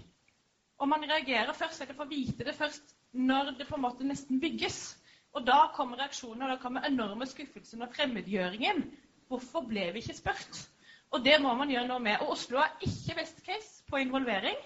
[0.79, 4.41] Og man reagerer først, eller får vite det først når det på en måte nesten
[4.41, 4.97] bygges.
[5.35, 8.85] Og da kommer reaksjonen, og da kommer enorme skuffelsen og fremmedgjøringen.
[9.29, 10.63] Hvorfor ble vi ikke spurt?
[11.11, 12.23] Og det må man gjøre noe med.
[12.23, 14.57] Og Oslo er ikke best case på involvering.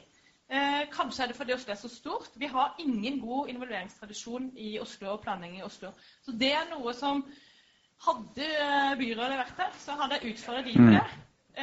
[0.53, 2.35] Eh, kanskje er det fordi Oslo er så stort.
[2.37, 5.95] Vi har ingen god involveringstradisjon i Oslo og planlegging i Oslo.
[6.25, 7.25] Så det er noe som
[8.03, 8.47] Hadde
[8.99, 11.03] byrådet vært her, så hadde jeg utfordret de på det.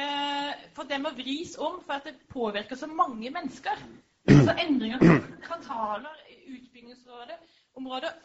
[0.00, 3.82] Eh, for det må vris om, for at det påvirker så mange mennesker.
[4.30, 7.36] Så endringer i kvartaler, utbyggingsrådet
[7.76, 8.16] områder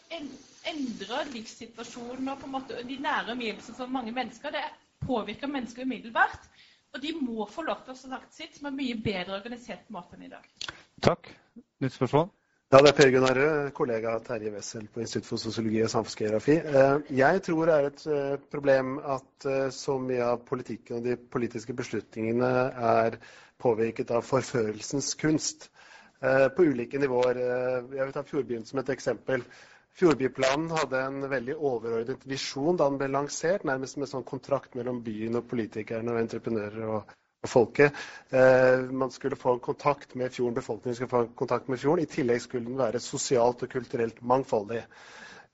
[0.71, 4.55] endrer livssituasjonen og på en måte de nære omgivelsene for mange mennesker.
[4.55, 4.63] Det
[5.05, 6.47] påvirker mennesker umiddelbart.
[6.95, 10.15] Og de må få lov til å sagt sitt som er mye bedre organisert måte
[10.15, 10.45] enn i dag.
[11.03, 11.27] Takk.
[11.83, 12.29] Nytt spørsmål?
[12.71, 16.55] Ja, det er Per Gunnar Røe, kollega Terje Wessel på Institutt for sosiologi og samfunnsgeografi.
[16.63, 21.05] Eh, jeg tror det er et eh, problem at eh, så mye av politikken og
[21.05, 22.49] de politiske beslutningene
[22.95, 23.19] er
[23.61, 25.69] påvirket av forførelsens kunst.
[26.23, 27.41] Eh, på ulike nivåer.
[27.91, 29.43] Jeg vil ta Fjordbyen som et eksempel.
[29.95, 34.97] Fjordbyplanen hadde en veldig overordnet visjon da den ble lansert, nærmest med sånn kontrakt mellom
[35.05, 37.13] byen og politikerne og entreprenører og,
[37.45, 38.01] og folket.
[38.35, 42.03] Eh, man skulle få kontakt med fjorden, befolkningen skulle få kontakt med fjorden.
[42.03, 44.81] I tillegg skulle den være sosialt og kulturelt mangfoldig.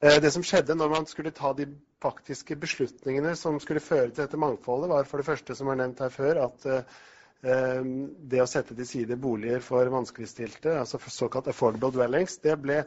[0.01, 1.69] Eh, det som skjedde når man skulle ta de
[2.01, 6.01] faktiske beslutningene som skulle føre til dette mangfoldet, var for det første, som er nevnt
[6.01, 7.85] her før, at eh,
[8.33, 12.81] det å sette til side boliger for vanskeligstilte, altså for såkalt affordable dwellings, det ble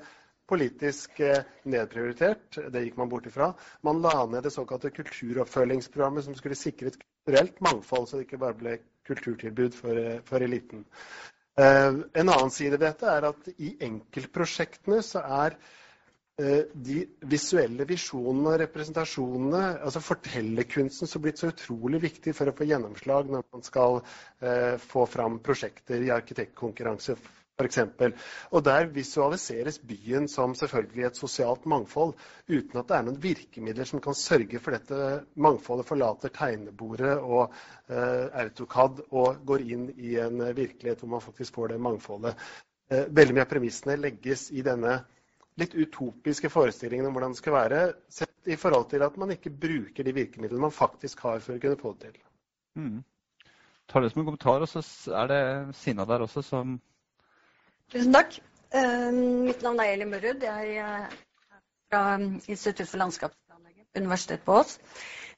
[0.50, 2.58] politisk eh, nedprioritert.
[2.72, 3.52] Det gikk man bort ifra.
[3.86, 8.42] Man la ned det såkalte kulturoppfølgingsprogrammet som skulle sikre et kulturelt mangfold, så det ikke
[8.42, 8.74] bare ble
[9.08, 10.84] kulturtilbud for, eh, for eliten.
[11.60, 15.58] Ehm, en annen side ved dette er at i enkeltprosjektene så er
[16.42, 16.96] Eh, de
[17.30, 23.30] visuelle visjonene og representasjonene, altså fortellerkunsten, som blitt så utrolig viktig for å få gjennomslag
[23.30, 27.14] når man skal eh, få fram prosjekter i arkitektkonkurranse
[27.54, 27.78] f.eks.
[28.50, 32.14] Og der visualiseres byen som selvfølgelig et sosialt mangfold,
[32.48, 37.54] uten at det er noen virkemidler som kan sørge for dette mangfoldet forlater tegnebordet og
[37.88, 42.34] eh, AutoCAD og går inn i en virkelighet hvor man faktisk får det mangfoldet.
[42.90, 44.98] Eh, veldig mye av premissene legges i denne
[45.60, 49.52] litt utopiske forestillingen om hvordan det skal være, sett i forhold til at man ikke
[49.54, 52.24] bruker de virkemidlene man faktisk har for å kunne få det til.
[52.74, 53.04] Mm.
[53.86, 54.82] Tar det som en kommentar, og så
[55.14, 55.44] er det
[55.78, 56.74] Sina der også som
[57.94, 58.40] Tusen takk.
[58.74, 59.12] Uh,
[59.46, 60.42] mitt navn er Eli Mørrud.
[60.42, 61.12] Jeg er
[61.92, 62.00] fra
[62.50, 64.72] Institutt for landskapsplanlegging på Universitetet på Ås.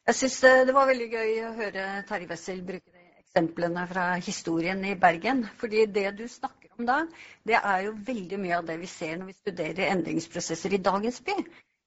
[0.09, 4.07] Jeg syns eh, det var veldig gøy å høre Terje Wessel bruke de eksemplene fra
[4.25, 5.45] historien i Bergen.
[5.61, 6.99] Fordi det du snakker om da,
[7.45, 11.21] det er jo veldig mye av det vi ser når vi studerer endringsprosesser i dagens
[11.29, 11.37] by.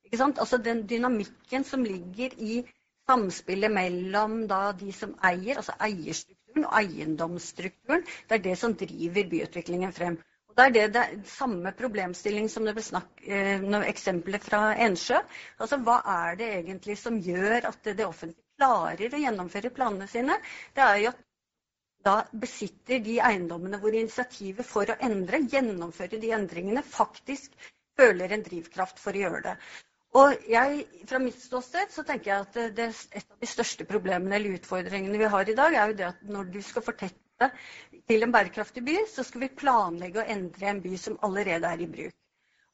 [0.05, 0.37] Ikke sant?
[0.37, 2.61] Altså Den dynamikken som ligger i
[3.09, 9.31] samspillet mellom da de som eier, altså eierstrukturen og eiendomsstrukturen, det er det som driver
[9.33, 10.21] byutviklingen frem.
[10.49, 15.21] Og Det er det, det samme problemstilling som det ble snakk eh, eksempelet fra Ensjø.
[15.61, 20.39] Altså Hva er det egentlig som gjør at det offentlige klarer å gjennomføre planene sine?
[20.75, 21.25] Det er jo at
[22.07, 27.55] da besitter de eiendommene hvor initiativet for å endre, gjennomføre de endringene, faktisk
[27.99, 29.55] føler en drivkraft for å gjøre det.
[30.17, 34.39] Og jeg, Fra mitt ståsted så tenker jeg at det, et av de største problemene
[34.39, 37.51] eller utfordringene vi har i dag, er jo det at når du skal fortette
[38.09, 41.83] til en bærekraftig by, så skal vi planlegge å endre en by som allerede er
[41.83, 42.15] i bruk.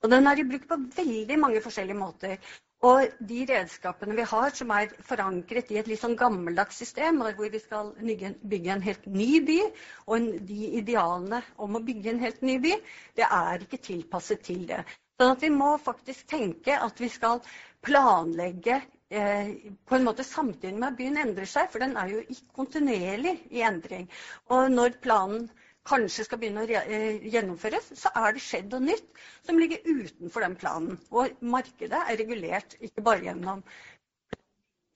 [0.03, 2.37] Og den er i bruk på veldig mange forskjellige måter.
[2.85, 7.49] Og de redskapene vi har, som er forankret i et litt sånn gammeldags system, hvor
[7.51, 9.59] vi skal bygge en helt ny by,
[10.05, 12.75] og de idealene om å bygge en helt ny by,
[13.17, 14.83] det er ikke tilpasset til det.
[15.19, 17.41] Sånn at vi må faktisk tenke at vi skal
[17.85, 22.23] planlegge på en måte samtidig med at byen endrer seg, for den er jo
[22.57, 24.07] kontinuerlig i endring.
[24.49, 25.45] Og når planen
[25.85, 30.45] kanskje skal begynne å eh, gjennomføres, så er det skjedd noe nytt som ligger utenfor
[30.45, 30.97] den planen.
[31.13, 33.61] Og markedet er regulert ikke bare gjennom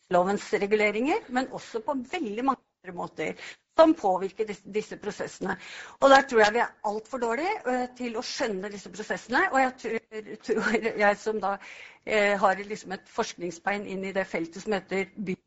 [0.10, 3.50] lovens reguleringer, men også på veldig mange andre måter
[3.80, 5.56] som påvirker disse, prosessene.
[6.00, 9.46] Og der tror jeg vi er altfor dårlige uh, til å skjønne disse prosessene.
[9.54, 11.56] Og jeg tror, tror jeg som da
[12.06, 15.38] eh, har liksom et forskningsbein inn i det feltet som heter by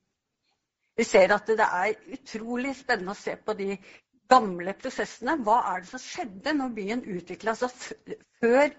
[0.97, 3.77] vi ser at det er utrolig spennende å se på de
[4.33, 5.39] gamle prosessene.
[5.45, 7.73] Hva er det som skjedde når byen utvikla seg
[8.43, 8.75] før,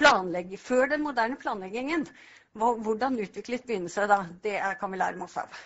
[0.00, 2.06] før, den moderne planleggingen?
[2.58, 4.22] Hvordan utviklet byene seg da?
[4.42, 5.60] Det kan vi lære masse av.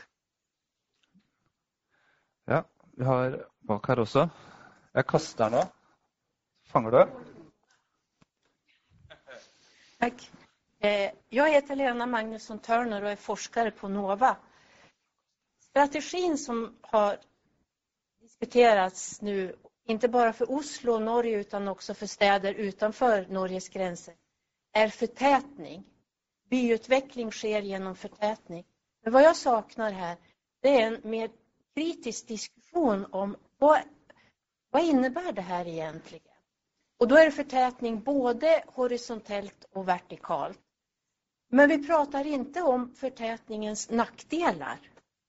[2.51, 2.65] Ja,
[3.03, 4.29] vi har bak her også.
[4.95, 5.63] Jeg kaster nå.
[6.71, 7.01] Fanger du?
[9.99, 10.23] Takk.
[10.83, 14.37] Eh, jeg heter Lena Magnusson Turner og er forsker på NOVA.
[15.67, 16.63] Strategin som
[16.93, 17.19] har
[18.23, 19.51] diskuterats nu,
[19.91, 24.15] ikke bare for Oslo og Norge utan også for städer utenfor Norges grenser,
[24.75, 25.83] er förtätning.
[26.51, 28.65] Byutveckling sker gjennom förtätning.
[29.03, 30.17] Men vad jag saknar här,
[30.61, 31.31] det är en mer
[31.75, 32.27] kritisk
[32.73, 33.81] diskussion om vad,
[34.71, 36.27] vad innebär det här egentligen?
[36.99, 40.59] Och då är det förtätning både horisontellt och vertikalt.
[41.51, 44.79] Men vi pratar inte om förtätningens nackdelar.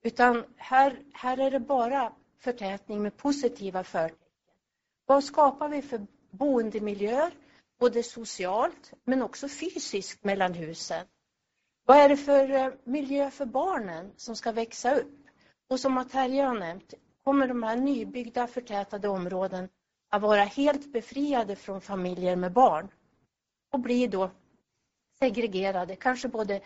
[0.03, 4.17] Utan här, här är det bara förtätning med positiva förtecken.
[5.05, 7.31] Vad skapar vi för boendemiljöer,
[7.79, 11.05] både socialt men också fysiskt mellan husen?
[11.85, 15.23] Vad är det för eh, miljö för barnen som ska växa upp?
[15.69, 16.93] Och som Terje har nämnt,
[17.23, 19.69] kommer de här nybyggda förtätade områden
[20.09, 22.89] att vara helt befriade från familjer med barn
[23.71, 24.31] och bli då
[25.19, 26.61] segregerade, kanske både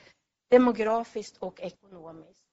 [0.49, 2.43] demografiskt och ekonomiskt.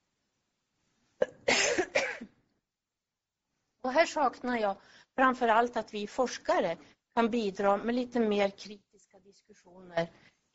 [3.82, 4.76] Och här saknar jag
[5.16, 6.76] framför allt att vi forskare
[7.14, 10.08] kan bidra med lite mer kritiska diskussioner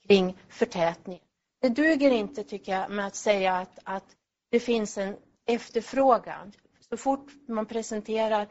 [0.07, 1.21] kring förtätning.
[1.61, 4.15] Det duger inte, tycker jag, med att säga att, att
[4.49, 6.51] det finns en efterfrågan.
[6.89, 8.47] Så fort man presenterar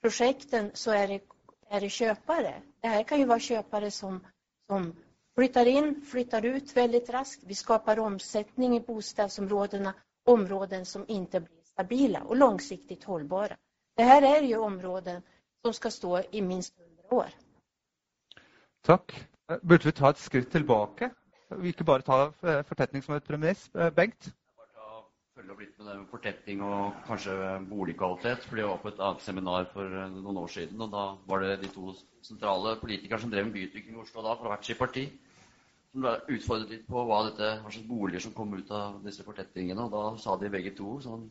[0.00, 1.20] projekten så är det,
[1.68, 2.62] är det köpare.
[2.80, 4.26] Det här kan ju vara köpare som,
[4.66, 4.96] som
[5.34, 7.42] flyttar in, flyttar ut väldigt raskt.
[7.46, 9.94] Vi skapar omsättning i bostadsområdena,
[10.24, 13.56] områden som inte blir stabila och långsiktigt hållbara.
[13.96, 15.22] Det här är ju områden
[15.64, 17.26] som ska stå i minst 100 år.
[18.82, 19.28] Takk.
[19.62, 21.10] Burde vi ta et skritt tilbake?
[21.50, 22.32] Vi ikke bare ta
[22.64, 23.68] fortetning som et premiss?
[23.74, 24.32] Eh, Bengt?
[25.42, 27.34] Følge opp litt med det med fortetting og kanskje
[27.66, 28.44] boligkvalitet.
[28.46, 31.62] for Jeg var på et annet seminar for noen år siden, og da var det
[31.62, 35.08] de to sentrale politikerne som drev med byutvikling i Oslo da, fra hvert sitt parti,
[35.90, 39.24] som ble utfordret litt på hva, dette, hva slags boliger som kom ut av disse
[39.26, 39.88] fortettingene.
[39.88, 41.26] Og da sa de begge to sånn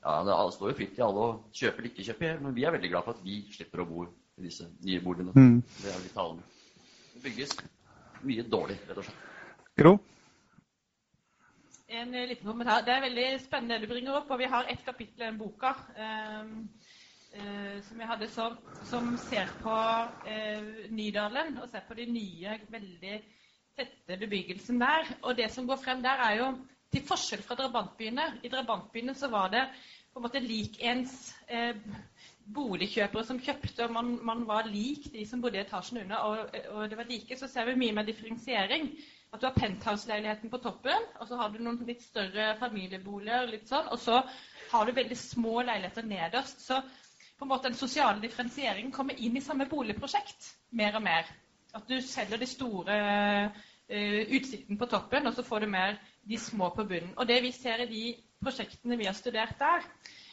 [0.00, 2.72] ja, Det står jo fritt til alle å kjøpe eller ikke kjøpe, men vi er
[2.72, 5.34] veldig glad for at vi slipper å bo i disse nye boligene.
[5.34, 5.58] Mm.
[5.82, 6.46] Det er vi talende.
[7.16, 7.58] Det bygges
[8.24, 9.28] mye dårlig, rett og slett.
[9.80, 9.98] Gro?
[11.90, 12.84] En eh, liten kommentar.
[12.86, 14.28] Det er veldig spennende det du bringer opp.
[14.30, 16.52] og Vi har ett kapittel i den boka eh,
[17.34, 19.74] eh, som jeg hadde som, som ser på
[20.30, 23.16] eh, Nydalen og ser på de nye, veldig
[23.74, 25.10] tette bebyggelsen der.
[25.24, 26.52] Og det som går frem der, er jo
[26.94, 28.28] til forskjell fra drabantbyene.
[28.46, 29.66] I drabantbyene så var det
[30.12, 31.74] på en måte likens eh,
[32.54, 36.22] boligkjøpere som kjøpte, og man, man, var lik de som bodde i etasjen under.
[36.22, 38.92] Og, og, det var like, så ser vi mye mer differensiering.
[39.30, 43.68] At du har penthouse-leiligheten på toppen, og så har du noen litt større familieboliger, litt
[43.70, 44.22] sånn, og så
[44.72, 46.64] har du veldig små leiligheter nederst.
[46.64, 46.80] Så
[47.38, 51.30] på en måte den sosiale differensieringen kommer inn i samme boligprosjekt mer og mer.
[51.74, 52.96] At du selger de store
[53.46, 57.14] uh, utsikten på toppen, og så får du mer de små på bunnen.
[57.16, 58.02] Og det vi ser i de
[58.42, 59.86] prosjektene vi har studert der,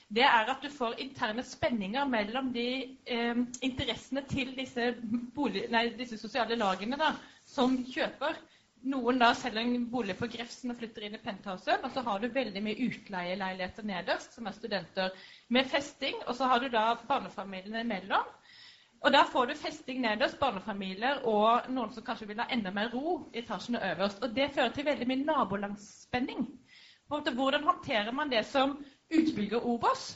[0.10, 2.68] det er at du får interne spenninger mellom de
[3.06, 4.94] eh, interessene til disse,
[5.36, 7.10] bolig, nei, disse sosiale lagene da,
[7.46, 8.40] som kjøper.
[8.88, 11.84] Noen da selger en bolig på Grefsen og flytter inn i penthouset.
[11.84, 15.16] Og så har du veldig mye utleieleiligheter nederst, som er studenter
[15.54, 16.16] med festing.
[16.28, 18.30] Og så har du da barnefamiliene imellom.
[19.06, 22.90] Og da får du festing nederst, barnefamilier og noen som kanskje vil ha enda mer
[22.94, 24.24] ro i etasjene øverst.
[24.24, 26.48] Og det fører til veldig mye nabolangsspenning.
[27.08, 28.78] Hvordan håndterer man det som
[29.14, 30.10] utbygger Obos?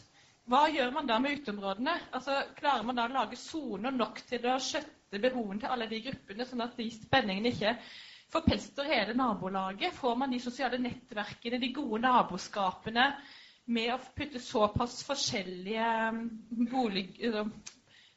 [0.49, 1.93] Hva gjør man da med uteområdene?
[2.11, 6.01] Altså, klarer man da å lage soner nok til å skjøtte behovene til alle de
[6.07, 7.75] gruppene, sånn at de spenningene ikke
[8.31, 9.93] forpester hele nabolaget?
[9.93, 13.11] Får man de sosiale nettverkene, de gode naboskapene,
[13.71, 16.23] med å putte såpass forskjellige um,
[16.71, 17.05] bolig,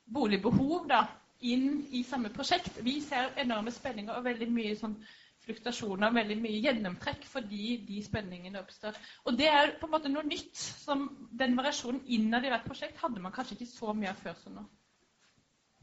[0.04, 1.04] boligbehov da,
[1.44, 2.80] inn i samme prosjekt.
[2.82, 4.96] Vi ser enorme spenninger og veldig mye sånn
[5.44, 8.96] fluktasjoner, veldig mye gjennomtrekk fordi de spenningene oppstår.
[9.28, 10.56] Og det er på en måte noe nytt.
[10.56, 14.40] som Den variasjonen innad i hvert prosjekt hadde man kanskje ikke så mye av før
[14.40, 14.64] som nå.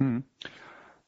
[0.02, 0.24] Mm.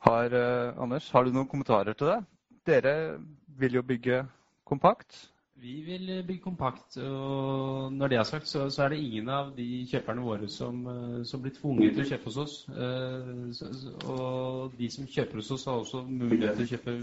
[0.05, 2.19] Har, eh, Anders, har du noen kommentarer til det?
[2.65, 3.19] Dere
[3.59, 4.23] vil jo bygge
[4.65, 5.33] kompakt.
[5.63, 6.97] Vi vil bygge kompakt.
[6.97, 10.87] og Når det er sagt, så, så, er det ingen av de kjøperne våre som,
[10.87, 12.55] eh, som blir tvunget til å kjøpe hos oss.
[12.69, 16.95] Eh, og de som kjøper hos oss, har også mulighet til å kjøpe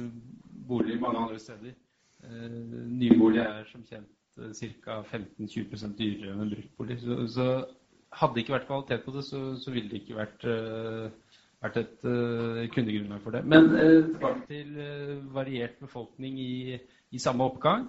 [0.69, 1.77] bolig mange andre steder.
[2.25, 2.59] Eh,
[3.01, 4.17] nybolig er som kjent
[4.85, 5.01] ca.
[5.09, 7.01] 15-20% dyrere enn en bruktbolig.
[7.05, 7.51] Så, så,
[8.11, 10.45] hadde det ikke vært kvalitet på det, så, så ville det ikke vært,
[11.61, 12.05] vært et
[12.75, 13.45] kundegrunnlag for det.
[13.45, 14.77] Men tilbake til
[15.35, 16.79] variert befolkning i,
[17.13, 17.89] i samme oppgang.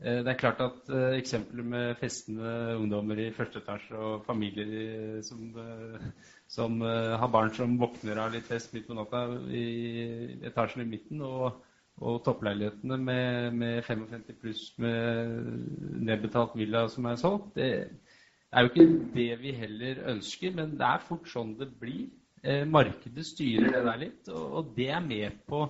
[0.00, 5.20] Eh, det er klart at uh, eksempler med festende ungdommer i første etasje og familier
[5.22, 6.06] som, uh,
[6.48, 9.66] som uh, har barn som våkner av litt fest midt på natta i
[10.48, 11.60] etasjen i midten, og,
[12.00, 15.36] og toppleilighetene med, med 55 pluss med
[16.08, 17.68] nedbetalt villa som er solgt, det
[18.50, 18.88] er jo ikke
[19.18, 22.08] det vi heller ønsker, men det er fort sånn det blir.
[22.70, 25.66] Markedet styrer det der litt, og, og det er med på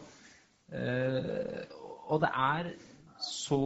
[2.06, 2.68] Og det er
[3.20, 3.58] så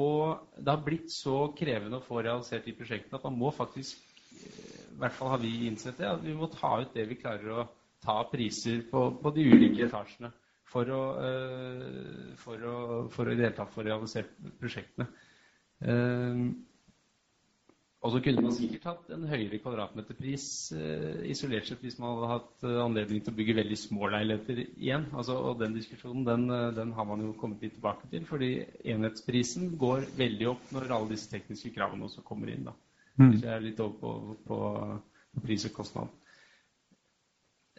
[0.57, 4.01] Det har blitt så krevende å få realisert de prosjektene at man må faktisk
[4.41, 7.53] I hvert fall har vi innsett det, at vi må ta ut det vi klarer
[7.53, 7.67] å
[8.05, 10.33] ta priser på, på de ulike etasjene
[10.75, 12.77] for å, eh, for å,
[13.15, 15.07] for å hele tatt få realisert prosjektene.
[15.85, 16.51] Uh,
[18.05, 22.33] og så kunne man sikkert hatt en høyere kvadratmeterpris eh, isolert sett hvis man hadde
[22.35, 25.07] hatt eh, anledning til å bygge veldig små leiligheter igjen.
[25.17, 28.27] Altså, og den diskusjonen den, eh, den, har man jo kommet litt tilbake til.
[28.29, 28.51] Fordi
[28.93, 32.69] enhetsprisen går veldig opp når alle disse tekniske kravene også kommer inn.
[32.69, 32.77] da.
[33.17, 33.33] Mm.
[33.39, 34.61] Jeg er litt over på, på,
[35.33, 36.13] på pris og kostnad.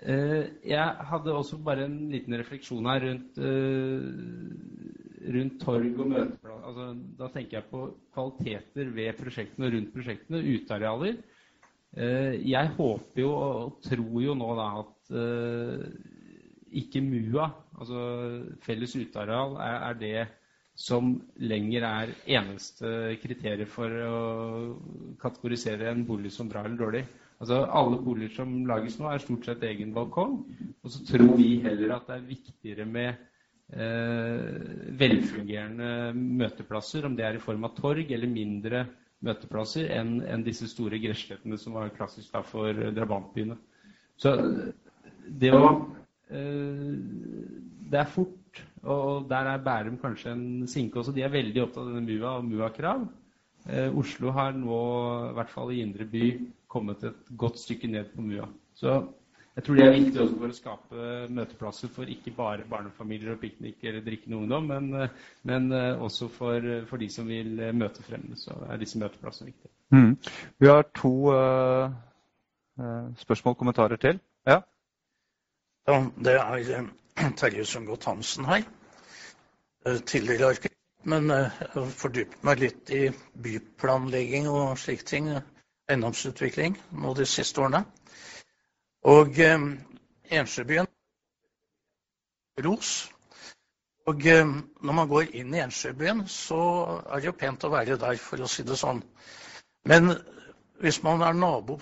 [0.02, 4.10] Eh, jeg hadde også bare en liten refleksjon her rundt eh,
[5.35, 6.64] rundt torg og møteplass.
[6.69, 6.88] altså,
[7.19, 11.18] Da tenker jeg på kvaliteter ved prosjektene og rundt prosjektene, utearealer.
[11.95, 15.85] Eh, jeg håper jo og tror jo nå da at eh,
[16.76, 17.45] ikke MUA,
[17.80, 18.02] altså
[18.65, 20.26] felles uteareal, er, det
[20.76, 24.18] som lenger er eneste kriteriet for å
[25.22, 27.06] kategorisere en bolig som bra eller dårlig.
[27.39, 30.41] Altså Alle boliger som lages nå, er stort sett egen balkong.
[30.84, 33.23] Og så tror vi heller at det er viktigere med
[34.99, 38.83] velfungerende møteplasser, om det er i form av torg eller mindre
[39.25, 43.57] møteplasser, enn en disse store gresslettene som var klassisk da for drabantbyene.
[44.21, 44.35] Så
[45.25, 45.65] det å
[46.29, 46.93] eh,
[47.85, 51.13] Det er fort, og der er Bærum kanskje en sinke også.
[51.15, 53.03] De er veldig opptatt av denne MUA og MUA-krav.
[53.69, 54.79] Eh, Oslo har nå,
[55.31, 56.31] i hvert fall i indre by,
[56.71, 58.47] kommet et godt stykke ned på MUA.
[58.77, 58.97] Så
[59.56, 63.40] jeg tror det er viktig også for å skape møteplasser for ikke bare barnefamilier og
[63.40, 65.07] piknik eller drikkende ungdom, men,
[65.48, 68.36] men eh, også for, for, de som vil møte fremmede.
[68.41, 69.72] Så er disse møteplassene viktige.
[69.95, 70.18] Mm.
[70.60, 71.88] Vi har to uh,
[73.23, 74.19] spørsmål og kommentarer til.
[74.48, 74.60] Ja?
[75.88, 76.91] ja det er
[77.40, 78.68] Terje Sundgodt Hansen her.
[79.86, 83.06] Tidligere arkitekt, men jeg fordypet meg litt i
[83.40, 85.32] byplanlegging og slike ting.
[85.88, 87.86] Eiendomsutvikling nå de siste årene.
[89.06, 89.65] Og eh,
[90.34, 90.88] Ensjøbyen
[92.65, 92.94] ros.
[94.10, 94.45] Og eh,
[94.82, 96.61] når man går inn i Ensjøbyen, så
[97.06, 99.03] er det jo pent å være der, for å si det sånn.
[99.86, 100.15] Men
[100.82, 101.77] hvis man er nabo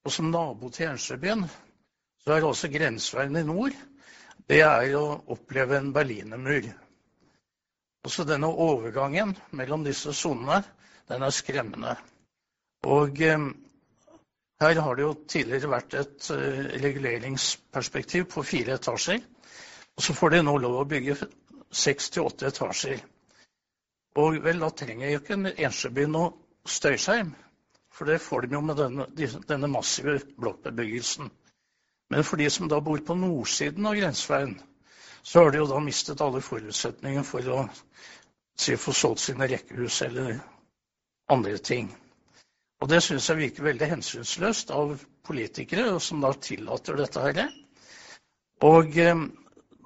[0.00, 1.44] og som nabo til Ensjøbyen,
[2.24, 3.76] så er også grenseveien i nord
[4.50, 6.64] det er å oppleve en berlinermur.
[8.02, 10.62] Også denne overgangen mellom disse sonene,
[11.06, 11.92] den er skremmende.
[12.88, 13.44] Og eh,
[14.60, 19.22] her har det jo tidligere vært et eh, reguleringsperspektiv på fire etasjer.
[19.96, 21.16] Og så får de nå lov å bygge
[21.72, 23.00] seks til åtte etasjer.
[24.20, 26.32] Og vel, da trenger jo ikke en Ensjøby noe
[26.68, 27.32] støyskjerm.
[27.90, 29.06] For det får de jo med denne,
[29.48, 31.30] denne massive blokkbebyggelsen.
[32.10, 34.56] Men for de som da bor på nordsiden av grenseveien,
[35.22, 37.64] så har de jo da mistet alle forutsetninger for å
[38.58, 40.40] si, få solgt sine rekkehus eller
[41.30, 41.90] andre ting.
[42.80, 44.94] Og det syns jeg virker veldig hensynsløst av
[45.26, 47.42] politikere som da tillater dette her.
[48.64, 49.26] Og eh,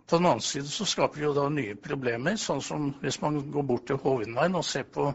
[0.05, 3.41] på den annen side så skaper det jo da nye problemer, sånn som hvis man
[3.55, 5.09] går bort til Hovindveien og ser på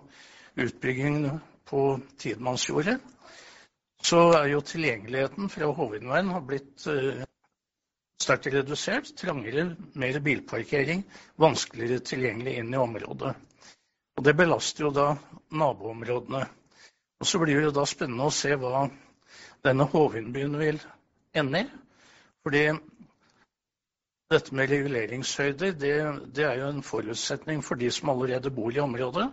[0.59, 1.39] utbyggingen
[1.69, 1.83] på
[2.19, 2.97] Tidemannsjordet,
[4.03, 7.23] så er jo tilgjengeligheten fra Hovindveien har blitt eh,
[8.19, 9.11] sterkt redusert.
[9.19, 9.69] Trangere,
[9.99, 11.03] mer bilparkering,
[11.39, 13.35] vanskeligere tilgjengelig inn i området.
[14.19, 15.11] Og det belaster jo da
[15.55, 16.43] naboområdene.
[17.19, 18.85] Og Så blir det da spennende å se hva
[19.65, 20.79] denne Hovindbyen vil
[21.35, 21.67] ende i.
[22.43, 22.63] Fordi
[24.31, 25.95] dette med reguleringshøyder det,
[26.35, 29.27] det, er jo en forutsetning for de som allerede bor i området.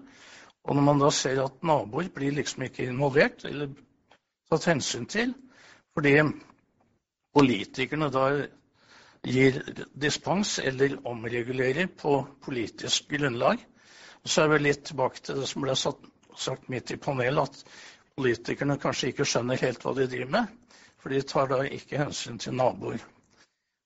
[0.66, 3.70] Og når man da ser at naboer blir liksom ikke involvert eller
[4.50, 5.34] tatt hensyn til
[5.96, 6.16] fordi
[7.36, 8.26] politikerne da
[9.26, 9.62] gir
[9.94, 13.62] dispens eller omregulerer på politisk grunnlag.
[14.26, 16.04] Så er vi litt tilbake til det som ble sagt
[16.68, 17.64] midt i panelet, at
[18.16, 20.54] politikerne kanskje ikke skjønner helt hva de driver med.
[20.98, 23.02] For de tar da ikke hensyn til naboer.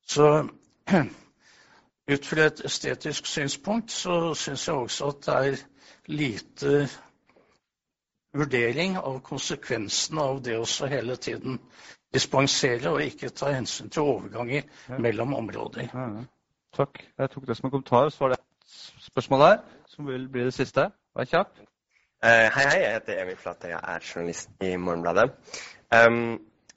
[0.08, 0.48] Så
[2.14, 5.62] ut fra et estetisk synspunkt så syns jeg også at det er
[6.10, 6.88] lite
[8.34, 11.58] vurdering av konsekvensene av det også hele tiden
[12.14, 15.90] dispensere og ikke ta hensyn til overganger mellom områder.
[15.94, 16.24] Ja, ja.
[16.76, 17.02] Takk.
[17.18, 18.08] Jeg tok det som en kommentar.
[18.08, 20.90] Så var det et spørsmål der, som vil bli det siste.
[21.16, 21.58] Vær kjapp.
[22.20, 22.80] Uh, hei, hei.
[22.82, 23.70] Jeg heter Emil Flate.
[23.70, 25.30] Jeg er journalist i Morgenbladet.
[25.88, 26.34] Um,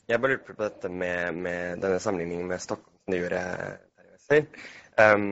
[0.08, 3.42] jeg bare lurte på dette med, med, denne sammenligningen med Stockholm som gjorde.
[5.04, 5.26] Um,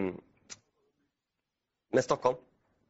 [1.95, 2.41] med Stockholm.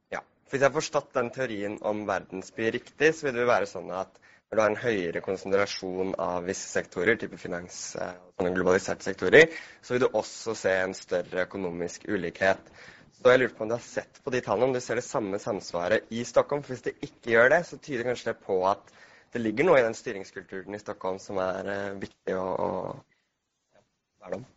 [0.10, 0.24] Ja.
[0.48, 3.94] For hvis jeg har forstått den teorien om verdensby riktig, så vil det være sånn
[3.94, 4.18] at
[4.50, 9.54] når du har en høyere konsentrasjon av visse sektorer, type finans eh, og globaliserte sektorer,
[9.86, 12.74] så vil du også se en større økonomisk ulikhet.
[13.22, 15.06] Så jeg lurte på om du har sett på de tallene, om du ser det
[15.06, 16.64] samme samsvaret i Stockholm.
[16.66, 18.96] For hvis det ikke gjør det, så tyder kanskje det på at
[19.32, 24.42] det ligger noe i den styringskulturen i Stockholm som er uh, viktig å, å være
[24.42, 24.48] om.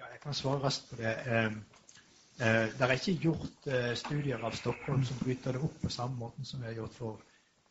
[0.00, 1.14] Ja, jeg kan svare raskt på det.
[1.30, 1.62] Um,
[2.42, 6.16] Eh, det er ikke gjort eh, studier av Stockholm som bryter det opp på samme
[6.18, 7.20] måten som vi har gjort for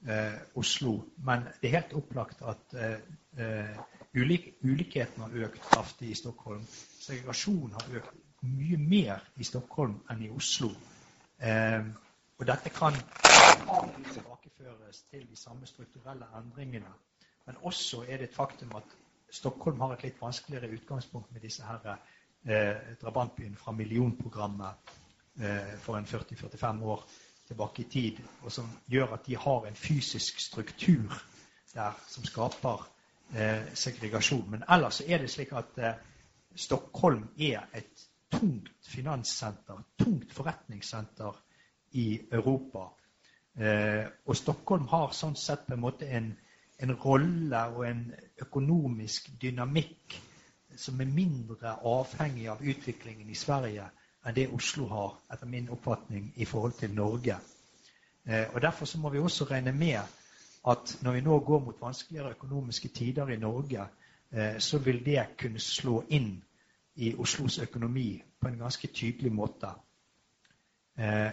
[0.08, 0.94] eh, Oslo.
[1.26, 2.76] Men det er helt opplagt at
[4.14, 6.66] ulik, ulikheten har økt kraftig i Stockholm.
[7.00, 10.72] Segregasjonen har økt mye mer i Stockholm enn i Oslo.
[12.42, 12.94] og dette kan
[14.14, 16.94] tilbakeføres til de samme strukturelle endringene.
[17.46, 18.84] Men også er det et faktum at
[19.32, 21.98] Stockholm har et litt vanskeligere utgangspunkt med disse her
[22.46, 24.92] eh, drabantbyen fra millionprogrammet
[25.40, 27.06] eh, for en 40-45 år
[27.48, 31.16] tilbake i tid, og som gjør at de har en fysisk struktur
[31.74, 32.88] der som skaper
[33.36, 34.48] eh, segregasjon.
[34.52, 36.00] Men ellers er det slik at eh,
[36.56, 41.38] Stockholm er et tungt finanssenter, tungt forretningssenter
[41.92, 42.90] i Europa.
[43.56, 46.32] Eh, og Stockholm har sånn sett på en måte en,
[46.80, 48.06] en rolle og en
[48.42, 50.20] økonomisk dynamikk
[50.80, 53.90] som er mindre avhengig av utviklingen i Sverige
[54.26, 57.38] enn det Oslo har, etter min oppfatning, i forhold til Norge.
[58.26, 60.00] Eh, og Derfor så må vi også regne med
[60.68, 63.88] at når vi nå går mot vanskeligere økonomiske tider i Norge,
[64.32, 66.44] eh, så vil det kunne slå inn
[66.96, 69.72] i Oslos økonomi på en ganske tydelig måte.
[70.98, 71.32] Eh,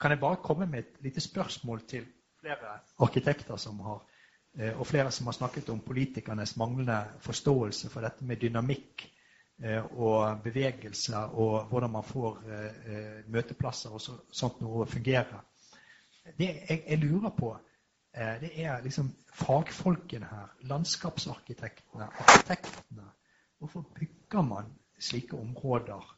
[0.00, 2.06] kan jeg bare komme med et lite spørsmål til
[2.40, 4.02] flere arkitekter som har
[4.58, 9.04] Eh, og flere som har snakket om politikernes manglende forståelse for dette med dynamikk
[9.90, 12.38] og bevegelse og hvordan man får
[13.28, 14.00] møteplasser og
[14.32, 15.42] sånt noe å fungere.
[16.38, 17.50] Det jeg, jeg lurer på,
[18.14, 23.04] det er liksom fagfolkene her, landskapsarkitektene, arkitektene.
[23.58, 26.16] Hvorfor bygger man slike områder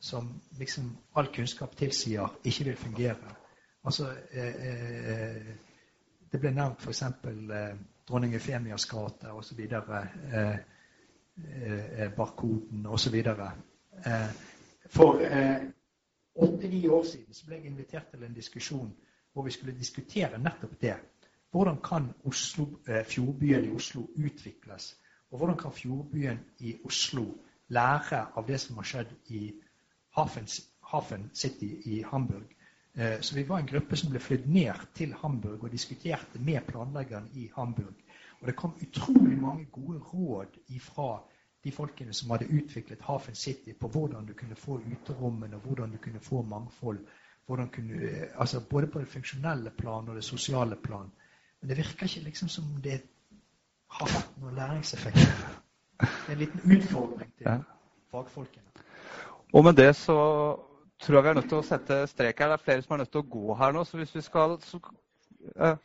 [0.00, 3.34] som liksom all kunnskap tilsier ikke vil fungere?
[3.84, 5.54] Altså, eh,
[6.32, 7.02] det ble nevnt f.eks.
[7.02, 7.76] Eh,
[8.08, 9.60] dronning Eufemias gate osv.
[9.60, 10.58] Eh,
[11.54, 13.14] eh, Barkoden osv.
[13.14, 14.30] Eh,
[14.86, 15.62] for eh,
[16.34, 18.90] åtte-ni år siden så ble jeg invitert til en diskusjon
[19.32, 20.96] hvor vi skulle diskutere nettopp det.
[21.50, 24.96] Hvordan kan Oslo, eh, fjordbyen i Oslo utvikles?
[25.30, 27.24] Og hvordan kan fjordbyen i Oslo
[27.68, 29.52] lære av det som har skjedd i
[30.16, 32.54] Hafen City i Hamburg?
[32.94, 36.60] Eh, så vi var en gruppe som ble flydd ned til Hamburg og diskuterte med
[36.66, 37.94] planleggeren i Hamburg.
[38.40, 41.22] Og det kom utrolig mange gode råd fra
[41.64, 45.96] de folkene som hadde utviklet Hafen City, på hvordan du kunne få uterommene, hvordan du
[45.96, 46.98] kunne få mangfold.
[47.46, 51.10] Kunne, eh, altså både på det funksjonelle plan og det sosiale plan.
[51.60, 53.00] Men det virker ikke liksom som det
[53.98, 55.18] har hatt noen læringseffekt.
[55.98, 57.64] Det er en liten utfordring til
[58.12, 58.86] fagfolkene.
[59.52, 60.18] Og med det så
[61.00, 62.52] tror jeg vi er nødt til å sette strek her.
[62.52, 63.84] Det er flere som er nødt til å gå her nå.
[63.88, 64.80] Så hvis vi skal så,
[65.56, 65.76] eh,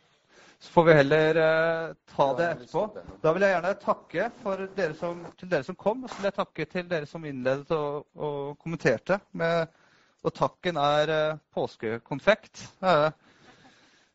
[0.60, 2.84] så får vi heller eh, ta det etterpå.
[3.22, 4.28] Da vil jeg gjerne takke
[4.76, 6.04] dere som, til dere som kom.
[6.04, 9.18] Og så vil jeg takke til dere som innledet og, og kommenterte.
[9.32, 9.72] Med,
[10.24, 12.66] og takken er eh, påskekonfekt.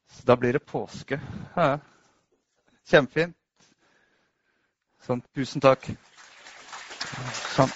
[0.09, 1.19] Eh, da blir det påske.
[1.55, 1.79] Ja.
[2.89, 3.35] kjempefint.
[5.05, 5.21] Sånn.
[5.35, 5.85] Tusen takk.
[7.55, 7.71] Sånn.